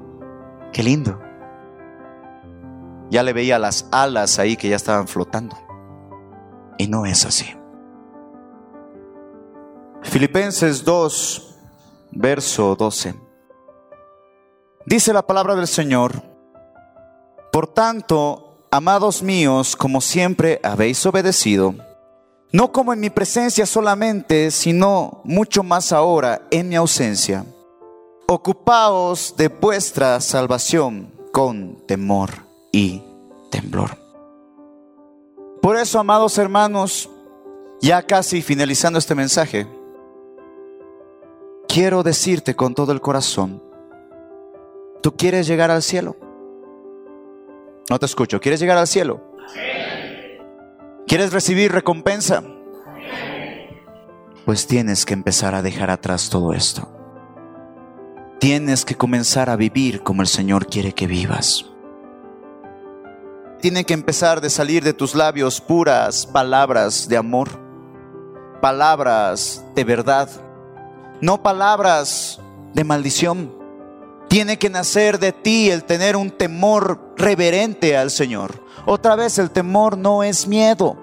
qué 0.72 0.84
lindo. 0.84 1.20
Ya 3.10 3.24
le 3.24 3.32
veía 3.32 3.58
las 3.58 3.88
alas 3.90 4.38
ahí 4.38 4.56
que 4.56 4.68
ya 4.68 4.76
estaban 4.76 5.08
flotando. 5.08 5.56
Y 6.78 6.86
no 6.86 7.06
es 7.06 7.26
así. 7.26 7.46
Filipenses 10.04 10.84
2, 10.84 11.58
verso 12.12 12.76
12. 12.76 13.12
Dice 14.86 15.12
la 15.12 15.26
palabra 15.26 15.56
del 15.56 15.66
Señor, 15.66 16.33
por 17.54 17.68
tanto, 17.68 18.66
amados 18.72 19.22
míos, 19.22 19.76
como 19.76 20.00
siempre 20.00 20.58
habéis 20.64 21.06
obedecido, 21.06 21.76
no 22.50 22.72
como 22.72 22.92
en 22.92 22.98
mi 22.98 23.10
presencia 23.10 23.64
solamente, 23.64 24.50
sino 24.50 25.20
mucho 25.22 25.62
más 25.62 25.92
ahora 25.92 26.48
en 26.50 26.68
mi 26.68 26.74
ausencia. 26.74 27.46
Ocupaos 28.26 29.36
de 29.36 29.46
vuestra 29.46 30.20
salvación 30.20 31.12
con 31.30 31.76
temor 31.86 32.30
y 32.72 33.00
temblor. 33.52 33.98
Por 35.62 35.76
eso, 35.76 36.00
amados 36.00 36.36
hermanos, 36.38 37.08
ya 37.80 38.02
casi 38.02 38.42
finalizando 38.42 38.98
este 38.98 39.14
mensaje, 39.14 39.68
quiero 41.68 42.02
decirte 42.02 42.56
con 42.56 42.74
todo 42.74 42.90
el 42.90 43.00
corazón, 43.00 43.62
¿tú 45.04 45.14
quieres 45.14 45.46
llegar 45.46 45.70
al 45.70 45.84
cielo? 45.84 46.16
No 47.90 47.98
te 47.98 48.06
escucho, 48.06 48.40
¿quieres 48.40 48.60
llegar 48.60 48.78
al 48.78 48.86
cielo? 48.86 49.20
¿Quieres 51.06 51.32
recibir 51.32 51.70
recompensa? 51.70 52.42
Pues 54.46 54.66
tienes 54.66 55.04
que 55.04 55.14
empezar 55.14 55.54
a 55.54 55.62
dejar 55.62 55.90
atrás 55.90 56.30
todo 56.30 56.52
esto. 56.54 56.88
Tienes 58.38 58.84
que 58.84 58.94
comenzar 58.94 59.50
a 59.50 59.56
vivir 59.56 60.02
como 60.02 60.22
el 60.22 60.28
Señor 60.28 60.66
quiere 60.66 60.92
que 60.92 61.06
vivas. 61.06 61.66
Tiene 63.60 63.84
que 63.84 63.94
empezar 63.94 64.40
de 64.40 64.50
salir 64.50 64.82
de 64.82 64.92
tus 64.92 65.14
labios 65.14 65.60
puras 65.60 66.26
palabras 66.26 67.08
de 67.08 67.16
amor, 67.16 67.48
palabras 68.60 69.64
de 69.74 69.84
verdad, 69.84 70.28
no 71.20 71.42
palabras 71.42 72.40
de 72.74 72.84
maldición 72.84 73.63
Tiene 74.34 74.58
que 74.58 74.68
nacer 74.68 75.20
de 75.20 75.30
ti 75.30 75.70
el 75.70 75.84
tener 75.84 76.16
un 76.16 76.28
temor 76.28 77.14
reverente 77.16 77.96
al 77.96 78.10
Señor. 78.10 78.64
Otra 78.84 79.14
vez, 79.14 79.38
el 79.38 79.52
temor 79.52 79.96
no 79.96 80.24
es 80.24 80.48
miedo. 80.48 80.96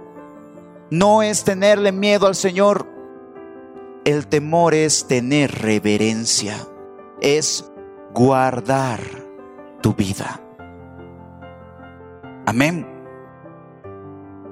No 0.90 1.24
es 1.24 1.46
tenerle 1.46 1.94
miedo 1.94 2.28
al 2.28 2.36
Señor. 2.36 2.86
El 4.04 4.28
temor 4.28 4.74
es 4.74 5.08
tener 5.08 5.50
reverencia. 5.62 6.58
Es 7.22 7.72
guardar 8.14 9.00
tu 9.82 9.94
vida. 9.94 10.42
Amén. 12.46 12.86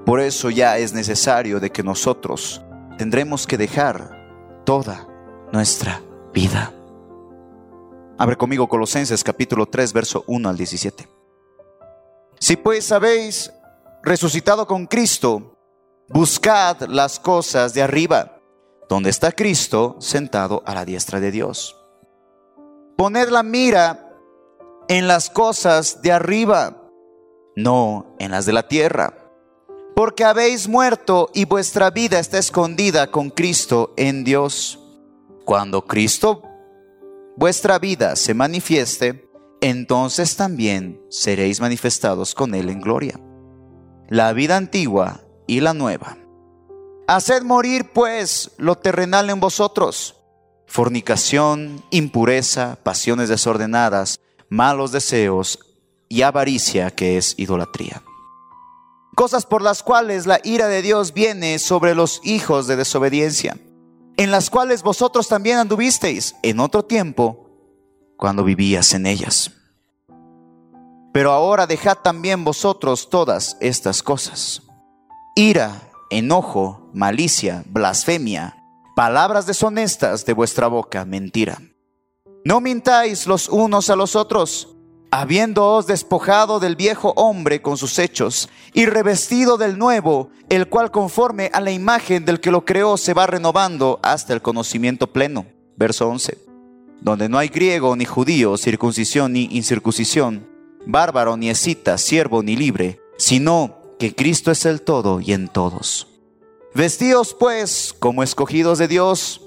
Por 0.06 0.20
eso 0.20 0.48
ya 0.48 0.78
es 0.78 0.94
necesario 0.94 1.60
de 1.60 1.68
que 1.68 1.82
nosotros 1.82 2.62
tendremos 2.96 3.46
que 3.46 3.58
dejar 3.58 4.62
toda 4.64 5.06
nuestra 5.52 6.00
vida. 6.32 6.72
Abre 8.20 8.36
conmigo 8.36 8.68
Colosenses 8.68 9.24
capítulo 9.24 9.64
3, 9.64 9.94
verso 9.94 10.24
1 10.26 10.46
al 10.46 10.54
17. 10.58 11.08
Si 12.38 12.56
pues 12.56 12.92
habéis 12.92 13.50
resucitado 14.02 14.66
con 14.66 14.86
Cristo, 14.86 15.56
buscad 16.06 16.82
las 16.82 17.18
cosas 17.18 17.72
de 17.72 17.80
arriba, 17.80 18.36
donde 18.90 19.08
está 19.08 19.32
Cristo 19.32 19.96
sentado 20.00 20.62
a 20.66 20.74
la 20.74 20.84
diestra 20.84 21.18
de 21.18 21.30
Dios. 21.30 21.74
Poned 22.98 23.30
la 23.30 23.42
mira 23.42 24.12
en 24.88 25.08
las 25.08 25.30
cosas 25.30 26.02
de 26.02 26.12
arriba 26.12 26.76
no 27.56 28.16
en 28.18 28.32
las 28.32 28.44
de 28.44 28.52
la 28.52 28.68
tierra. 28.68 29.14
Porque 29.96 30.24
habéis 30.24 30.68
muerto 30.68 31.30
y 31.32 31.46
vuestra 31.46 31.88
vida 31.88 32.18
está 32.18 32.36
escondida 32.36 33.10
con 33.10 33.30
Cristo 33.30 33.94
en 33.96 34.24
Dios. 34.24 34.78
Cuando 35.46 35.86
Cristo, 35.86 36.49
vuestra 37.36 37.78
vida, 37.78 38.16
se 38.16 38.34
manifieste, 38.34 39.28
entonces 39.60 40.36
también 40.36 41.00
seréis 41.10 41.60
manifestados 41.60 42.34
con 42.34 42.54
Él 42.54 42.68
en 42.70 42.80
gloria. 42.80 43.20
La 44.08 44.32
vida 44.32 44.56
antigua 44.56 45.22
y 45.46 45.60
la 45.60 45.74
nueva. 45.74 46.18
Haced 47.06 47.42
morir 47.42 47.90
pues 47.92 48.52
lo 48.56 48.76
terrenal 48.76 49.30
en 49.30 49.40
vosotros, 49.40 50.16
fornicación, 50.66 51.82
impureza, 51.90 52.78
pasiones 52.82 53.28
desordenadas, 53.28 54.20
malos 54.48 54.92
deseos, 54.92 55.58
y 56.10 56.22
avaricia 56.22 56.90
que 56.90 57.16
es 57.16 57.34
idolatría. 57.38 58.02
Cosas 59.14 59.46
por 59.46 59.62
las 59.62 59.82
cuales 59.82 60.26
la 60.26 60.40
ira 60.44 60.66
de 60.66 60.82
Dios 60.82 61.14
viene 61.14 61.58
sobre 61.58 61.94
los 61.94 62.20
hijos 62.24 62.66
de 62.66 62.76
desobediencia, 62.76 63.56
en 64.20 64.30
las 64.30 64.50
cuales 64.50 64.82
vosotros 64.82 65.28
también 65.28 65.56
anduvisteis 65.56 66.36
en 66.42 66.60
otro 66.60 66.84
tiempo 66.84 67.48
cuando 68.18 68.44
vivías 68.44 68.92
en 68.92 69.06
ellas. 69.06 69.50
Pero 71.10 71.32
ahora 71.32 71.66
dejad 71.66 71.96
también 71.96 72.44
vosotros 72.44 73.08
todas 73.08 73.56
estas 73.60 74.02
cosas. 74.02 74.60
Ira, 75.34 75.88
enojo, 76.10 76.90
malicia, 76.92 77.64
blasfemia, 77.68 78.62
palabras 78.94 79.46
deshonestas 79.46 80.26
de 80.26 80.34
vuestra 80.34 80.66
boca, 80.66 81.06
mentira. 81.06 81.56
No 82.44 82.60
mintáis 82.60 83.26
los 83.26 83.48
unos 83.48 83.88
a 83.88 83.96
los 83.96 84.16
otros 84.16 84.76
habiéndoos 85.10 85.86
despojado 85.86 86.60
del 86.60 86.76
viejo 86.76 87.12
hombre 87.16 87.60
con 87.60 87.76
sus 87.76 87.98
hechos 87.98 88.48
y 88.72 88.86
revestido 88.86 89.56
del 89.56 89.78
nuevo, 89.78 90.30
el 90.48 90.68
cual 90.68 90.90
conforme 90.90 91.50
a 91.52 91.60
la 91.60 91.72
imagen 91.72 92.24
del 92.24 92.40
que 92.40 92.50
lo 92.50 92.64
creó 92.64 92.96
se 92.96 93.14
va 93.14 93.26
renovando 93.26 93.98
hasta 94.02 94.32
el 94.32 94.42
conocimiento 94.42 95.08
pleno. 95.08 95.46
Verso 95.76 96.08
11. 96.08 96.38
Donde 97.00 97.28
no 97.28 97.38
hay 97.38 97.48
griego 97.48 97.96
ni 97.96 98.04
judío, 98.04 98.56
circuncisión 98.56 99.32
ni 99.32 99.48
incircuncisión, 99.50 100.46
bárbaro 100.86 101.36
ni 101.36 101.50
escita, 101.50 101.98
siervo 101.98 102.42
ni 102.42 102.56
libre, 102.56 103.00
sino 103.16 103.78
que 103.98 104.14
Cristo 104.14 104.50
es 104.50 104.64
el 104.66 104.82
todo 104.82 105.20
y 105.20 105.32
en 105.32 105.48
todos. 105.48 106.06
Vestíos 106.74 107.34
pues 107.34 107.94
como 107.98 108.22
escogidos 108.22 108.78
de 108.78 108.86
Dios, 108.86 109.40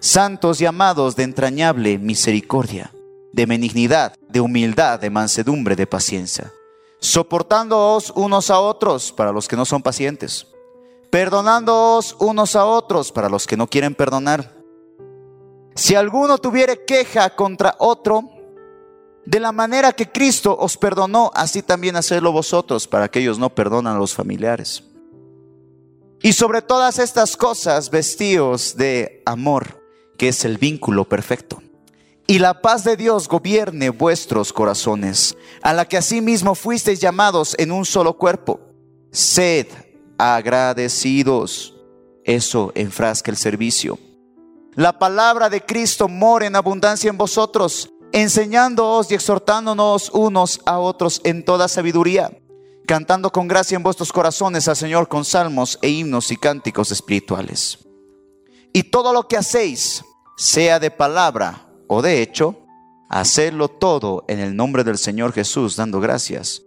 santos 0.00 0.60
y 0.60 0.66
amados 0.66 1.14
de 1.14 1.22
entrañable 1.22 1.98
misericordia 1.98 2.90
de 3.34 3.46
benignidad, 3.46 4.14
de 4.28 4.40
humildad, 4.40 5.00
de 5.00 5.10
mansedumbre, 5.10 5.74
de 5.74 5.88
paciencia, 5.88 6.52
soportándoos 7.00 8.12
unos 8.14 8.48
a 8.48 8.60
otros 8.60 9.10
para 9.10 9.32
los 9.32 9.48
que 9.48 9.56
no 9.56 9.64
son 9.64 9.82
pacientes, 9.82 10.46
perdonándoos 11.10 12.16
unos 12.20 12.54
a 12.54 12.64
otros 12.64 13.10
para 13.10 13.28
los 13.28 13.48
que 13.48 13.56
no 13.56 13.66
quieren 13.66 13.96
perdonar. 13.96 14.54
Si 15.74 15.96
alguno 15.96 16.38
tuviere 16.38 16.84
queja 16.84 17.34
contra 17.34 17.74
otro, 17.80 18.30
de 19.26 19.40
la 19.40 19.50
manera 19.50 19.92
que 19.92 20.12
Cristo 20.12 20.56
os 20.56 20.76
perdonó, 20.76 21.32
así 21.34 21.60
también 21.60 21.96
hacedlo 21.96 22.30
vosotros 22.30 22.86
para 22.86 23.08
que 23.08 23.18
ellos 23.18 23.40
no 23.40 23.52
perdonan 23.52 23.96
a 23.96 23.98
los 23.98 24.14
familiares. 24.14 24.84
Y 26.22 26.34
sobre 26.34 26.62
todas 26.62 27.00
estas 27.00 27.36
cosas 27.36 27.90
vestíos 27.90 28.76
de 28.76 29.22
amor, 29.26 29.82
que 30.16 30.28
es 30.28 30.44
el 30.44 30.56
vínculo 30.56 31.04
perfecto 31.08 31.63
y 32.26 32.38
la 32.38 32.60
paz 32.60 32.84
de 32.84 32.96
Dios 32.96 33.28
gobierne 33.28 33.90
vuestros 33.90 34.52
corazones, 34.52 35.36
a 35.62 35.72
la 35.72 35.84
que 35.84 35.98
asimismo 35.98 36.54
fuisteis 36.54 37.00
llamados 37.00 37.54
en 37.58 37.70
un 37.70 37.84
solo 37.84 38.16
cuerpo. 38.16 38.60
Sed 39.10 39.66
agradecidos. 40.18 41.74
Eso 42.24 42.72
enfrasca 42.74 43.30
el 43.30 43.36
servicio. 43.36 43.98
La 44.74 44.98
palabra 44.98 45.50
de 45.50 45.60
Cristo 45.60 46.08
mora 46.08 46.46
en 46.46 46.56
abundancia 46.56 47.10
en 47.10 47.18
vosotros, 47.18 47.90
enseñándoos 48.12 49.10
y 49.10 49.14
exhortándonos 49.14 50.10
unos 50.10 50.60
a 50.64 50.78
otros 50.78 51.20
en 51.24 51.44
toda 51.44 51.68
sabiduría, 51.68 52.36
cantando 52.86 53.30
con 53.30 53.46
gracia 53.46 53.76
en 53.76 53.82
vuestros 53.82 54.12
corazones 54.12 54.66
al 54.66 54.76
Señor 54.76 55.08
con 55.08 55.24
salmos 55.24 55.78
e 55.82 55.90
himnos 55.90 56.30
y 56.30 56.36
cánticos 56.36 56.90
espirituales. 56.90 57.78
Y 58.72 58.84
todo 58.84 59.12
lo 59.12 59.28
que 59.28 59.36
hacéis, 59.36 60.02
sea 60.36 60.80
de 60.80 60.90
palabra 60.90 61.63
o 61.86 62.02
de 62.02 62.22
hecho, 62.22 62.58
hacerlo 63.08 63.68
todo 63.68 64.24
en 64.28 64.40
el 64.40 64.56
nombre 64.56 64.84
del 64.84 64.98
Señor 64.98 65.32
Jesús, 65.32 65.76
dando 65.76 66.00
gracias 66.00 66.62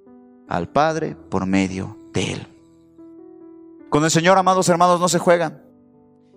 al 0.48 0.70
Padre 0.70 1.16
por 1.16 1.46
medio 1.46 1.98
de 2.14 2.34
Él. 2.34 2.48
Con 3.90 4.04
el 4.04 4.12
Señor, 4.12 4.38
amados 4.38 4.70
hermanos, 4.70 5.00
no 5.00 5.10
se 5.10 5.20
juegan. 5.20 5.64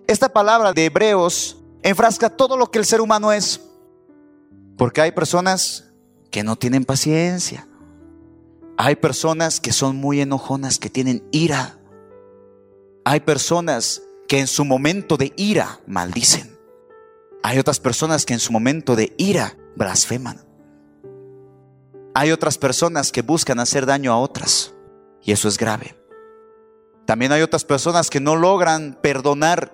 Esta 0.06 0.28
palabra 0.28 0.72
de 0.72 0.86
Hebreos 0.86 1.58
enfrasca 1.82 2.30
todo 2.30 2.56
lo 2.56 2.70
que 2.70 2.78
el 2.78 2.84
ser 2.84 3.00
humano 3.00 3.32
es. 3.32 3.60
Porque 4.76 5.00
hay 5.00 5.12
personas 5.12 5.92
que 6.30 6.42
no 6.42 6.56
tienen 6.56 6.84
paciencia. 6.84 7.66
Hay 8.76 8.96
personas 8.96 9.60
que 9.60 9.72
son 9.72 9.96
muy 9.96 10.20
enojonas, 10.20 10.78
que 10.78 10.88
tienen 10.90 11.22
ira. 11.32 11.78
Hay 13.04 13.20
personas 13.20 14.02
que 14.26 14.38
en 14.38 14.46
su 14.46 14.64
momento 14.64 15.16
de 15.16 15.32
ira 15.36 15.80
maldicen. 15.86 16.49
Hay 17.42 17.58
otras 17.58 17.80
personas 17.80 18.26
que 18.26 18.34
en 18.34 18.40
su 18.40 18.52
momento 18.52 18.96
de 18.96 19.14
ira 19.16 19.56
blasfeman. 19.76 20.40
Hay 22.14 22.32
otras 22.32 22.58
personas 22.58 23.12
que 23.12 23.22
buscan 23.22 23.60
hacer 23.60 23.86
daño 23.86 24.12
a 24.12 24.18
otras 24.18 24.74
y 25.22 25.32
eso 25.32 25.48
es 25.48 25.56
grave. 25.56 25.96
También 27.06 27.32
hay 27.32 27.42
otras 27.42 27.64
personas 27.64 28.10
que 28.10 28.20
no 28.20 28.36
logran 28.36 28.98
perdonar. 29.00 29.72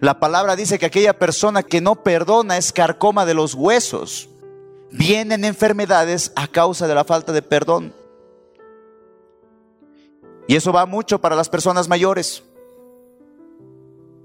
La 0.00 0.20
palabra 0.20 0.56
dice 0.56 0.78
que 0.78 0.86
aquella 0.86 1.18
persona 1.18 1.62
que 1.62 1.80
no 1.80 2.02
perdona 2.02 2.56
es 2.56 2.72
carcoma 2.72 3.26
de 3.26 3.34
los 3.34 3.54
huesos. 3.54 4.28
Vienen 4.90 5.44
enfermedades 5.44 6.32
a 6.36 6.46
causa 6.46 6.86
de 6.86 6.94
la 6.94 7.04
falta 7.04 7.32
de 7.32 7.42
perdón. 7.42 7.94
Y 10.46 10.56
eso 10.56 10.72
va 10.72 10.86
mucho 10.86 11.20
para 11.20 11.36
las 11.36 11.48
personas 11.48 11.88
mayores. 11.88 12.42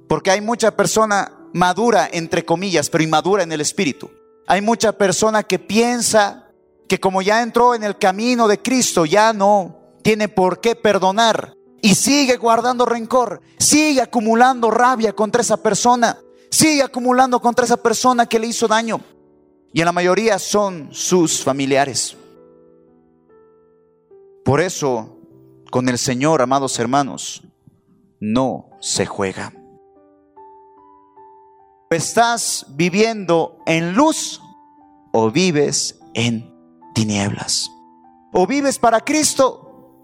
Porque 0.08 0.32
hay 0.32 0.42
mucha 0.42 0.76
persona 0.76 1.39
madura, 1.54 2.10
entre 2.12 2.46
comillas, 2.46 2.90
pero 2.90 3.04
inmadura 3.04 3.44
en 3.44 3.52
el 3.52 3.62
espíritu. 3.62 4.10
Hay 4.48 4.62
mucha 4.62 4.94
persona 4.94 5.44
que 5.44 5.60
piensa 5.60 6.50
que 6.88 7.00
como 7.00 7.22
ya 7.22 7.42
entró 7.42 7.76
en 7.76 7.84
el 7.84 7.98
camino 7.98 8.48
de 8.48 8.60
Cristo, 8.62 9.06
ya 9.06 9.32
no 9.32 9.78
tiene 10.02 10.28
por 10.28 10.60
qué 10.60 10.76
perdonar. 10.76 11.54
Y 11.82 11.96
sigue 11.96 12.38
guardando 12.38 12.86
rencor, 12.86 13.42
sigue 13.58 14.02
acumulando 14.02 14.70
rabia 14.70 15.14
contra 15.14 15.42
esa 15.42 15.58
persona, 15.58 16.18
sigue 16.50 16.82
acumulando 16.82 17.40
contra 17.40 17.64
esa 17.64 17.78
persona 17.78 18.26
que 18.26 18.40
le 18.40 18.48
hizo 18.48 18.68
daño. 18.68 19.00
Y 19.72 19.80
en 19.82 19.86
la 19.86 19.92
mayoría 19.92 20.40
son 20.40 20.90
sus 20.92 21.44
familiares. 21.44 22.18
Por 24.44 24.60
eso, 24.60 25.20
con 25.70 25.88
el 25.90 26.00
Señor, 26.00 26.42
amados 26.42 26.80
hermanos, 26.80 27.44
no 28.20 28.72
se 28.82 29.06
juega. 29.06 29.54
¿Estás 31.92 32.68
viviendo 32.76 33.58
en 33.66 33.96
luz 33.96 34.44
o 35.12 35.32
vives 35.32 36.00
en 36.14 36.54
tinieblas? 36.94 37.72
¿O 38.32 38.46
vives 38.46 38.78
para 38.78 39.00
Cristo 39.00 39.96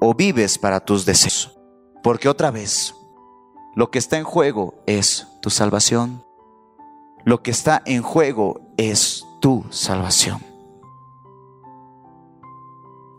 o 0.00 0.14
vives 0.14 0.58
para 0.58 0.78
tus 0.78 1.04
deseos? 1.04 1.58
Porque 2.04 2.28
otra 2.28 2.52
vez, 2.52 2.94
lo 3.74 3.90
que 3.90 3.98
está 3.98 4.16
en 4.16 4.22
juego 4.22 4.74
es 4.86 5.26
tu 5.42 5.50
salvación. 5.50 6.24
Lo 7.24 7.42
que 7.42 7.50
está 7.50 7.82
en 7.84 8.02
juego 8.02 8.60
es 8.76 9.26
tu 9.40 9.64
salvación. 9.70 10.40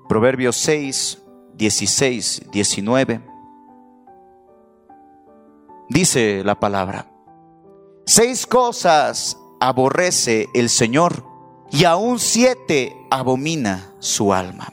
Proverbios 0.08 0.56
6, 0.56 1.22
16, 1.56 2.44
19. 2.50 3.22
Dice 5.90 6.44
la 6.46 6.58
palabra, 6.58 7.12
seis 8.06 8.46
cosas 8.46 9.38
aborrece 9.60 10.48
el 10.54 10.70
Señor 10.70 11.26
y 11.72 11.86
aún 11.86 12.20
siete 12.20 12.96
abomina 13.10 13.94
su 14.00 14.34
alma. 14.34 14.72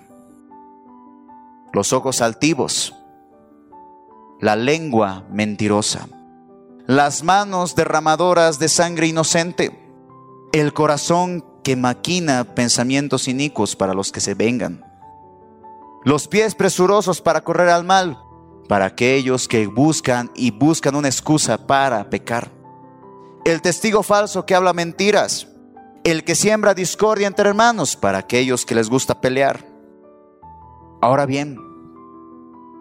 Los 1.72 1.92
ojos 1.94 2.20
altivos, 2.20 2.94
la 4.40 4.56
lengua 4.56 5.24
mentirosa, 5.30 6.08
las 6.86 7.22
manos 7.22 7.74
derramadoras 7.74 8.58
de 8.58 8.68
sangre 8.68 9.06
inocente, 9.06 9.78
el 10.52 10.74
corazón 10.74 11.44
que 11.64 11.76
maquina 11.76 12.54
pensamientos 12.54 13.28
inicuos 13.28 13.74
para 13.76 13.94
los 13.94 14.12
que 14.12 14.20
se 14.20 14.34
vengan, 14.34 14.84
los 16.04 16.28
pies 16.28 16.54
presurosos 16.54 17.22
para 17.22 17.42
correr 17.42 17.70
al 17.70 17.84
mal, 17.84 18.18
para 18.68 18.84
aquellos 18.84 19.48
que 19.48 19.66
buscan 19.66 20.30
y 20.34 20.50
buscan 20.50 20.96
una 20.96 21.08
excusa 21.08 21.66
para 21.66 22.10
pecar, 22.10 22.50
el 23.44 23.62
testigo 23.62 24.02
falso 24.02 24.46
que 24.46 24.54
habla 24.54 24.72
mentiras, 24.72 25.48
el 26.04 26.24
que 26.24 26.34
siembra 26.34 26.74
discordia 26.74 27.26
entre 27.26 27.48
hermanos, 27.48 27.96
para 27.96 28.18
aquellos 28.18 28.64
que 28.64 28.74
les 28.74 28.88
gusta 28.88 29.20
pelear. 29.20 29.64
Ahora 31.00 31.26
bien, 31.26 31.58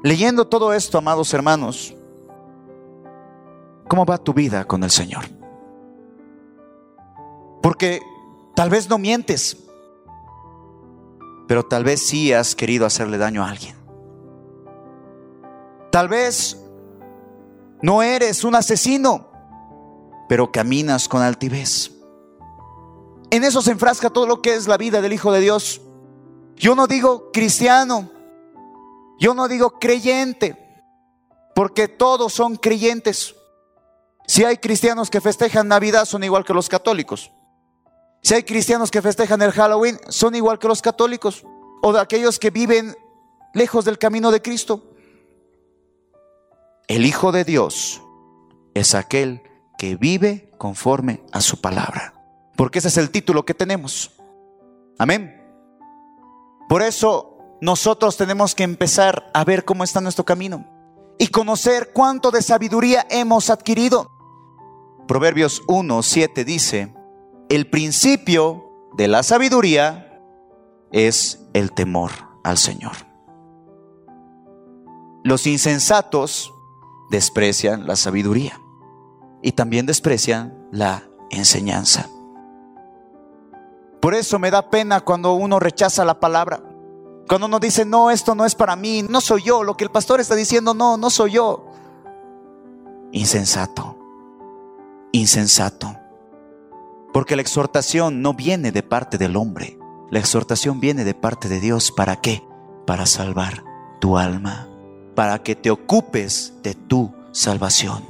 leyendo 0.04 0.48
todo 0.48 0.74
esto, 0.74 0.98
amados 0.98 1.34
hermanos, 1.34 1.96
¿cómo 3.88 4.06
va 4.06 4.18
tu 4.18 4.34
vida 4.34 4.66
con 4.66 4.84
el 4.84 4.92
Señor? 4.92 5.26
Porque 7.62 8.02
tal 8.56 8.70
vez 8.70 8.90
no 8.90 8.98
mientes, 8.98 9.58
pero 11.48 11.64
tal 11.64 11.84
vez 11.84 12.02
sí 12.08 12.34
has 12.34 12.56
querido 12.56 12.86
hacerle 12.86 13.18
daño 13.18 13.44
a 13.44 13.50
alguien. 13.50 13.76
Tal 15.92 16.08
vez 16.08 16.58
no 17.82 18.02
eres 18.02 18.44
un 18.44 18.56
asesino, 18.56 19.31
pero 20.32 20.50
caminas 20.50 21.10
con 21.10 21.22
altivez. 21.22 21.92
En 23.32 23.44
eso 23.44 23.62
se 23.62 23.72
enfrasca 23.72 24.10
todo 24.10 24.26
lo 24.26 24.42
que 24.42 24.56
es 24.56 24.66
la 24.66 24.78
vida 24.78 25.02
del 25.02 25.12
Hijo 25.12 25.34
de 25.34 25.42
Dios. 25.42 25.82
Yo 26.56 26.74
no 26.74 26.88
digo 26.88 27.34
cristiano, 27.34 28.10
yo 29.20 29.34
no 29.34 29.50
digo 29.50 29.72
creyente, 29.72 30.56
porque 31.54 31.90
todos 31.90 32.32
son 32.32 32.56
creyentes. 32.56 33.36
Si 34.26 34.46
hay 34.46 34.56
cristianos 34.56 35.10
que 35.10 35.20
festejan 35.20 35.68
Navidad, 35.68 36.06
son 36.06 36.24
igual 36.24 36.46
que 36.46 36.54
los 36.54 36.70
católicos. 36.70 37.30
Si 38.22 38.34
hay 38.34 38.44
cristianos 38.44 38.90
que 38.90 39.02
festejan 39.02 39.42
el 39.42 39.52
Halloween, 39.52 40.00
son 40.08 40.34
igual 40.34 40.60
que 40.60 40.70
los 40.70 40.82
católicos. 40.82 41.44
O 41.82 41.92
de 41.92 42.00
aquellos 42.00 42.40
que 42.40 42.52
viven 42.52 42.96
lejos 43.54 43.84
del 43.84 44.00
camino 44.00 44.32
de 44.32 44.42
Cristo. 44.42 44.94
El 46.88 47.06
Hijo 47.06 47.34
de 47.34 47.44
Dios 47.44 48.02
es 48.74 48.96
aquel 48.96 49.51
que 49.82 49.96
vive 49.96 50.52
conforme 50.60 51.24
a 51.32 51.42
su 51.42 51.60
palabra. 51.60 52.14
Porque 52.56 52.78
ese 52.78 52.90
es 52.90 52.98
el 52.98 53.10
título 53.10 53.46
que 53.46 53.56
tenemos. 53.56 54.12
Amén. 55.00 55.44
Por 56.70 56.84
eso 56.84 57.58
nosotros 57.62 58.16
tenemos 58.16 58.54
que 58.54 58.62
empezar 58.62 59.32
a 59.34 59.44
ver 59.44 59.66
cómo 59.66 59.84
está 59.84 60.00
nuestro 60.00 60.24
camino 60.24 60.68
y 61.18 61.30
conocer 61.30 61.94
cuánto 61.96 62.30
de 62.30 62.44
sabiduría 62.44 63.08
hemos 63.10 63.50
adquirido. 63.50 64.12
Proverbios 65.08 65.64
1, 65.68 66.04
7 66.04 66.46
dice, 66.46 66.94
el 67.50 67.68
principio 67.68 68.92
de 68.96 69.08
la 69.08 69.24
sabiduría 69.24 70.22
es 70.92 71.44
el 71.54 71.72
temor 71.72 72.12
al 72.44 72.60
Señor. 72.60 72.98
Los 75.24 75.48
insensatos 75.48 76.54
desprecian 77.10 77.88
la 77.88 77.96
sabiduría 77.96 78.62
y 79.42 79.54
también 79.54 79.86
desprecian 79.86 80.68
la 80.72 81.04
enseñanza. 81.30 82.10
Por 84.02 84.16
eso 84.16 84.40
me 84.40 84.50
da 84.52 84.70
pena 84.70 85.02
cuando 85.02 85.34
uno 85.34 85.60
rechaza 85.60 86.04
la 86.04 86.20
palabra. 86.20 86.64
Cuando 87.28 87.48
uno 87.48 87.60
dice, 87.60 87.86
no, 87.86 88.10
esto 88.10 88.34
no 88.34 88.46
es 88.46 88.56
para 88.56 88.76
mí, 88.76 89.04
no 89.08 89.22
soy 89.22 89.44
yo. 89.44 89.64
Lo 89.64 89.78
que 89.78 89.84
el 89.84 89.92
pastor 89.92 90.20
está 90.20 90.36
diciendo, 90.36 90.74
no, 90.74 90.98
no 90.98 91.10
soy 91.10 91.34
yo. 91.34 91.68
Insensato. 93.12 93.98
Insensato. 95.12 95.96
Porque 97.14 97.36
la 97.36 97.42
exhortación 97.42 98.22
no 98.22 98.34
viene 98.34 98.72
de 98.72 98.84
parte 98.84 99.18
del 99.18 99.36
hombre. 99.36 99.78
La 100.10 100.20
exhortación 100.20 100.80
viene 100.80 101.04
de 101.04 101.14
parte 101.14 101.48
de 101.48 101.60
Dios. 101.60 101.92
¿Para 101.92 102.16
qué? 102.18 102.44
Para 102.88 103.06
salvar 103.06 103.64
tu 104.00 104.18
alma. 104.18 104.68
Para 105.16 105.44
que 105.44 105.56
te 105.56 105.70
ocupes 105.70 106.56
de 106.64 106.74
tu 106.74 107.14
salvación. 107.32 108.04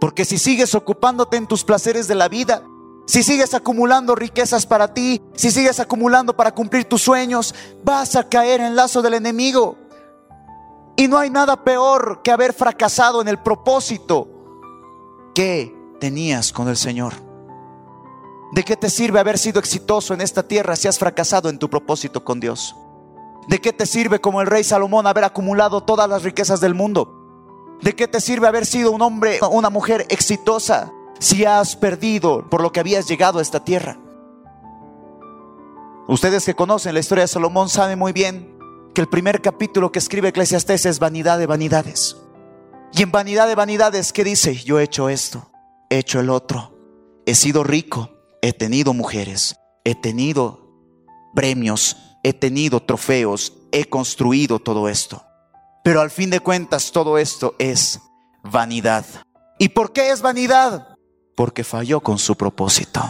Porque 0.00 0.24
si 0.24 0.38
sigues 0.38 0.74
ocupándote 0.74 1.36
en 1.36 1.46
tus 1.46 1.64
placeres 1.64 2.06
de 2.08 2.14
la 2.14 2.28
vida, 2.28 2.62
si 3.06 3.22
sigues 3.22 3.54
acumulando 3.54 4.14
riquezas 4.14 4.66
para 4.66 4.92
ti, 4.92 5.22
si 5.34 5.50
sigues 5.50 5.80
acumulando 5.80 6.36
para 6.36 6.54
cumplir 6.54 6.84
tus 6.84 7.02
sueños, 7.02 7.54
vas 7.82 8.16
a 8.16 8.28
caer 8.28 8.60
en 8.60 8.76
lazo 8.76 9.00
del 9.02 9.14
enemigo. 9.14 9.76
Y 10.94 11.08
no 11.08 11.16
hay 11.16 11.30
nada 11.30 11.64
peor 11.64 12.20
que 12.22 12.30
haber 12.30 12.52
fracasado 12.52 13.22
en 13.22 13.28
el 13.28 13.38
propósito 13.38 14.28
que 15.34 15.74
tenías 16.00 16.52
con 16.52 16.68
el 16.68 16.76
Señor. 16.76 17.14
¿De 18.52 18.62
qué 18.62 18.76
te 18.76 18.90
sirve 18.90 19.20
haber 19.20 19.38
sido 19.38 19.58
exitoso 19.58 20.14
en 20.14 20.20
esta 20.20 20.42
tierra 20.42 20.76
si 20.76 20.88
has 20.88 20.98
fracasado 20.98 21.48
en 21.48 21.58
tu 21.58 21.70
propósito 21.70 22.24
con 22.24 22.40
Dios? 22.40 22.76
¿De 23.46 23.60
qué 23.60 23.72
te 23.72 23.86
sirve 23.86 24.20
como 24.20 24.42
el 24.42 24.46
rey 24.46 24.64
Salomón 24.64 25.06
haber 25.06 25.24
acumulado 25.24 25.82
todas 25.82 26.08
las 26.08 26.22
riquezas 26.22 26.60
del 26.60 26.74
mundo? 26.74 27.17
¿De 27.82 27.94
qué 27.94 28.08
te 28.08 28.20
sirve 28.20 28.48
haber 28.48 28.66
sido 28.66 28.90
un 28.90 29.02
hombre 29.02 29.38
o 29.40 29.48
una 29.48 29.70
mujer 29.70 30.06
exitosa 30.08 30.92
si 31.20 31.44
has 31.44 31.76
perdido 31.76 32.48
por 32.50 32.60
lo 32.60 32.72
que 32.72 32.80
habías 32.80 33.06
llegado 33.08 33.38
a 33.38 33.42
esta 33.42 33.64
tierra? 33.64 33.98
Ustedes 36.08 36.44
que 36.44 36.54
conocen 36.54 36.94
la 36.94 37.00
historia 37.00 37.22
de 37.24 37.28
Salomón 37.28 37.68
saben 37.68 37.98
muy 37.98 38.12
bien 38.12 38.58
que 38.94 39.02
el 39.02 39.08
primer 39.08 39.42
capítulo 39.42 39.92
que 39.92 39.98
escribe 39.98 40.28
Eclesiastés 40.28 40.86
es 40.86 40.98
vanidad 40.98 41.38
de 41.38 41.46
vanidades. 41.46 42.16
Y 42.92 43.02
en 43.02 43.12
vanidad 43.12 43.46
de 43.46 43.54
vanidades, 43.54 44.12
¿qué 44.12 44.24
dice? 44.24 44.56
Yo 44.56 44.80
he 44.80 44.84
hecho 44.84 45.08
esto, 45.08 45.50
he 45.90 45.98
hecho 45.98 46.18
el 46.18 46.30
otro, 46.30 46.74
he 47.26 47.34
sido 47.34 47.62
rico, 47.62 48.10
he 48.40 48.52
tenido 48.54 48.94
mujeres, 48.94 49.56
he 49.84 49.94
tenido 49.94 50.72
premios, 51.34 51.96
he 52.24 52.32
tenido 52.32 52.80
trofeos, 52.80 53.52
he 53.70 53.84
construido 53.84 54.58
todo 54.58 54.88
esto. 54.88 55.27
Pero 55.88 56.02
al 56.02 56.10
fin 56.10 56.28
de 56.28 56.40
cuentas 56.40 56.92
todo 56.92 57.16
esto 57.16 57.56
es 57.58 57.98
vanidad. 58.42 59.06
¿Y 59.58 59.70
por 59.70 59.94
qué 59.94 60.10
es 60.10 60.20
vanidad? 60.20 60.98
Porque 61.34 61.64
falló 61.64 62.02
con 62.02 62.18
su 62.18 62.36
propósito, 62.36 63.00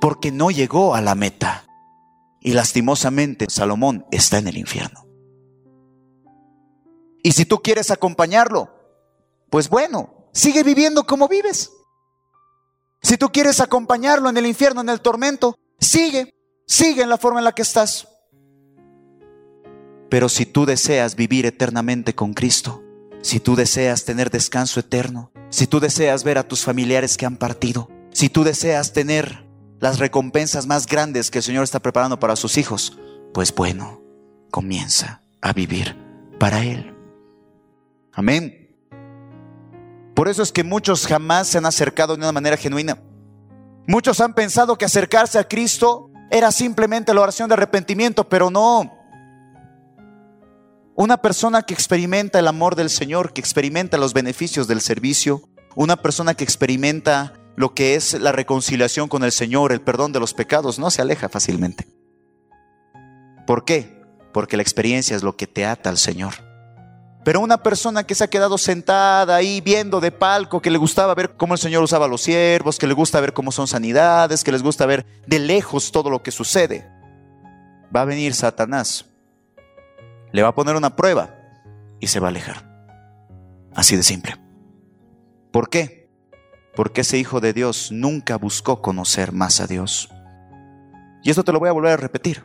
porque 0.00 0.30
no 0.30 0.52
llegó 0.52 0.94
a 0.94 1.00
la 1.00 1.16
meta. 1.16 1.64
Y 2.40 2.52
lastimosamente 2.52 3.46
Salomón 3.50 4.06
está 4.12 4.38
en 4.38 4.46
el 4.46 4.58
infierno. 4.58 5.04
Y 7.24 7.32
si 7.32 7.46
tú 7.46 7.60
quieres 7.60 7.90
acompañarlo, 7.90 8.68
pues 9.50 9.68
bueno, 9.68 10.28
sigue 10.32 10.62
viviendo 10.62 11.08
como 11.08 11.26
vives. 11.26 11.72
Si 13.02 13.16
tú 13.16 13.30
quieres 13.30 13.58
acompañarlo 13.58 14.28
en 14.28 14.36
el 14.36 14.46
infierno, 14.46 14.82
en 14.82 14.88
el 14.88 15.00
tormento, 15.00 15.58
sigue, 15.80 16.32
sigue 16.64 17.02
en 17.02 17.08
la 17.08 17.18
forma 17.18 17.40
en 17.40 17.44
la 17.46 17.56
que 17.56 17.62
estás. 17.62 18.06
Pero 20.14 20.28
si 20.28 20.46
tú 20.46 20.64
deseas 20.64 21.16
vivir 21.16 21.44
eternamente 21.44 22.14
con 22.14 22.34
Cristo, 22.34 22.84
si 23.20 23.40
tú 23.40 23.56
deseas 23.56 24.04
tener 24.04 24.30
descanso 24.30 24.78
eterno, 24.78 25.32
si 25.50 25.66
tú 25.66 25.80
deseas 25.80 26.22
ver 26.22 26.38
a 26.38 26.46
tus 26.46 26.62
familiares 26.62 27.16
que 27.16 27.26
han 27.26 27.36
partido, 27.36 27.90
si 28.12 28.28
tú 28.28 28.44
deseas 28.44 28.92
tener 28.92 29.44
las 29.80 29.98
recompensas 29.98 30.68
más 30.68 30.86
grandes 30.86 31.32
que 31.32 31.38
el 31.38 31.42
Señor 31.42 31.64
está 31.64 31.80
preparando 31.80 32.20
para 32.20 32.36
sus 32.36 32.58
hijos, 32.58 32.96
pues 33.32 33.52
bueno, 33.52 34.04
comienza 34.52 35.20
a 35.40 35.52
vivir 35.52 35.96
para 36.38 36.62
Él. 36.62 36.94
Amén. 38.12 38.72
Por 40.14 40.28
eso 40.28 40.44
es 40.44 40.52
que 40.52 40.62
muchos 40.62 41.08
jamás 41.08 41.48
se 41.48 41.58
han 41.58 41.66
acercado 41.66 42.14
de 42.14 42.20
una 42.20 42.30
manera 42.30 42.56
genuina. 42.56 43.02
Muchos 43.88 44.20
han 44.20 44.32
pensado 44.34 44.78
que 44.78 44.84
acercarse 44.84 45.40
a 45.40 45.48
Cristo 45.48 46.12
era 46.30 46.52
simplemente 46.52 47.12
la 47.12 47.20
oración 47.20 47.48
de 47.48 47.54
arrepentimiento, 47.54 48.28
pero 48.28 48.48
no. 48.48 49.03
Una 50.96 51.16
persona 51.16 51.62
que 51.62 51.74
experimenta 51.74 52.38
el 52.38 52.46
amor 52.46 52.76
del 52.76 52.88
Señor, 52.88 53.32
que 53.32 53.40
experimenta 53.40 53.98
los 53.98 54.14
beneficios 54.14 54.68
del 54.68 54.80
servicio, 54.80 55.42
una 55.74 55.96
persona 55.96 56.34
que 56.34 56.44
experimenta 56.44 57.32
lo 57.56 57.74
que 57.74 57.96
es 57.96 58.14
la 58.14 58.30
reconciliación 58.30 59.08
con 59.08 59.24
el 59.24 59.32
Señor, 59.32 59.72
el 59.72 59.80
perdón 59.80 60.12
de 60.12 60.20
los 60.20 60.34
pecados, 60.34 60.78
no 60.78 60.92
se 60.92 61.02
aleja 61.02 61.28
fácilmente. 61.28 61.88
¿Por 63.44 63.64
qué? 63.64 64.00
Porque 64.32 64.56
la 64.56 64.62
experiencia 64.62 65.16
es 65.16 65.24
lo 65.24 65.36
que 65.36 65.48
te 65.48 65.66
ata 65.66 65.90
al 65.90 65.98
Señor. 65.98 66.34
Pero 67.24 67.40
una 67.40 67.60
persona 67.60 68.04
que 68.04 68.14
se 68.14 68.22
ha 68.22 68.30
quedado 68.30 68.56
sentada 68.56 69.34
ahí 69.34 69.60
viendo 69.60 70.00
de 70.00 70.12
palco, 70.12 70.62
que 70.62 70.70
le 70.70 70.78
gustaba 70.78 71.14
ver 71.16 71.36
cómo 71.36 71.54
el 71.54 71.60
Señor 71.60 71.82
usaba 71.82 72.04
a 72.04 72.08
los 72.08 72.22
siervos, 72.22 72.78
que 72.78 72.86
le 72.86 72.94
gusta 72.94 73.20
ver 73.20 73.32
cómo 73.32 73.50
son 73.50 73.66
sanidades, 73.66 74.44
que 74.44 74.52
les 74.52 74.62
gusta 74.62 74.86
ver 74.86 75.04
de 75.26 75.40
lejos 75.40 75.90
todo 75.90 76.08
lo 76.08 76.22
que 76.22 76.30
sucede, 76.30 76.88
va 77.94 78.02
a 78.02 78.04
venir 78.04 78.34
Satanás, 78.34 79.06
le 80.34 80.42
va 80.42 80.48
a 80.48 80.54
poner 80.54 80.76
una 80.76 80.96
prueba 80.96 81.34
y 82.00 82.08
se 82.08 82.20
va 82.20 82.26
a 82.26 82.30
alejar. 82.30 82.68
Así 83.74 83.96
de 83.96 84.02
simple. 84.02 84.36
¿Por 85.52 85.70
qué? 85.70 86.10
Porque 86.74 87.02
ese 87.02 87.18
hijo 87.18 87.40
de 87.40 87.52
Dios 87.52 87.92
nunca 87.92 88.36
buscó 88.36 88.82
conocer 88.82 89.30
más 89.30 89.60
a 89.60 89.66
Dios. 89.66 90.10
Y 91.22 91.30
esto 91.30 91.44
te 91.44 91.52
lo 91.52 91.60
voy 91.60 91.68
a 91.68 91.72
volver 91.72 91.92
a 91.92 91.96
repetir. 91.96 92.44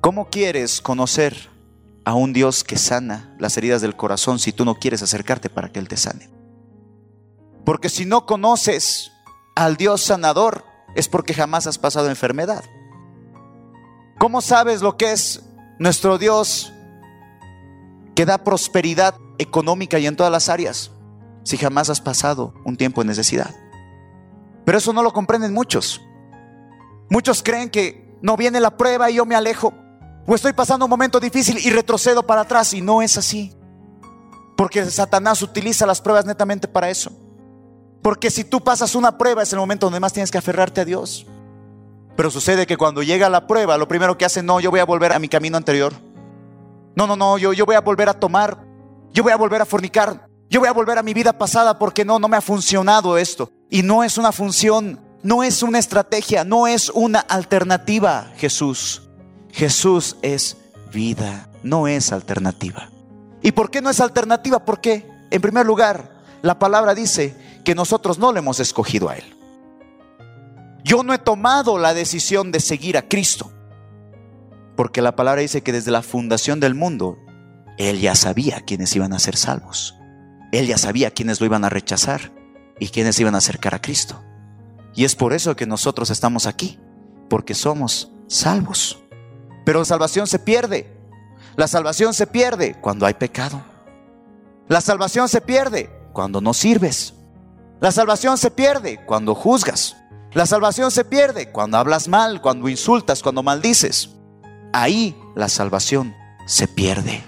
¿Cómo 0.00 0.30
quieres 0.30 0.80
conocer 0.80 1.50
a 2.04 2.14
un 2.14 2.32
Dios 2.32 2.62
que 2.62 2.76
sana 2.76 3.34
las 3.38 3.56
heridas 3.56 3.82
del 3.82 3.96
corazón 3.96 4.38
si 4.38 4.52
tú 4.52 4.64
no 4.64 4.76
quieres 4.76 5.02
acercarte 5.02 5.50
para 5.50 5.70
que 5.70 5.78
Él 5.78 5.88
te 5.88 5.96
sane. 5.96 6.30
Porque 7.64 7.88
si 7.88 8.04
no 8.04 8.26
conoces 8.26 9.12
al 9.54 9.76
Dios 9.76 10.02
sanador, 10.02 10.64
es 10.94 11.08
porque 11.08 11.34
jamás 11.34 11.66
has 11.66 11.78
pasado 11.78 12.08
enfermedad. 12.08 12.64
¿Cómo 14.18 14.40
sabes 14.40 14.82
lo 14.82 14.96
que 14.96 15.12
es 15.12 15.42
nuestro 15.82 16.16
Dios 16.16 16.72
que 18.14 18.24
da 18.24 18.38
prosperidad 18.38 19.16
económica 19.38 19.98
y 19.98 20.06
en 20.06 20.16
todas 20.16 20.30
las 20.30 20.48
áreas 20.48 20.92
si 21.42 21.56
jamás 21.56 21.90
has 21.90 22.00
pasado 22.00 22.54
un 22.64 22.76
tiempo 22.76 23.02
de 23.02 23.08
necesidad? 23.08 23.54
Pero 24.64 24.78
eso 24.78 24.92
no 24.92 25.02
lo 25.02 25.12
comprenden 25.12 25.52
muchos. 25.52 26.00
Muchos 27.10 27.42
creen 27.42 27.68
que 27.68 28.16
no 28.22 28.36
viene 28.36 28.60
la 28.60 28.76
prueba 28.76 29.10
y 29.10 29.14
yo 29.14 29.26
me 29.26 29.34
alejo. 29.34 29.74
O 30.24 30.36
estoy 30.36 30.52
pasando 30.52 30.86
un 30.86 30.90
momento 30.90 31.18
difícil 31.18 31.58
y 31.58 31.70
retrocedo 31.70 32.24
para 32.24 32.42
atrás 32.42 32.72
y 32.74 32.80
no 32.80 33.02
es 33.02 33.18
así. 33.18 33.52
Porque 34.56 34.84
Satanás 34.88 35.42
utiliza 35.42 35.84
las 35.84 36.00
pruebas 36.00 36.24
netamente 36.24 36.68
para 36.68 36.90
eso. 36.90 37.10
Porque 38.02 38.30
si 38.30 38.44
tú 38.44 38.60
pasas 38.60 38.94
una 38.94 39.18
prueba 39.18 39.42
es 39.42 39.52
el 39.52 39.58
momento 39.58 39.86
donde 39.86 39.98
más 39.98 40.12
tienes 40.12 40.30
que 40.30 40.38
aferrarte 40.38 40.82
a 40.82 40.84
Dios. 40.84 41.26
Pero 42.22 42.30
sucede 42.30 42.68
que 42.68 42.76
cuando 42.76 43.02
llega 43.02 43.28
la 43.28 43.48
prueba, 43.48 43.76
lo 43.76 43.88
primero 43.88 44.16
que 44.16 44.24
hace, 44.24 44.44
no, 44.44 44.60
yo 44.60 44.70
voy 44.70 44.78
a 44.78 44.84
volver 44.84 45.12
a 45.12 45.18
mi 45.18 45.28
camino 45.28 45.56
anterior. 45.56 45.92
No, 46.94 47.08
no, 47.08 47.16
no, 47.16 47.36
yo, 47.36 47.52
yo 47.52 47.66
voy 47.66 47.74
a 47.74 47.80
volver 47.80 48.08
a 48.08 48.14
tomar. 48.14 48.64
Yo 49.12 49.24
voy 49.24 49.32
a 49.32 49.36
volver 49.36 49.60
a 49.60 49.66
fornicar. 49.66 50.28
Yo 50.48 50.60
voy 50.60 50.68
a 50.68 50.72
volver 50.72 50.98
a 50.98 51.02
mi 51.02 51.14
vida 51.14 51.36
pasada 51.36 51.80
porque 51.80 52.04
no, 52.04 52.20
no 52.20 52.28
me 52.28 52.36
ha 52.36 52.40
funcionado 52.40 53.18
esto. 53.18 53.50
Y 53.68 53.82
no 53.82 54.04
es 54.04 54.18
una 54.18 54.30
función, 54.30 55.00
no 55.24 55.42
es 55.42 55.64
una 55.64 55.80
estrategia, 55.80 56.44
no 56.44 56.68
es 56.68 56.90
una 56.90 57.18
alternativa, 57.18 58.30
Jesús. 58.36 59.02
Jesús 59.50 60.16
es 60.22 60.58
vida, 60.92 61.48
no 61.64 61.88
es 61.88 62.12
alternativa. 62.12 62.88
¿Y 63.42 63.50
por 63.50 63.68
qué 63.68 63.82
no 63.82 63.90
es 63.90 64.00
alternativa? 64.00 64.64
Porque, 64.64 65.10
en 65.28 65.42
primer 65.42 65.66
lugar, 65.66 66.22
la 66.40 66.60
palabra 66.60 66.94
dice 66.94 67.34
que 67.64 67.74
nosotros 67.74 68.20
no 68.20 68.32
le 68.32 68.38
hemos 68.38 68.60
escogido 68.60 69.08
a 69.08 69.16
Él. 69.16 69.41
Yo 70.84 71.02
no 71.02 71.14
he 71.14 71.18
tomado 71.18 71.78
la 71.78 71.94
decisión 71.94 72.52
de 72.52 72.60
seguir 72.60 72.96
a 72.96 73.08
Cristo. 73.08 73.52
Porque 74.76 75.02
la 75.02 75.14
palabra 75.14 75.42
dice 75.42 75.62
que 75.62 75.72
desde 75.72 75.90
la 75.90 76.02
fundación 76.02 76.60
del 76.60 76.74
mundo, 76.74 77.18
Él 77.78 78.00
ya 78.00 78.14
sabía 78.14 78.62
quiénes 78.62 78.94
iban 78.96 79.12
a 79.12 79.18
ser 79.18 79.36
salvos. 79.36 79.96
Él 80.50 80.66
ya 80.66 80.78
sabía 80.78 81.10
quiénes 81.10 81.40
lo 81.40 81.46
iban 81.46 81.64
a 81.64 81.68
rechazar 81.68 82.32
y 82.78 82.88
quiénes 82.88 83.18
iban 83.20 83.34
a 83.34 83.38
acercar 83.38 83.74
a 83.74 83.80
Cristo. 83.80 84.22
Y 84.94 85.04
es 85.04 85.14
por 85.14 85.32
eso 85.32 85.56
que 85.56 85.66
nosotros 85.66 86.10
estamos 86.10 86.46
aquí, 86.46 86.78
porque 87.28 87.54
somos 87.54 88.12
salvos. 88.26 89.02
Pero 89.64 89.78
la 89.78 89.84
salvación 89.84 90.26
se 90.26 90.38
pierde. 90.38 90.92
La 91.56 91.68
salvación 91.68 92.12
se 92.12 92.26
pierde 92.26 92.78
cuando 92.80 93.06
hay 93.06 93.14
pecado. 93.14 93.62
La 94.68 94.80
salvación 94.80 95.28
se 95.28 95.40
pierde 95.40 95.90
cuando 96.12 96.40
no 96.40 96.54
sirves. 96.54 97.14
La 97.80 97.92
salvación 97.92 98.38
se 98.38 98.50
pierde 98.50 99.04
cuando 99.06 99.34
juzgas. 99.34 99.96
La 100.34 100.46
salvación 100.46 100.90
se 100.90 101.04
pierde 101.04 101.50
cuando 101.50 101.76
hablas 101.76 102.08
mal, 102.08 102.40
cuando 102.40 102.68
insultas, 102.68 103.22
cuando 103.22 103.42
maldices. 103.42 104.10
Ahí 104.72 105.16
la 105.34 105.48
salvación 105.48 106.14
se 106.46 106.66
pierde. 106.66 107.22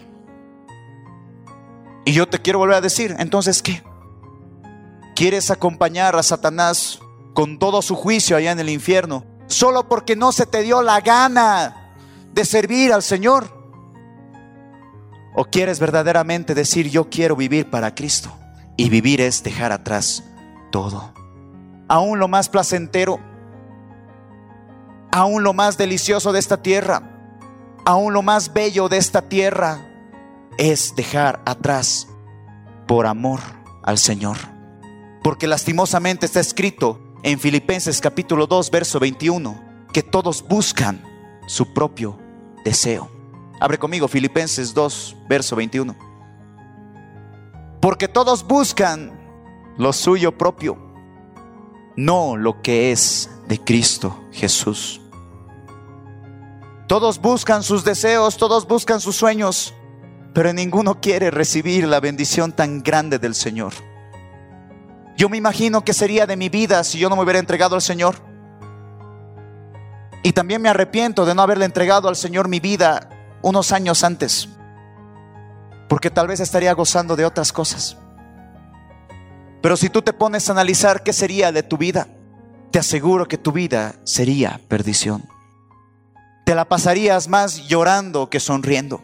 Y 2.06 2.12
yo 2.12 2.26
te 2.28 2.40
quiero 2.40 2.58
volver 2.58 2.76
a 2.76 2.80
decir, 2.80 3.14
entonces, 3.18 3.62
¿qué? 3.62 3.82
¿Quieres 5.14 5.50
acompañar 5.50 6.16
a 6.16 6.22
Satanás 6.22 6.98
con 7.34 7.58
todo 7.58 7.82
su 7.82 7.94
juicio 7.94 8.36
allá 8.36 8.52
en 8.52 8.60
el 8.60 8.68
infierno? 8.68 9.24
Solo 9.46 9.88
porque 9.88 10.16
no 10.16 10.32
se 10.32 10.46
te 10.46 10.62
dio 10.62 10.82
la 10.82 11.00
gana 11.00 11.84
de 12.34 12.44
servir 12.44 12.92
al 12.92 13.02
Señor? 13.02 13.48
¿O 15.36 15.44
quieres 15.44 15.78
verdaderamente 15.78 16.54
decir 16.54 16.90
yo 16.90 17.08
quiero 17.08 17.36
vivir 17.36 17.70
para 17.70 17.94
Cristo? 17.94 18.32
Y 18.76 18.88
vivir 18.88 19.20
es 19.20 19.42
dejar 19.42 19.72
atrás 19.72 20.24
todo. 20.72 21.13
Aún 21.88 22.18
lo 22.18 22.28
más 22.28 22.48
placentero, 22.48 23.20
aún 25.12 25.42
lo 25.42 25.52
más 25.52 25.76
delicioso 25.76 26.32
de 26.32 26.38
esta 26.38 26.62
tierra, 26.62 27.02
aún 27.84 28.12
lo 28.12 28.22
más 28.22 28.52
bello 28.52 28.88
de 28.88 28.96
esta 28.96 29.22
tierra 29.22 29.86
es 30.58 30.94
dejar 30.96 31.40
atrás 31.44 32.08
por 32.86 33.06
amor 33.06 33.40
al 33.82 33.98
Señor. 33.98 34.36
Porque 35.22 35.46
lastimosamente 35.46 36.26
está 36.26 36.40
escrito 36.40 37.00
en 37.22 37.38
Filipenses 37.38 38.00
capítulo 38.00 38.46
2, 38.46 38.70
verso 38.70 39.00
21, 39.00 39.58
que 39.92 40.02
todos 40.02 40.46
buscan 40.46 41.02
su 41.46 41.72
propio 41.72 42.18
deseo. 42.64 43.10
Abre 43.60 43.78
conmigo 43.78 44.08
Filipenses 44.08 44.74
2, 44.74 45.16
verso 45.28 45.56
21. 45.56 45.96
Porque 47.80 48.08
todos 48.08 48.46
buscan 48.46 49.12
lo 49.78 49.92
suyo 49.92 50.36
propio, 50.36 50.76
no 51.96 52.36
lo 52.36 52.62
que 52.62 52.92
es 52.92 53.30
de 53.48 53.58
Cristo 53.60 54.24
Jesús. 54.32 55.00
Todos 56.86 57.20
buscan 57.20 57.62
sus 57.62 57.84
deseos, 57.84 58.36
todos 58.36 58.66
buscan 58.66 59.00
sus 59.00 59.16
sueños, 59.16 59.74
pero 60.34 60.52
ninguno 60.52 61.00
quiere 61.00 61.30
recibir 61.30 61.86
la 61.86 62.00
bendición 62.00 62.52
tan 62.52 62.82
grande 62.82 63.18
del 63.18 63.34
Señor. 63.34 63.72
Yo 65.16 65.28
me 65.28 65.36
imagino 65.36 65.84
que 65.84 65.94
sería 65.94 66.26
de 66.26 66.36
mi 66.36 66.48
vida 66.48 66.84
si 66.84 66.98
yo 66.98 67.08
no 67.08 67.16
me 67.16 67.22
hubiera 67.22 67.38
entregado 67.38 67.74
al 67.76 67.82
Señor. 67.82 68.16
Y 70.22 70.32
también 70.32 70.60
me 70.60 70.68
arrepiento 70.68 71.24
de 71.24 71.34
no 71.34 71.42
haberle 71.42 71.64
entregado 71.64 72.08
al 72.08 72.16
Señor 72.16 72.48
mi 72.48 72.58
vida 72.58 73.08
unos 73.42 73.72
años 73.72 74.02
antes, 74.04 74.48
porque 75.88 76.10
tal 76.10 76.26
vez 76.26 76.40
estaría 76.40 76.72
gozando 76.72 77.14
de 77.14 77.26
otras 77.26 77.52
cosas. 77.52 77.96
Pero 79.64 79.78
si 79.78 79.88
tú 79.88 80.02
te 80.02 80.12
pones 80.12 80.46
a 80.46 80.52
analizar 80.52 81.02
qué 81.02 81.14
sería 81.14 81.50
de 81.50 81.62
tu 81.62 81.78
vida, 81.78 82.06
te 82.70 82.78
aseguro 82.78 83.26
que 83.26 83.38
tu 83.38 83.50
vida 83.50 83.94
sería 84.04 84.60
perdición. 84.68 85.24
Te 86.44 86.54
la 86.54 86.66
pasarías 86.66 87.28
más 87.28 87.66
llorando 87.66 88.28
que 88.28 88.40
sonriendo. 88.40 89.02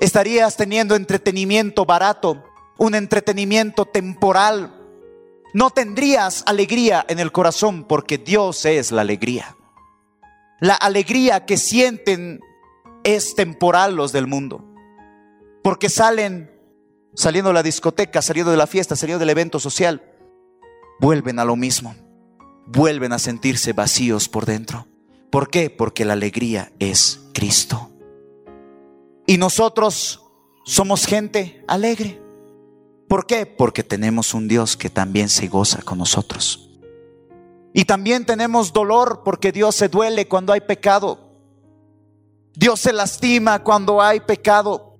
Estarías 0.00 0.56
teniendo 0.56 0.96
entretenimiento 0.96 1.84
barato, 1.84 2.42
un 2.78 2.94
entretenimiento 2.94 3.84
temporal. 3.84 4.74
No 5.52 5.68
tendrías 5.68 6.42
alegría 6.46 7.04
en 7.06 7.18
el 7.18 7.30
corazón 7.30 7.84
porque 7.84 8.16
Dios 8.16 8.64
es 8.64 8.92
la 8.92 9.02
alegría. 9.02 9.58
La 10.58 10.74
alegría 10.74 11.44
que 11.44 11.58
sienten 11.58 12.40
es 13.04 13.34
temporal 13.34 13.94
los 13.94 14.10
del 14.10 14.26
mundo. 14.26 14.64
Porque 15.62 15.90
salen, 15.90 16.50
saliendo 17.14 17.50
de 17.50 17.54
la 17.54 17.62
discoteca, 17.62 18.22
saliendo 18.22 18.50
de 18.50 18.56
la 18.56 18.66
fiesta, 18.66 18.96
saliendo 18.96 19.20
del 19.20 19.30
evento 19.30 19.58
social, 19.58 20.02
vuelven 21.00 21.38
a 21.38 21.44
lo 21.44 21.56
mismo. 21.56 21.94
Vuelven 22.66 23.12
a 23.12 23.18
sentirse 23.18 23.72
vacíos 23.72 24.28
por 24.28 24.46
dentro. 24.46 24.86
¿Por 25.30 25.50
qué? 25.50 25.68
Porque 25.68 26.04
la 26.04 26.12
alegría 26.12 26.72
es 26.78 27.20
Cristo. 27.34 27.90
Y 29.26 29.36
nosotros 29.36 30.22
somos 30.64 31.06
gente 31.06 31.64
alegre. 31.66 32.22
¿Por 33.08 33.26
qué? 33.26 33.46
Porque 33.46 33.82
tenemos 33.82 34.32
un 34.32 34.48
Dios 34.48 34.76
que 34.76 34.90
también 34.90 35.28
se 35.28 35.48
goza 35.48 35.82
con 35.82 35.98
nosotros. 35.98 36.70
Y 37.74 37.84
también 37.84 38.26
tenemos 38.26 38.72
dolor 38.72 39.22
porque 39.24 39.52
Dios 39.52 39.74
se 39.74 39.88
duele 39.88 40.28
cuando 40.28 40.52
hay 40.52 40.60
pecado. 40.60 41.18
Dios 42.54 42.80
se 42.80 42.92
lastima 42.92 43.62
cuando 43.62 44.00
hay 44.00 44.20
pecado. 44.20 44.91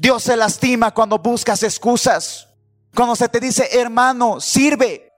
Dios 0.00 0.22
se 0.22 0.34
lastima 0.34 0.94
cuando 0.94 1.18
buscas 1.18 1.62
excusas. 1.62 2.48
Cuando 2.94 3.14
se 3.14 3.28
te 3.28 3.38
dice, 3.38 3.68
hermano, 3.78 4.40
sirve. 4.40 5.12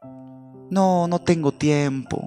No, 0.70 1.06
no 1.06 1.20
tengo 1.20 1.52
tiempo. 1.52 2.20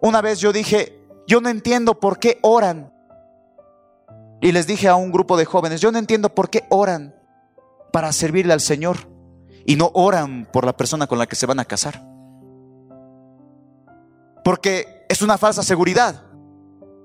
Una 0.00 0.20
vez 0.20 0.38
yo 0.38 0.52
dije, 0.52 1.04
yo 1.26 1.40
no 1.40 1.48
entiendo 1.48 1.98
por 1.98 2.20
qué 2.20 2.38
oran. 2.40 2.94
Y 4.40 4.52
les 4.52 4.68
dije 4.68 4.86
a 4.86 4.94
un 4.94 5.10
grupo 5.10 5.36
de 5.36 5.44
jóvenes, 5.44 5.80
yo 5.80 5.90
no 5.90 5.98
entiendo 5.98 6.32
por 6.32 6.50
qué 6.50 6.64
oran 6.70 7.16
para 7.92 8.12
servirle 8.12 8.52
al 8.52 8.60
Señor 8.60 9.08
y 9.64 9.74
no 9.74 9.90
oran 9.92 10.48
por 10.52 10.64
la 10.64 10.76
persona 10.76 11.08
con 11.08 11.18
la 11.18 11.26
que 11.26 11.34
se 11.34 11.46
van 11.46 11.58
a 11.58 11.64
casar. 11.64 12.00
Porque 14.44 15.04
es 15.08 15.20
una 15.20 15.36
falsa 15.36 15.64
seguridad. 15.64 16.22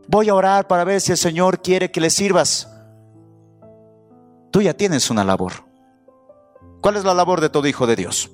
Voy 0.08 0.30
a 0.30 0.36
orar 0.36 0.68
para 0.68 0.84
ver 0.84 1.02
si 1.02 1.12
el 1.14 1.18
Señor 1.18 1.64
quiere 1.64 1.90
que 1.90 2.00
le 2.00 2.12
sirvas. 2.12 2.68
Tú 4.52 4.62
ya 4.62 4.74
tienes 4.74 5.10
una 5.10 5.24
labor. 5.24 5.54
¿Cuál 6.82 6.98
es 6.98 7.04
la 7.04 7.14
labor 7.14 7.42
de 7.42 7.50
todo 7.50 7.68
hijo 7.68 7.88
de 7.88 7.96
Dios? 7.96 8.32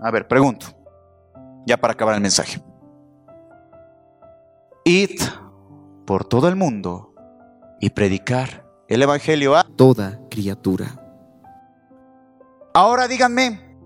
A 0.00 0.10
ver, 0.10 0.28
pregunto, 0.28 0.66
ya 1.66 1.76
para 1.76 1.92
acabar 1.92 2.14
el 2.14 2.20
mensaje. 2.20 2.62
Id 4.84 5.20
por 6.06 6.24
todo 6.24 6.48
el 6.48 6.56
mundo 6.56 7.14
y 7.80 7.90
predicar 7.90 8.66
el 8.88 9.02
Evangelio 9.02 9.56
a 9.56 9.64
toda 9.64 10.20
criatura. 10.30 11.04
Ahora 12.72 13.06
díganme, 13.06 13.76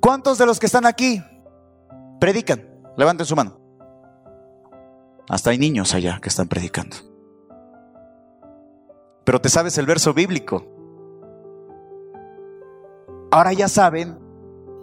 ¿cuántos 0.00 0.38
de 0.38 0.46
los 0.46 0.58
que 0.58 0.66
están 0.66 0.86
aquí 0.86 1.22
predican? 2.18 2.64
Levanten 2.96 3.26
su 3.26 3.36
mano. 3.36 3.60
Hasta 5.28 5.50
hay 5.50 5.58
niños 5.58 5.92
allá 5.92 6.18
que 6.22 6.28
están 6.28 6.48
predicando. 6.48 6.96
Pero 9.26 9.40
te 9.40 9.48
sabes 9.48 9.76
el 9.76 9.86
verso 9.86 10.14
bíblico. 10.14 10.64
Ahora 13.32 13.52
ya 13.52 13.68
saben 13.68 14.16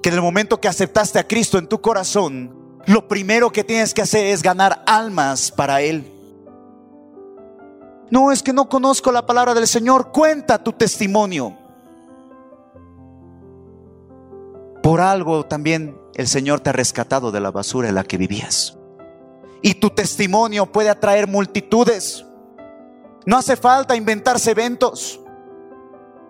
que 0.02 0.10
en 0.10 0.16
el 0.16 0.22
momento 0.22 0.60
que 0.60 0.68
aceptaste 0.68 1.18
a 1.18 1.26
Cristo 1.26 1.58
en 1.58 1.70
tu 1.70 1.80
corazón, 1.80 2.54
lo 2.86 3.08
primero 3.08 3.54
que 3.54 3.64
tienes 3.64 3.94
que 3.94 4.02
hacer 4.02 4.26
es 4.26 4.44
ganar 4.44 4.84
almas 4.86 5.50
para 5.50 5.80
Él. 5.80 6.12
No, 8.12 8.34
es 8.34 8.44
que 8.44 8.52
no 8.52 8.68
conozco 8.68 9.14
la 9.14 9.26
palabra 9.26 9.54
del 9.54 9.66
Señor. 9.66 10.12
Cuenta 10.12 10.62
tu 10.62 10.74
testimonio. 10.74 11.58
Por 14.84 15.00
algo 15.00 15.46
también 15.46 15.98
el 16.16 16.28
Señor 16.28 16.60
te 16.60 16.72
ha 16.72 16.74
rescatado 16.74 17.32
de 17.32 17.40
la 17.40 17.52
basura 17.52 17.88
en 17.88 17.96
la 17.96 18.04
que 18.04 18.18
vivías. 18.18 18.78
Y 19.62 19.76
tu 19.76 19.90
testimonio 19.90 20.66
puede 20.66 20.90
atraer 20.90 21.30
multitudes. 21.30 22.26
No 23.26 23.38
hace 23.38 23.56
falta 23.56 23.96
inventarse 23.96 24.52
eventos. 24.52 25.20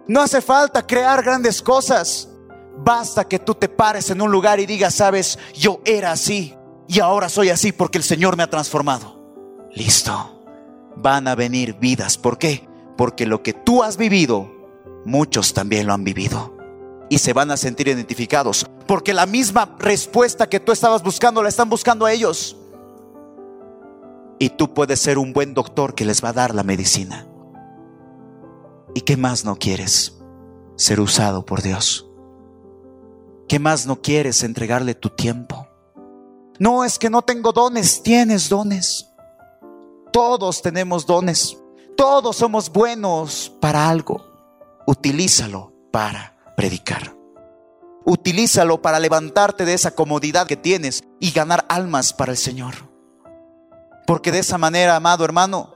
No 0.07 0.21
hace 0.21 0.41
falta 0.41 0.85
crear 0.85 1.23
grandes 1.23 1.61
cosas. 1.61 2.29
Basta 2.77 3.23
que 3.27 3.39
tú 3.39 3.55
te 3.55 3.69
pares 3.69 4.09
en 4.09 4.21
un 4.21 4.31
lugar 4.31 4.59
y 4.59 4.65
digas, 4.65 4.95
sabes, 4.95 5.37
yo 5.53 5.79
era 5.85 6.11
así 6.11 6.55
y 6.87 6.99
ahora 6.99 7.29
soy 7.29 7.49
así 7.49 7.71
porque 7.71 7.97
el 7.97 8.03
Señor 8.03 8.35
me 8.35 8.43
ha 8.43 8.49
transformado. 8.49 9.19
Listo. 9.73 10.41
Van 10.95 11.27
a 11.27 11.35
venir 11.35 11.75
vidas. 11.79 12.17
¿Por 12.17 12.37
qué? 12.37 12.67
Porque 12.97 13.25
lo 13.25 13.41
que 13.41 13.53
tú 13.53 13.83
has 13.83 13.97
vivido, 13.97 14.51
muchos 15.05 15.53
también 15.53 15.87
lo 15.87 15.93
han 15.93 16.03
vivido. 16.03 16.55
Y 17.09 17.17
se 17.17 17.33
van 17.33 17.51
a 17.51 17.57
sentir 17.57 17.87
identificados. 17.87 18.65
Porque 18.87 19.13
la 19.13 19.25
misma 19.25 19.75
respuesta 19.79 20.47
que 20.47 20.59
tú 20.59 20.71
estabas 20.71 21.01
buscando 21.03 21.41
la 21.41 21.49
están 21.49 21.69
buscando 21.69 22.05
a 22.05 22.11
ellos. 22.11 22.57
Y 24.43 24.49
tú 24.49 24.73
puedes 24.73 24.99
ser 24.99 25.19
un 25.19 25.31
buen 25.31 25.53
doctor 25.53 25.95
que 25.95 26.03
les 26.03 26.21
va 26.21 26.27
a 26.27 26.33
dar 26.33 26.53
la 26.53 26.63
medicina. 26.63 27.25
¿Y 28.93 28.99
qué 28.99 29.15
más 29.15 29.45
no 29.45 29.55
quieres? 29.55 30.17
Ser 30.75 30.99
usado 30.99 31.45
por 31.45 31.61
Dios. 31.61 32.11
¿Qué 33.47 33.57
más 33.57 33.85
no 33.85 34.01
quieres 34.01 34.43
entregarle 34.43 34.95
tu 34.95 35.11
tiempo? 35.11 35.69
No 36.59 36.83
es 36.83 36.99
que 36.99 37.09
no 37.09 37.21
tengo 37.21 37.53
dones, 37.53 38.03
tienes 38.03 38.49
dones. 38.49 39.07
Todos 40.11 40.61
tenemos 40.61 41.05
dones. 41.05 41.57
Todos 41.95 42.35
somos 42.35 42.69
buenos 42.69 43.49
para 43.61 43.87
algo. 43.87 44.25
Utilízalo 44.85 45.71
para 45.89 46.35
predicar. 46.57 47.15
Utilízalo 48.03 48.81
para 48.81 48.99
levantarte 48.99 49.63
de 49.63 49.73
esa 49.73 49.91
comodidad 49.91 50.47
que 50.47 50.57
tienes 50.57 51.01
y 51.21 51.31
ganar 51.31 51.65
almas 51.69 52.11
para 52.11 52.33
el 52.33 52.37
Señor. 52.37 52.92
Porque 54.13 54.31
de 54.31 54.37
esa 54.37 54.59
manera, 54.59 54.95
amado 54.95 55.25
hermano, 55.25 55.73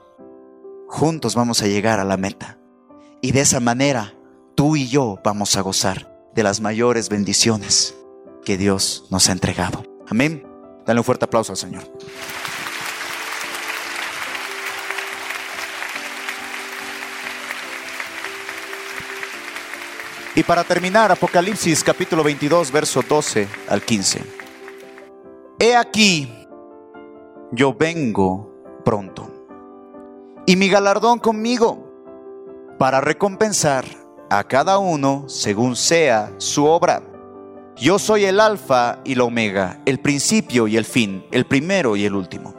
juntos 0.88 1.33
vamos 1.33 1.63
a 1.63 1.65
llegar 1.65 1.99
a 1.99 2.03
la 2.03 2.17
meta. 2.17 2.59
Y 3.19 3.31
de 3.31 3.41
esa 3.41 3.59
manera, 3.59 4.13
tú 4.53 4.75
y 4.75 4.88
yo 4.88 5.19
vamos 5.23 5.57
a 5.57 5.61
gozar 5.61 6.15
de 6.35 6.43
las 6.43 6.61
mayores 6.61 7.09
bendiciones 7.09 7.95
que 8.45 8.55
Dios 8.55 9.05
nos 9.09 9.27
ha 9.27 9.31
entregado. 9.31 9.83
Amén. 10.07 10.45
Dale 10.85 10.99
un 10.99 11.03
fuerte 11.03 11.25
aplauso 11.25 11.51
al 11.51 11.57
Señor. 11.57 11.91
Y 20.35 20.43
para 20.43 20.63
terminar, 20.63 21.11
Apocalipsis 21.11 21.83
capítulo 21.83 22.23
22, 22.23 22.71
verso 22.71 23.01
12 23.01 23.47
al 23.67 23.81
15. 23.81 24.21
He 25.57 25.75
aquí 25.75 26.36
yo 27.51 27.73
vengo 27.73 28.51
pronto. 28.83 29.29
Y 30.45 30.55
mi 30.55 30.69
galardón 30.69 31.19
conmigo 31.19 31.85
para 32.77 33.01
recompensar 33.01 33.85
a 34.29 34.43
cada 34.43 34.77
uno 34.77 35.25
según 35.27 35.75
sea 35.75 36.33
su 36.37 36.65
obra. 36.65 37.01
Yo 37.75 37.99
soy 37.99 38.25
el 38.25 38.39
alfa 38.39 38.99
y 39.03 39.15
la 39.15 39.23
omega, 39.23 39.81
el 39.85 39.99
principio 39.99 40.67
y 40.67 40.77
el 40.77 40.85
fin, 40.85 41.25
el 41.31 41.45
primero 41.45 41.95
y 41.95 42.05
el 42.05 42.15
último. 42.15 42.53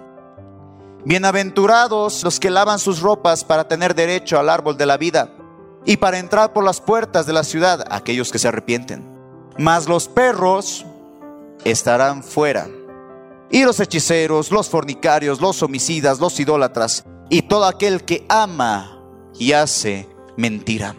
Bienaventurados 1.05 2.25
los 2.25 2.39
que 2.41 2.51
lavan 2.51 2.79
sus 2.79 3.01
ropas 3.01 3.45
para 3.45 3.69
tener 3.69 3.95
derecho 3.95 4.39
al 4.39 4.49
árbol 4.49 4.77
de 4.77 4.87
la 4.87 4.97
vida 4.97 5.31
y 5.85 5.97
para 5.97 6.19
entrar 6.19 6.53
por 6.53 6.65
las 6.65 6.81
puertas 6.81 7.27
de 7.27 7.33
la 7.33 7.45
ciudad 7.45 7.85
aquellos 7.91 8.31
que 8.31 8.39
se 8.39 8.49
arrepienten. 8.49 9.07
Mas 9.59 9.89
los 9.89 10.09
perros 10.09 10.85
estarán 11.65 12.23
fuera 12.23 12.69
y 13.51 13.65
los 13.65 13.81
hechiceros, 13.81 14.51
los 14.51 14.69
fornicarios, 14.69 15.41
los 15.41 15.63
homicidas, 15.63 16.21
los 16.21 16.39
idólatras 16.39 17.05
y 17.31 17.43
todo 17.43 17.65
aquel 17.65 18.05
que 18.05 18.27
ama 18.29 19.03
y 19.39 19.53
hace 19.53 20.09
mentira. 20.37 20.95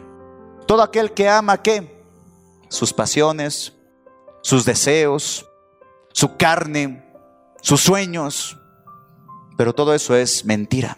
Todo 0.65 0.81
aquel 0.81 1.13
que 1.13 1.29
ama 1.29 1.61
qué? 1.61 2.03
Sus 2.69 2.93
pasiones, 2.93 3.73
sus 4.41 4.65
deseos, 4.65 5.45
su 6.13 6.37
carne, 6.37 7.05
sus 7.61 7.81
sueños. 7.81 8.57
Pero 9.57 9.73
todo 9.73 9.93
eso 9.93 10.15
es 10.15 10.45
mentira. 10.45 10.97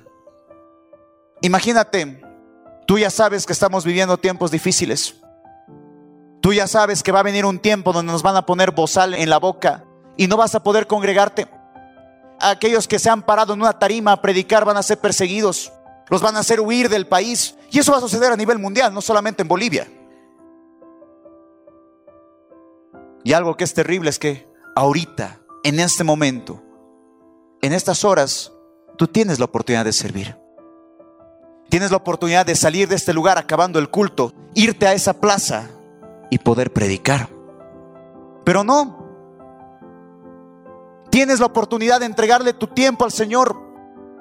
Imagínate, 1.41 2.21
tú 2.85 2.99
ya 2.99 3.09
sabes 3.09 3.45
que 3.45 3.53
estamos 3.53 3.83
viviendo 3.83 4.17
tiempos 4.17 4.51
difíciles. 4.51 5.15
Tú 6.41 6.53
ya 6.53 6.67
sabes 6.67 7.03
que 7.03 7.11
va 7.11 7.19
a 7.19 7.23
venir 7.23 7.45
un 7.45 7.59
tiempo 7.59 7.93
donde 7.93 8.11
nos 8.11 8.23
van 8.23 8.35
a 8.35 8.45
poner 8.45 8.71
bozal 8.71 9.13
en 9.13 9.29
la 9.29 9.37
boca 9.37 9.85
y 10.21 10.27
no 10.27 10.37
vas 10.37 10.53
a 10.53 10.61
poder 10.61 10.85
congregarte. 10.85 11.47
Aquellos 12.39 12.87
que 12.87 12.99
se 12.99 13.09
han 13.09 13.23
parado 13.23 13.55
en 13.55 13.61
una 13.61 13.73
tarima 13.73 14.11
a 14.11 14.21
predicar 14.21 14.65
van 14.65 14.77
a 14.77 14.83
ser 14.83 14.99
perseguidos, 14.99 15.73
los 16.09 16.21
van 16.21 16.35
a 16.35 16.41
hacer 16.41 16.59
huir 16.59 16.89
del 16.89 17.07
país. 17.07 17.55
Y 17.71 17.79
eso 17.79 17.91
va 17.91 17.97
a 17.97 18.01
suceder 18.01 18.31
a 18.31 18.37
nivel 18.37 18.59
mundial, 18.59 18.93
no 18.93 19.01
solamente 19.01 19.41
en 19.41 19.47
Bolivia. 19.47 19.87
Y 23.23 23.33
algo 23.33 23.57
que 23.57 23.63
es 23.63 23.73
terrible 23.73 24.11
es 24.11 24.19
que 24.19 24.47
ahorita, 24.75 25.39
en 25.63 25.79
este 25.79 26.03
momento, 26.03 26.61
en 27.63 27.73
estas 27.73 28.05
horas, 28.05 28.51
tú 28.99 29.07
tienes 29.07 29.39
la 29.39 29.45
oportunidad 29.45 29.85
de 29.85 29.93
servir. 29.93 30.37
Tienes 31.67 31.89
la 31.89 31.97
oportunidad 31.97 32.45
de 32.45 32.55
salir 32.55 32.87
de 32.87 32.95
este 32.95 33.11
lugar 33.11 33.39
acabando 33.39 33.79
el 33.79 33.89
culto, 33.89 34.35
irte 34.53 34.85
a 34.85 34.93
esa 34.93 35.19
plaza 35.19 35.67
y 36.29 36.37
poder 36.37 36.71
predicar. 36.71 37.27
Pero 38.45 38.63
no, 38.63 39.00
Tienes 41.11 41.39
la 41.39 41.45
oportunidad 41.47 41.99
de 41.99 42.05
entregarle 42.05 42.53
tu 42.53 42.67
tiempo 42.67 43.03
al 43.03 43.11
Señor, 43.11 43.55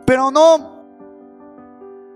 pero 0.05 0.31
no. 0.31 0.81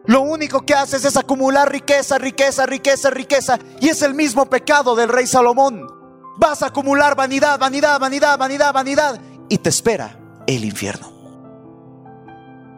Lo 0.06 0.20
único 0.20 0.66
que 0.66 0.74
haces 0.74 1.04
es 1.04 1.16
acumular 1.16 1.70
riqueza, 1.70 2.18
riqueza, 2.18 2.66
riqueza, 2.66 3.08
riqueza. 3.08 3.58
Y 3.80 3.88
es 3.88 4.02
el 4.02 4.14
mismo 4.14 4.46
pecado 4.46 4.96
del 4.96 5.08
rey 5.08 5.26
Salomón. 5.26 5.86
Vas 6.36 6.62
a 6.62 6.66
acumular 6.66 7.14
vanidad, 7.14 7.58
vanidad, 7.58 7.98
vanidad, 8.00 8.36
vanidad, 8.36 8.74
vanidad. 8.74 9.20
Y 9.48 9.58
te 9.58 9.70
espera 9.70 10.18
el 10.46 10.64
infierno. 10.64 11.08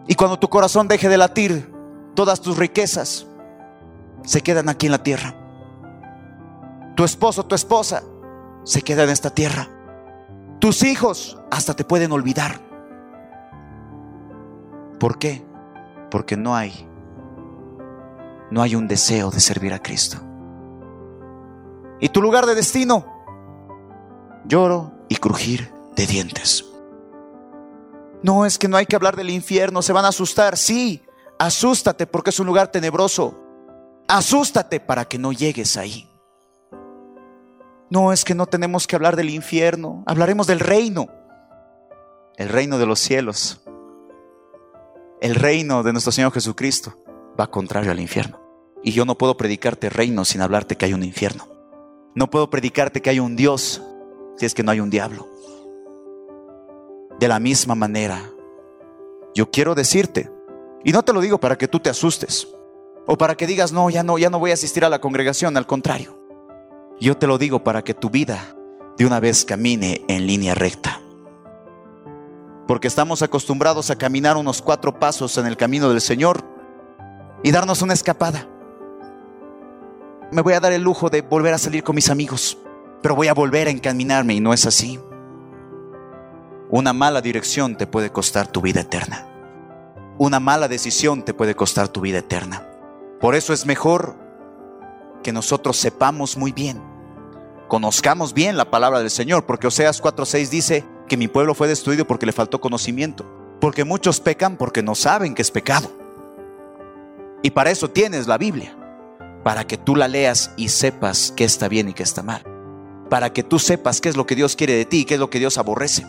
Y 0.07 0.15
cuando 0.15 0.39
tu 0.39 0.49
corazón 0.49 0.87
deje 0.87 1.09
de 1.09 1.17
latir, 1.17 1.73
todas 2.15 2.41
tus 2.41 2.59
riquezas 2.59 3.27
se 4.23 4.43
quedan 4.43 4.69
aquí 4.69 4.87
en 4.87 4.93
la 4.93 5.03
tierra. 5.03 5.35
Tu 6.95 7.05
esposo, 7.05 7.47
tu 7.47 7.55
esposa 7.55 8.03
se 8.65 8.83
queda 8.83 9.05
en 9.05 9.11
esta 9.11 9.31
tierra. 9.31 9.69
Tus 10.59 10.83
hijos 10.83 11.39
hasta 11.51 11.75
te 11.75 11.85
pueden 11.85 12.13
olvidar. 12.13 12.61
¿Por 14.99 15.19
qué? 15.19 15.45
Porque 16.11 16.37
no 16.37 16.55
hay 16.55 16.89
no 18.51 18.63
hay 18.63 18.75
un 18.77 18.87
deseo 18.87 19.31
de 19.31 19.41
servir 19.41 19.73
a 19.73 19.83
Cristo. 19.83 20.19
¿Y 22.01 22.09
tu 22.11 22.23
lugar 22.23 22.47
de 22.47 22.55
destino? 22.55 23.05
Lloro 24.45 24.93
y 25.09 25.17
crujir 25.17 25.73
de 25.97 26.07
dientes. 26.07 26.65
No 28.23 28.47
es 28.47 28.59
que 28.59 28.69
no 28.69 28.77
hay 28.77 28.87
que 28.87 28.97
hablar 28.97 29.17
del 29.17 29.31
infierno, 29.31 29.83
se 29.83 29.93
van 29.93 30.05
a 30.05 30.09
asustar. 30.09 30.57
Sí, 30.57 31.03
asústate 31.39 32.07
porque 32.07 32.31
es 32.31 32.41
un 32.41 32.47
lugar 32.47 32.69
tenebroso. 32.69 33.39
Asústate 34.09 34.79
para 34.79 35.05
que 35.07 35.19
no 35.19 35.33
llegues 35.33 35.77
ahí. 35.77 36.09
No, 37.89 38.13
es 38.13 38.25
que 38.25 38.35
no 38.35 38.47
tenemos 38.47 38.87
que 38.87 38.97
hablar 38.97 39.15
del 39.15 39.31
infierno, 39.31 40.03
hablaremos 40.07 40.47
del 40.47 40.61
reino, 40.61 41.09
el 42.37 42.49
reino 42.49 42.79
de 42.79 42.87
los 42.87 42.99
cielos, 42.99 43.61
el 45.21 45.35
reino 45.35 45.83
de 45.83 45.93
nuestro 45.93 46.13
Señor 46.13 46.33
Jesucristo 46.33 46.95
va 47.39 47.51
contrario 47.51 47.91
al 47.91 48.01
infierno. 48.01 48.41
Y 48.83 48.93
yo 48.93 49.05
no 49.05 49.17
puedo 49.17 49.37
predicarte 49.37 49.89
reino 49.89 50.25
sin 50.25 50.41
hablarte 50.41 50.77
que 50.77 50.85
hay 50.85 50.95
un 50.95 51.05
infierno. 51.05 51.49
No 52.15 52.29
puedo 52.29 52.51
predicarte 52.51 53.01
que 53.03 53.11
hay 53.11 53.21
un 53.21 53.37
Dios 53.37 53.83
si 54.37 54.47
es 54.47 54.55
que 54.55 54.63
no 54.63 54.71
hay 54.71 54.81
un 54.81 54.91
diablo. 54.91 55.29
De 57.19 57.29
la 57.29 57.41
misma 57.41 57.75
manera, 57.75 58.21
yo 59.35 59.51
quiero 59.51 59.75
decirte, 59.75 60.31
y 60.85 60.93
no 60.93 61.03
te 61.03 61.13
lo 61.13 61.21
digo 61.21 61.39
para 61.39 61.57
que 61.57 61.69
tú 61.69 61.81
te 61.81 61.91
asustes, 61.91 62.49
o 63.07 63.17
para 63.17 63.37
que 63.37 63.47
digas, 63.47 63.73
no, 63.73 63.89
ya 63.91 64.03
no, 64.03 64.19
ya 64.19 64.29
no 64.29 64.39
voy 64.39 64.51
a 64.51 64.55
asistir 64.55 64.85
a 64.85 64.89
la 64.89 65.01
congregación, 65.01 65.57
al 65.57 65.67
contrario. 65.67 66.26
Yo 66.99 67.17
te 67.17 67.27
lo 67.27 67.37
digo 67.37 67.63
para 67.63 67.83
que 67.83 67.93
tu 67.93 68.09
vida 68.09 68.57
de 68.97 69.05
una 69.05 69.21
vez 69.21 69.45
camine 69.45 70.05
en 70.09 70.27
línea 70.27 70.55
recta. 70.55 71.01
Porque 72.67 72.89
estamos 72.89 73.21
acostumbrados 73.21 73.91
a 73.91 73.97
caminar 73.97 74.37
unos 74.37 74.63
cuatro 74.63 74.99
pasos 74.99 75.37
en 75.37 75.47
el 75.47 75.57
camino 75.57 75.91
del 75.91 76.01
Señor 76.01 76.43
y 77.43 77.53
darnos 77.53 77.83
una 77.83 77.93
escapada. 77.93 78.49
Me 80.33 80.41
voy 80.41 80.55
a 80.55 80.61
dar 80.61 80.73
el 80.73 80.83
lujo 80.83 81.11
de 81.11 81.21
volver 81.21 81.55
a 81.55 81.59
salir 81.59 81.85
con 81.85 81.95
mis 81.95 82.09
amigos, 82.09 82.59
pero 83.03 83.15
voy 83.15 83.29
a 83.29 83.35
volver 83.35 83.69
a 83.69 83.71
encaminarme 83.71 84.35
y 84.35 84.41
no 84.41 84.55
es 84.55 84.65
así. 84.67 84.99
Una 86.71 86.93
mala 86.93 87.21
dirección 87.21 87.77
te 87.77 87.87
puede 87.87 88.11
costar 88.11 88.49
tu 88.49 88.61
vida 88.63 88.81
eterna. 88.81 89.29
Una 90.19 90.41
mala 90.41 90.67
decisión 90.67 91.23
te 91.23 91.35
puede 91.35 91.55
costar 91.55 91.89
tu 91.89 92.01
vida 92.01 92.19
eterna. 92.19 92.67
Por 93.21 93.35
eso 93.35 93.53
es 93.53 93.67
mejor 93.67 94.17
que 95.23 95.33
nosotros 95.33 95.77
sepamos 95.77 96.37
muy 96.37 96.53
bien, 96.53 96.83
conozcamos 97.69 98.33
bien 98.33 98.57
la 98.57 98.71
palabra 98.71 99.01
del 99.01 99.11
Señor, 99.11 99.47
porque 99.47 99.67
Oseas 99.67 100.03
4:6 100.03 100.51
dice 100.51 100.85
que 101.09 101.17
mi 101.17 101.29
pueblo 101.29 101.55
fue 101.55 101.69
destruido 101.69 102.07
porque 102.07 102.27
le 102.27 102.33
faltó 102.33 102.61
conocimiento, 102.61 103.25
porque 103.61 103.85
muchos 103.85 104.21
pecan 104.21 104.57
porque 104.57 104.83
no 104.83 104.95
saben 104.95 105.35
que 105.35 105.43
es 105.43 105.51
pecado. 105.51 105.91
Y 107.43 107.51
para 107.51 107.71
eso 107.71 107.91
tienes 107.91 108.27
la 108.27 108.39
Biblia, 108.39 108.77
para 109.45 109.67
que 109.67 109.77
tú 109.77 109.95
la 109.95 110.09
leas 110.09 110.53
y 110.57 110.69
sepas 110.69 111.33
qué 111.37 111.45
está 111.45 111.69
bien 111.69 111.89
y 111.89 111.95
qué 111.95 112.03
está 112.03 112.23
mal, 112.23 112.43
para 113.09 113.33
que 113.33 113.43
tú 113.43 113.59
sepas 113.59 114.01
qué 114.01 114.09
es 114.09 114.17
lo 114.17 114.27
que 114.27 114.35
Dios 114.35 114.57
quiere 114.57 114.75
de 114.75 114.85
ti 114.85 115.01
y 115.01 115.05
qué 115.05 115.15
es 115.15 115.21
lo 115.21 115.31
que 115.31 115.39
Dios 115.39 115.59
aborrece, 115.59 116.07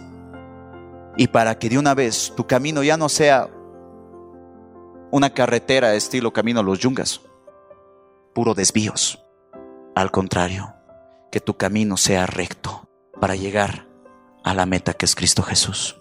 y 1.18 1.28
para 1.28 1.60
que 1.60 1.70
de 1.70 1.78
una 1.78 1.94
vez 1.94 2.34
tu 2.36 2.48
camino 2.48 2.84
ya 2.84 2.98
no 2.98 3.10
sea 3.10 3.50
una 5.12 5.30
carretera 5.30 5.96
estilo 5.96 6.34
camino 6.34 6.60
a 6.60 6.64
los 6.64 6.80
yungas, 6.80 7.22
puro 8.34 8.54
desvíos. 8.54 9.24
Al 9.96 10.12
contrario, 10.12 10.77
que 11.32 11.40
tu 11.40 11.58
camino 11.58 11.98
sea 11.98 12.26
recto 12.26 12.88
para 13.20 13.36
llegar 13.36 13.88
a 14.44 14.54
la 14.54 14.66
meta 14.66 14.94
que 14.94 15.06
es 15.06 15.16
Cristo 15.16 15.44
Jesús. 15.44 15.98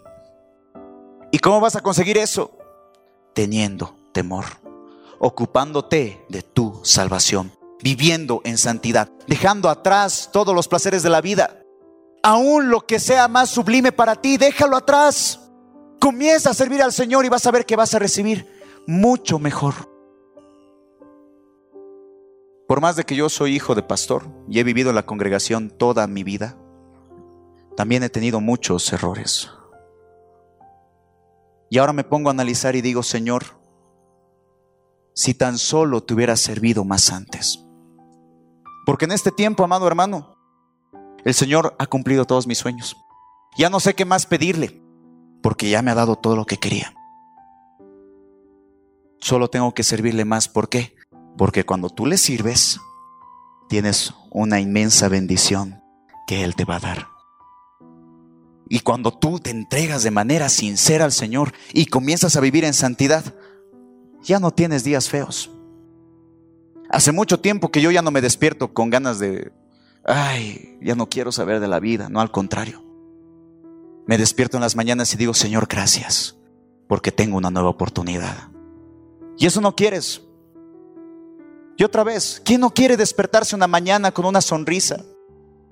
¿Y 1.33 1.39
cómo 1.39 1.61
vas 1.61 1.77
a 1.77 1.81
conseguir 1.81 2.19
eso? 2.19 2.57
Teniendo 3.35 3.97
temor, 4.13 4.45
ocupándote 5.19 6.25
de 6.29 6.43
tu 6.43 6.81
salvación, 6.85 7.53
viviendo 7.83 8.41
en 8.45 8.57
santidad, 8.57 9.11
dejando 9.27 9.69
atrás 9.69 10.31
todos 10.33 10.55
los 10.55 10.69
placeres 10.69 11.03
de 11.03 11.11
la 11.11 11.21
vida. 11.21 11.63
Aún 12.23 12.71
lo 12.71 12.87
que 12.87 12.99
sea 12.99 13.29
más 13.29 13.51
sublime 13.51 13.93
para 13.93 14.17
ti, 14.17 14.37
déjalo 14.37 14.77
atrás. 14.77 15.41
Comienza 16.01 16.51
a 16.51 16.55
servir 16.55 16.83
al 16.83 16.93
Señor 16.93 17.25
y 17.25 17.29
vas 17.29 17.47
a 17.47 17.51
ver 17.51 17.67
que 17.67 17.77
vas 17.77 17.95
a 17.95 17.99
recibir 17.99 18.47
mucho 18.87 19.39
mejor. 19.39 19.96
Por 22.67 22.81
más 22.81 22.97
de 22.97 23.05
que 23.05 23.15
yo 23.15 23.29
soy 23.29 23.55
hijo 23.55 23.75
de 23.75 23.83
pastor 23.83 24.25
y 24.49 24.59
he 24.59 24.65
vivido 24.65 24.89
en 24.91 24.97
la 24.97 25.07
congregación 25.07 25.71
toda 25.71 26.07
mi 26.07 26.25
vida, 26.25 26.57
también 27.77 28.03
he 28.03 28.09
tenido 28.09 28.41
muchos 28.41 28.93
errores. 28.93 29.51
Y 31.71 31.79
ahora 31.79 31.93
me 31.93 32.05
pongo 32.05 32.29
a 32.29 32.33
analizar 32.33 32.75
y 32.75 32.81
digo, 32.81 33.03
Señor, 33.03 33.45
si 35.15 35.35
tan 35.35 35.59
solo 35.59 36.03
te 36.03 36.15
hubiera 36.15 36.37
servido 36.37 36.85
más 36.85 37.13
antes. 37.13 37.65
Porque 38.85 39.05
en 39.05 39.13
este 39.13 39.31
tiempo, 39.31 39.63
amado 39.63 39.87
hermano, 39.87 40.37
el 41.25 41.35
Señor 41.35 41.77
ha 41.79 41.87
cumplido 41.87 42.25
todos 42.25 42.47
mis 42.47 42.59
sueños. 42.59 42.97
Ya 43.57 43.71
no 43.71 43.79
sé 43.79 43.95
qué 43.95 44.05
más 44.05 44.27
pedirle, 44.27 44.83
porque 45.43 45.71
ya 45.71 45.83
me 45.83 45.91
ha 45.93 45.95
dado 45.95 46.17
todo 46.17 46.35
lo 46.35 46.47
que 46.47 46.59
quería. 46.59 46.95
Solo 49.21 49.49
tengo 49.49 49.73
que 49.73 49.83
servirle 49.83 50.25
más. 50.25 50.49
¿Por 50.49 50.69
qué? 50.69 50.96
Porque 51.37 51.65
cuando 51.65 51.91
tú 51.91 52.07
le 52.07 52.19
sirves, 52.19 52.81
tienes 53.69 54.15
una 54.31 54.61
inmensa 54.61 55.09
bendición 55.09 55.83
que 56.27 56.45
Él 56.45 56.55
te 56.55 56.65
va 56.65 56.77
a 56.77 56.81
dar. 56.81 57.09
Y 58.69 58.81
cuando 58.81 59.13
tú 59.13 59.39
te 59.39 59.51
entregas 59.51 60.03
de 60.03 60.11
manera 60.11 60.49
sincera 60.49 61.05
al 61.05 61.13
Señor 61.13 61.53
y 61.73 61.87
comienzas 61.87 62.37
a 62.37 62.41
vivir 62.41 62.65
en 62.65 62.75
santidad, 62.75 63.35
ya 64.23 64.41
no 64.41 64.51
tienes 64.51 64.83
días 64.83 65.09
feos. 65.09 65.51
Hace 66.91 67.13
mucho 67.13 67.41
tiempo 67.41 67.71
que 67.71 67.81
yo 67.81 67.91
ya 67.91 68.03
no 68.03 68.11
me 68.11 68.21
despierto 68.21 68.73
con 68.73 68.91
ganas 68.91 69.19
de, 69.19 69.53
ay, 70.05 70.79
ya 70.83 70.95
no 70.95 71.09
quiero 71.09 71.31
saber 71.33 71.61
de 71.61 71.69
la 71.69 71.81
vida, 71.81 72.09
no 72.09 72.21
al 72.21 72.31
contrario. 72.31 72.83
Me 74.07 74.19
despierto 74.19 74.57
en 74.57 74.63
las 74.63 74.77
mañanas 74.77 75.13
y 75.15 75.17
digo, 75.17 75.35
Señor, 75.35 75.67
gracias, 75.69 76.37
porque 76.89 77.13
tengo 77.13 77.37
una 77.37 77.51
nueva 77.51 77.71
oportunidad. 77.71 78.51
Y 79.37 79.47
eso 79.47 79.61
no 79.61 79.75
quieres. 79.75 80.26
Y 81.77 81.85
otra 81.85 82.05
vez, 82.05 82.41
¿quién 82.45 82.61
no 82.61 82.71
quiere 82.71 82.97
despertarse 82.97 83.55
una 83.55 83.67
mañana 83.67 84.13
con 84.13 84.25
una 84.25 84.41
sonrisa? 84.41 85.05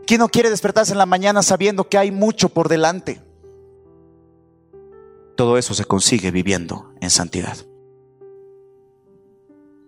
¿Quién 0.06 0.20
no 0.20 0.28
quiere 0.28 0.50
despertarse 0.50 0.92
en 0.92 0.98
la 0.98 1.06
mañana 1.06 1.42
sabiendo 1.42 1.88
que 1.88 1.96
hay 1.96 2.10
mucho 2.10 2.50
por 2.50 2.68
delante? 2.68 3.22
Todo 5.34 5.56
eso 5.56 5.72
se 5.74 5.86
consigue 5.86 6.30
viviendo 6.30 6.92
en 7.00 7.10
santidad. 7.10 7.56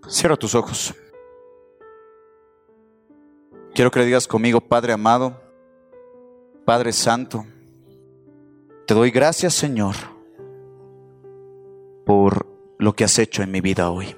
Cierra 0.08 0.36
tus 0.36 0.54
ojos. 0.54 0.94
Quiero 3.74 3.90
que 3.90 3.98
le 3.98 4.06
digas 4.06 4.26
conmigo, 4.26 4.60
Padre 4.60 4.94
amado, 4.94 5.38
Padre 6.64 6.92
Santo, 6.92 7.44
te 8.86 8.94
doy 8.94 9.10
gracias, 9.10 9.52
Señor, 9.52 9.94
por 12.06 12.46
lo 12.78 12.94
que 12.94 13.04
has 13.04 13.18
hecho 13.18 13.42
en 13.42 13.50
mi 13.50 13.60
vida 13.60 13.90
hoy. 13.90 14.16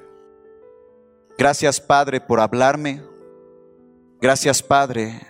Gracias 1.39 1.81
Padre 1.81 2.21
por 2.21 2.41
hablarme. 2.41 3.01
Gracias 4.21 4.61
Padre 4.61 5.21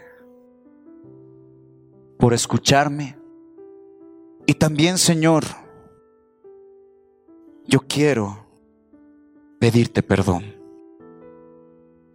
por 2.18 2.32
escucharme. 2.32 3.18
Y 4.46 4.54
también 4.54 4.96
Señor, 4.96 5.44
yo 7.66 7.80
quiero 7.86 8.46
pedirte 9.58 10.02
perdón. 10.02 10.56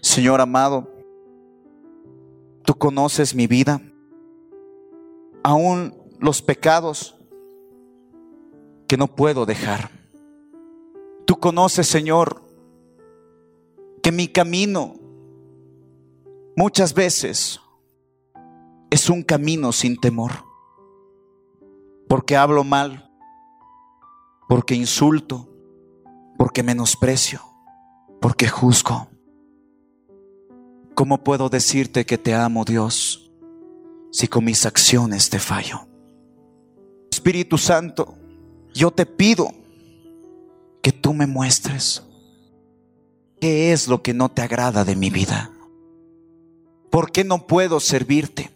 Señor 0.01 0.41
amado, 0.41 0.89
tú 2.65 2.73
conoces 2.73 3.35
mi 3.35 3.45
vida, 3.45 3.79
aún 5.43 5.93
los 6.19 6.41
pecados 6.41 7.15
que 8.87 8.97
no 8.97 9.05
puedo 9.05 9.45
dejar. 9.45 9.91
Tú 11.25 11.39
conoces, 11.39 11.87
Señor, 11.87 12.41
que 14.03 14.11
mi 14.11 14.27
camino 14.27 14.95
muchas 16.57 16.93
veces 16.93 17.61
es 18.91 19.09
un 19.09 19.23
camino 19.23 19.71
sin 19.71 19.97
temor, 19.97 20.31
porque 22.09 22.35
hablo 22.35 22.65
mal, 22.65 23.09
porque 24.49 24.75
insulto, 24.75 25.49
porque 26.37 26.63
menosprecio, 26.63 27.41
porque 28.19 28.49
juzgo. 28.49 29.07
¿Cómo 30.95 31.23
puedo 31.23 31.47
decirte 31.47 32.05
que 32.05 32.17
te 32.17 32.35
amo, 32.35 32.65
Dios, 32.65 33.31
si 34.11 34.27
con 34.27 34.43
mis 34.43 34.65
acciones 34.65 35.29
te 35.29 35.39
fallo? 35.39 35.87
Espíritu 37.09 37.57
Santo, 37.57 38.15
yo 38.73 38.91
te 38.91 39.05
pido 39.05 39.47
que 40.81 40.91
tú 40.91 41.13
me 41.13 41.25
muestres 41.25 42.03
qué 43.43 43.73
es 43.73 43.89
lo 43.89 44.01
que 44.01 44.13
no 44.13 44.29
te 44.29 44.41
agrada 44.41 44.85
de 44.85 44.95
mi 44.95 45.09
vida. 45.09 45.51
¿Por 46.89 47.11
qué 47.11 47.25
no 47.25 47.45
puedo 47.45 47.81
servirte? 47.81 48.51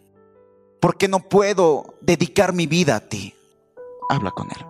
¿Por 0.80 0.96
qué 0.96 1.10
no 1.10 1.20
puedo 1.20 1.96
dedicar 2.00 2.54
mi 2.54 2.68
vida 2.68 2.96
a 2.96 3.00
ti? 3.02 3.36
Habla 4.08 4.32
con 4.32 4.48
él. 4.48 4.66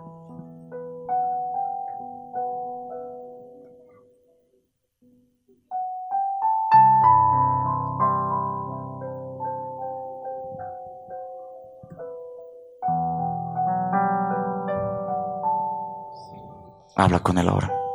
Habla 16.95 17.19
con 17.19 17.37
él 17.37 17.47
ahora 17.47 17.86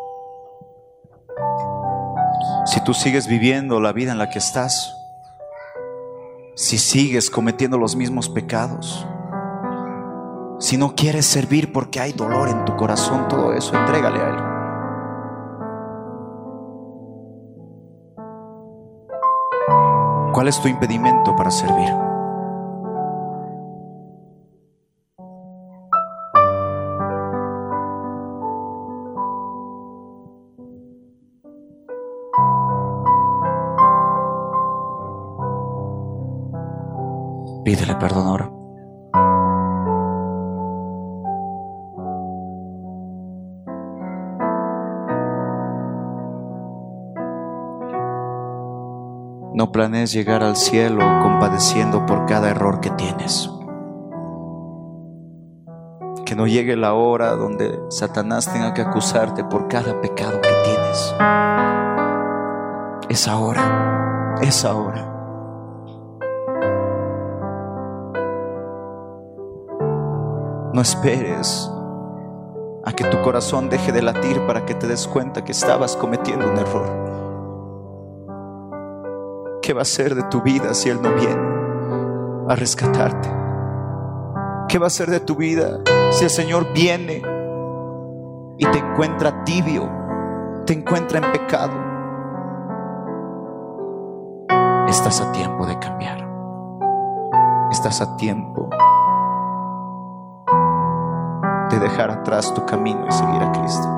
tú 2.85 2.95
sigues 2.95 3.27
viviendo 3.27 3.81
la 3.81 3.93
vida 3.93 4.13
en 4.13 4.19
la 4.19 4.31
que 4.31 4.39
estás, 4.39 4.97
si 6.55 6.79
sigues 6.79 7.31
cometiendo 7.31 7.79
los 7.79 7.97
mismos 7.97 8.29
pecados, 8.29 9.07
si 10.59 10.77
no 10.77 10.95
quieres 10.95 11.27
servir 11.27 11.73
porque 11.73 12.01
hay 12.01 12.13
dolor 12.13 12.49
en 12.49 12.65
tu 12.65 12.77
corazón, 12.77 13.27
todo 13.29 13.53
eso, 13.53 13.77
entrégale 13.77 14.21
a 14.21 14.29
Él. 14.29 14.53
¿Cuál 20.33 20.49
es 20.49 20.61
tu 20.61 20.69
impedimento 20.69 21.37
para 21.37 21.51
servir? 21.51 22.12
Perdón 37.87 38.27
ahora. 38.27 38.51
No 49.55 49.71
planees 49.71 50.13
llegar 50.13 50.43
al 50.43 50.57
cielo 50.57 50.99
compadeciendo 51.23 52.07
por 52.07 52.27
cada 52.27 52.51
error 52.51 52.81
que 52.81 52.91
tienes. 52.91 53.51
Que 56.25 56.35
no 56.35 56.47
llegue 56.47 56.75
la 56.75 56.95
hora 56.95 57.37
donde 57.37 57.79
Satanás 57.91 58.53
tenga 58.53 58.75
que 58.75 58.83
acusarte 58.83 59.45
por 59.45 59.69
cada 59.69 60.01
pecado 60.01 60.41
que 60.41 60.49
tienes. 60.65 61.15
Es 63.09 63.29
ahora, 63.29 64.39
es 64.41 64.65
ahora. 64.65 65.12
No 70.73 70.81
esperes 70.81 71.71
a 72.85 72.93
que 72.93 73.05
tu 73.05 73.21
corazón 73.21 73.69
deje 73.69 73.93
de 73.93 74.01
latir 74.01 74.47
para 74.47 74.65
que 74.65 74.75
te 74.75 74.87
des 74.87 75.07
cuenta 75.07 75.45
que 75.45 75.53
estabas 75.53 75.97
cometiendo 75.97 76.51
un 76.51 76.57
error. 76.57 76.89
¿Qué 79.61 79.75
va 79.75 79.83
a 79.83 79.85
ser 79.85 80.15
de 80.15 80.23
tu 80.25 80.41
vida 80.41 80.73
si 80.73 80.89
Él 80.89 81.03
no 81.03 81.13
viene 81.13 81.53
a 82.49 82.57
rescatarte? 82.57 83.29
¿Qué 84.67 84.79
va 84.79 84.87
a 84.87 84.91
ser 84.91 85.11
de 85.11 85.21
tu 85.21 85.37
vida 85.37 85.81
si 86.11 86.25
el 86.25 86.31
Señor 86.31 86.73
viene 86.73 87.21
y 88.57 88.65
te 88.65 88.79
encuentra 88.79 89.45
tibio, 89.45 89.91
te 90.65 90.73
encuentra 90.73 91.19
en 91.19 91.33
pecado? 91.33 91.75
Estás 94.89 95.21
a 95.21 95.31
tiempo 95.33 95.67
de 95.67 95.79
cambiar. 95.79 96.27
Estás 97.71 98.01
a 98.01 98.17
tiempo 98.17 98.71
de 101.73 101.79
dejar 101.79 102.11
atrás 102.11 102.53
tu 102.53 102.67
camino 102.67 103.07
y 103.09 103.13
seguir 103.13 103.43
a 103.43 103.51
Cristo. 103.53 103.89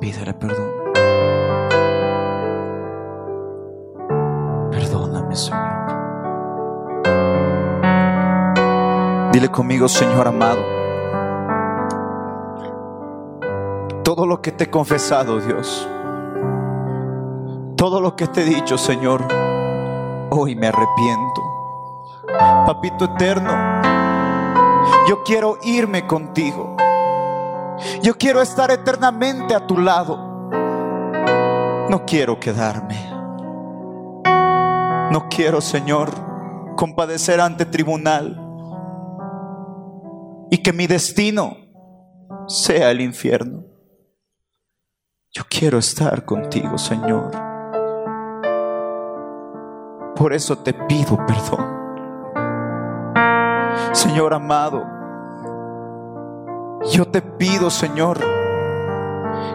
Pídele 0.00 0.34
perdón. 0.34 0.70
Perdóname, 4.72 5.36
Señor. 5.36 5.76
Dile 9.32 9.48
conmigo, 9.50 9.86
Señor 9.86 10.26
amado, 10.26 10.64
todo 14.02 14.26
lo 14.26 14.42
que 14.42 14.50
te 14.50 14.64
he 14.64 14.70
confesado, 14.70 15.40
Dios 15.40 15.88
todo 17.76 18.00
lo 18.00 18.16
que 18.16 18.26
te 18.26 18.42
he 18.42 18.44
dicho, 18.44 18.78
Señor, 18.78 19.26
hoy 20.30 20.56
me 20.56 20.68
arrepiento. 20.68 21.42
Papito 22.66 23.04
eterno, 23.04 23.52
yo 25.08 25.22
quiero 25.22 25.58
irme 25.62 26.06
contigo. 26.06 26.74
Yo 28.02 28.16
quiero 28.16 28.40
estar 28.40 28.70
eternamente 28.70 29.54
a 29.54 29.66
tu 29.66 29.78
lado. 29.78 30.16
No 31.90 32.04
quiero 32.06 32.40
quedarme. 32.40 32.96
No 35.12 35.28
quiero, 35.30 35.60
Señor, 35.60 36.10
compadecer 36.76 37.40
ante 37.40 37.66
tribunal 37.66 38.42
y 40.50 40.58
que 40.58 40.72
mi 40.72 40.86
destino 40.86 41.56
sea 42.48 42.90
el 42.90 43.02
infierno. 43.02 43.64
Yo 45.30 45.44
quiero 45.48 45.78
estar 45.78 46.24
contigo, 46.24 46.78
Señor. 46.78 47.45
Por 50.26 50.32
eso 50.32 50.58
te 50.58 50.74
pido 50.74 51.16
perdón. 51.24 51.64
Señor 53.92 54.34
amado, 54.34 54.82
yo 56.90 57.06
te 57.06 57.22
pido, 57.22 57.70
Señor, 57.70 58.18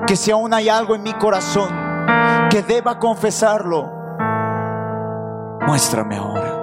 que 0.08 0.16
si 0.16 0.32
aún 0.32 0.54
hay 0.54 0.70
algo 0.70 0.96
en 0.96 1.04
mi 1.04 1.12
corazón 1.12 1.68
que 2.50 2.64
deba 2.64 3.00
confesarlo, 3.00 3.92
muéstrame 5.68 6.16
ahora. 6.16 6.54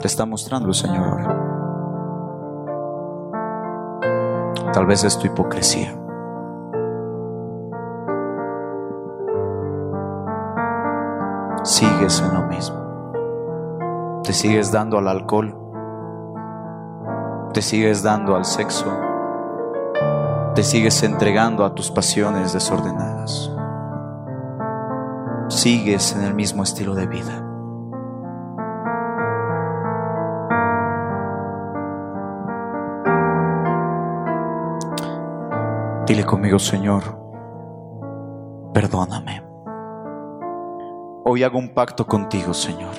Te 0.00 0.06
está 0.06 0.24
mostrando 0.24 0.72
Señor 0.72 1.06
ahora. 1.06 1.36
Tal 4.72 4.86
vez 4.86 5.04
es 5.04 5.18
tu 5.18 5.26
hipocresía. 5.26 5.99
En 12.18 12.34
lo 12.34 12.42
mismo. 12.42 14.20
Te 14.24 14.32
sigues 14.32 14.72
dando 14.72 14.98
al 14.98 15.06
alcohol. 15.06 15.56
Te 17.52 17.62
sigues 17.62 18.02
dando 18.02 18.34
al 18.34 18.44
sexo. 18.44 18.86
Te 20.54 20.64
sigues 20.64 21.02
entregando 21.04 21.64
a 21.64 21.74
tus 21.74 21.90
pasiones 21.92 22.52
desordenadas. 22.52 23.52
Sigues 25.48 26.16
en 26.16 26.24
el 26.24 26.34
mismo 26.34 26.64
estilo 26.64 26.94
de 26.94 27.06
vida. 27.06 27.46
Dile 36.06 36.24
conmigo, 36.24 36.58
Señor, 36.58 37.02
perdóname. 38.74 39.49
Hoy 41.32 41.44
hago 41.44 41.60
un 41.60 41.68
pacto 41.68 42.08
contigo, 42.08 42.52
Señor. 42.52 42.90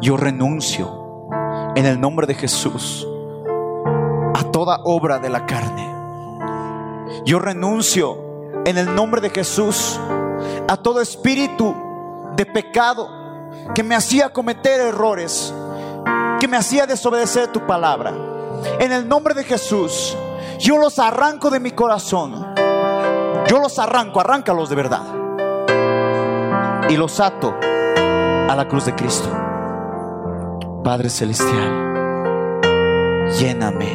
Yo 0.00 0.16
renuncio 0.16 1.28
en 1.76 1.86
el 1.86 2.00
nombre 2.00 2.26
de 2.26 2.34
Jesús 2.34 3.06
a 4.34 4.42
toda 4.50 4.80
obra 4.82 5.20
de 5.20 5.30
la 5.30 5.46
carne. 5.46 5.88
Yo 7.24 7.38
renuncio 7.38 8.18
en 8.64 8.76
el 8.76 8.92
nombre 8.92 9.20
de 9.20 9.30
Jesús 9.30 10.00
a 10.66 10.76
todo 10.76 11.00
espíritu 11.00 11.76
de 12.34 12.44
pecado 12.44 13.08
que 13.72 13.84
me 13.84 13.94
hacía 13.94 14.32
cometer 14.32 14.80
errores, 14.80 15.54
que 16.40 16.48
me 16.48 16.56
hacía 16.56 16.88
desobedecer 16.88 17.52
tu 17.52 17.64
palabra. 17.68 18.12
En 18.80 18.90
el 18.90 19.08
nombre 19.08 19.34
de 19.34 19.44
Jesús, 19.44 20.16
yo 20.58 20.78
los 20.78 20.98
arranco 20.98 21.50
de 21.50 21.60
mi 21.60 21.70
corazón. 21.70 22.52
Yo 23.46 23.60
los 23.60 23.78
arranco, 23.78 24.18
arráncalos 24.18 24.68
de 24.68 24.74
verdad 24.74 25.23
y 26.88 26.96
los 26.96 27.20
ato 27.20 27.54
a 28.48 28.54
la 28.56 28.66
cruz 28.68 28.86
de 28.86 28.94
Cristo. 28.94 29.28
Padre 30.82 31.08
Celestial, 31.08 32.60
lléname, 33.38 33.90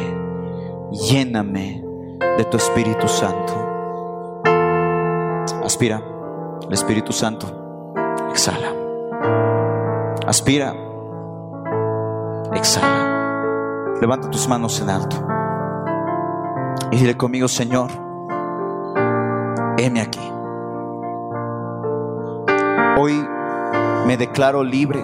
lléname 0.90 1.84
de 2.36 2.44
tu 2.44 2.56
Espíritu 2.56 3.06
Santo. 3.06 3.52
Aspira, 5.64 6.02
el 6.66 6.72
Espíritu 6.72 7.12
Santo, 7.12 7.46
exhala. 8.30 8.74
Aspira, 10.26 10.74
exhala. 12.54 13.96
Levanta 14.00 14.30
tus 14.30 14.48
manos 14.48 14.80
en 14.80 14.90
alto 14.90 15.16
y 16.90 16.96
dile 16.96 17.16
conmigo, 17.16 17.46
Señor, 17.46 17.90
heme 19.78 20.00
aquí. 20.00 20.20
Hoy 23.02 23.26
me 24.06 24.18
declaro 24.18 24.62
libre 24.62 25.02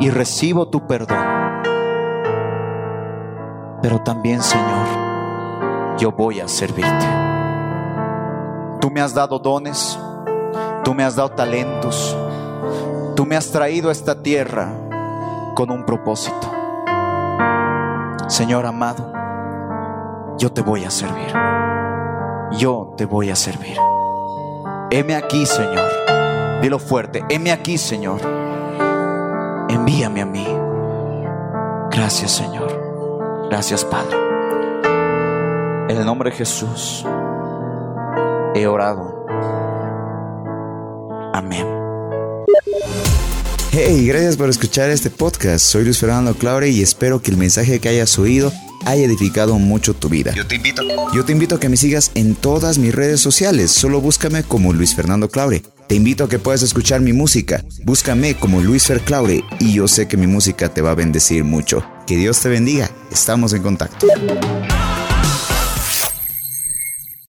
y 0.00 0.10
recibo 0.10 0.66
tu 0.66 0.88
perdón. 0.88 1.24
Pero 3.80 4.00
también, 4.00 4.42
Señor, 4.42 5.96
yo 5.98 6.10
voy 6.10 6.40
a 6.40 6.48
servirte. 6.48 7.06
Tú 8.80 8.90
me 8.90 9.00
has 9.00 9.14
dado 9.14 9.38
dones, 9.38 9.96
tú 10.82 10.94
me 10.94 11.04
has 11.04 11.14
dado 11.14 11.28
talentos, 11.28 12.16
tú 13.14 13.24
me 13.24 13.36
has 13.36 13.52
traído 13.52 13.88
a 13.88 13.92
esta 13.92 14.20
tierra 14.20 14.72
con 15.54 15.70
un 15.70 15.86
propósito. 15.86 16.50
Señor 18.26 18.66
amado, 18.66 19.12
yo 20.38 20.50
te 20.50 20.60
voy 20.60 20.84
a 20.84 20.90
servir. 20.90 21.32
Yo 22.58 22.94
te 22.96 23.06
voy 23.06 23.30
a 23.30 23.36
servir. 23.36 23.76
Heme 24.90 25.14
aquí, 25.14 25.46
Señor. 25.46 26.03
Dilo 26.64 26.78
fuerte. 26.78 27.22
Heme 27.28 27.52
aquí, 27.52 27.76
Señor. 27.76 28.22
Envíame 29.68 30.22
a 30.22 30.24
mí. 30.24 30.46
Gracias 31.90 32.30
Señor. 32.30 33.48
Gracias 33.50 33.84
Padre. 33.84 34.16
En 35.90 35.98
el 35.98 36.06
nombre 36.06 36.30
de 36.30 36.36
Jesús 36.36 37.04
he 38.54 38.66
orado. 38.66 39.26
Amén. 41.34 41.66
Hey, 43.70 44.06
gracias 44.06 44.38
por 44.38 44.48
escuchar 44.48 44.88
este 44.88 45.10
podcast. 45.10 45.66
Soy 45.66 45.84
Luis 45.84 45.98
Fernando 45.98 46.32
Claure 46.32 46.70
y 46.70 46.80
espero 46.80 47.20
que 47.20 47.30
el 47.30 47.36
mensaje 47.36 47.78
que 47.78 47.90
hayas 47.90 48.18
oído 48.18 48.50
haya 48.86 49.04
edificado 49.04 49.58
mucho 49.58 49.92
tu 49.92 50.08
vida. 50.08 50.32
Yo 50.34 50.46
te 50.46 50.54
invito. 50.54 50.82
Yo 51.14 51.26
te 51.26 51.32
invito 51.32 51.56
a 51.56 51.60
que 51.60 51.68
me 51.68 51.76
sigas 51.76 52.10
en 52.14 52.34
todas 52.34 52.78
mis 52.78 52.94
redes 52.94 53.20
sociales. 53.20 53.70
Solo 53.70 54.00
búscame 54.00 54.44
como 54.44 54.72
Luis 54.72 54.96
Fernando 54.96 55.28
Claure. 55.28 55.62
Te 55.94 55.98
invito 55.98 56.24
a 56.24 56.28
que 56.28 56.40
puedas 56.40 56.62
escuchar 56.62 57.00
mi 57.00 57.12
música. 57.12 57.64
Búscame 57.84 58.34
como 58.34 58.60
Luis 58.60 58.84
Fer 58.84 59.00
Claure 59.02 59.44
y 59.60 59.74
yo 59.74 59.86
sé 59.86 60.08
que 60.08 60.16
mi 60.16 60.26
música 60.26 60.68
te 60.68 60.82
va 60.82 60.90
a 60.90 60.96
bendecir 60.96 61.44
mucho. 61.44 61.84
Que 62.04 62.16
Dios 62.16 62.40
te 62.40 62.48
bendiga. 62.48 62.90
Estamos 63.12 63.52
en 63.52 63.62
contacto. 63.62 64.08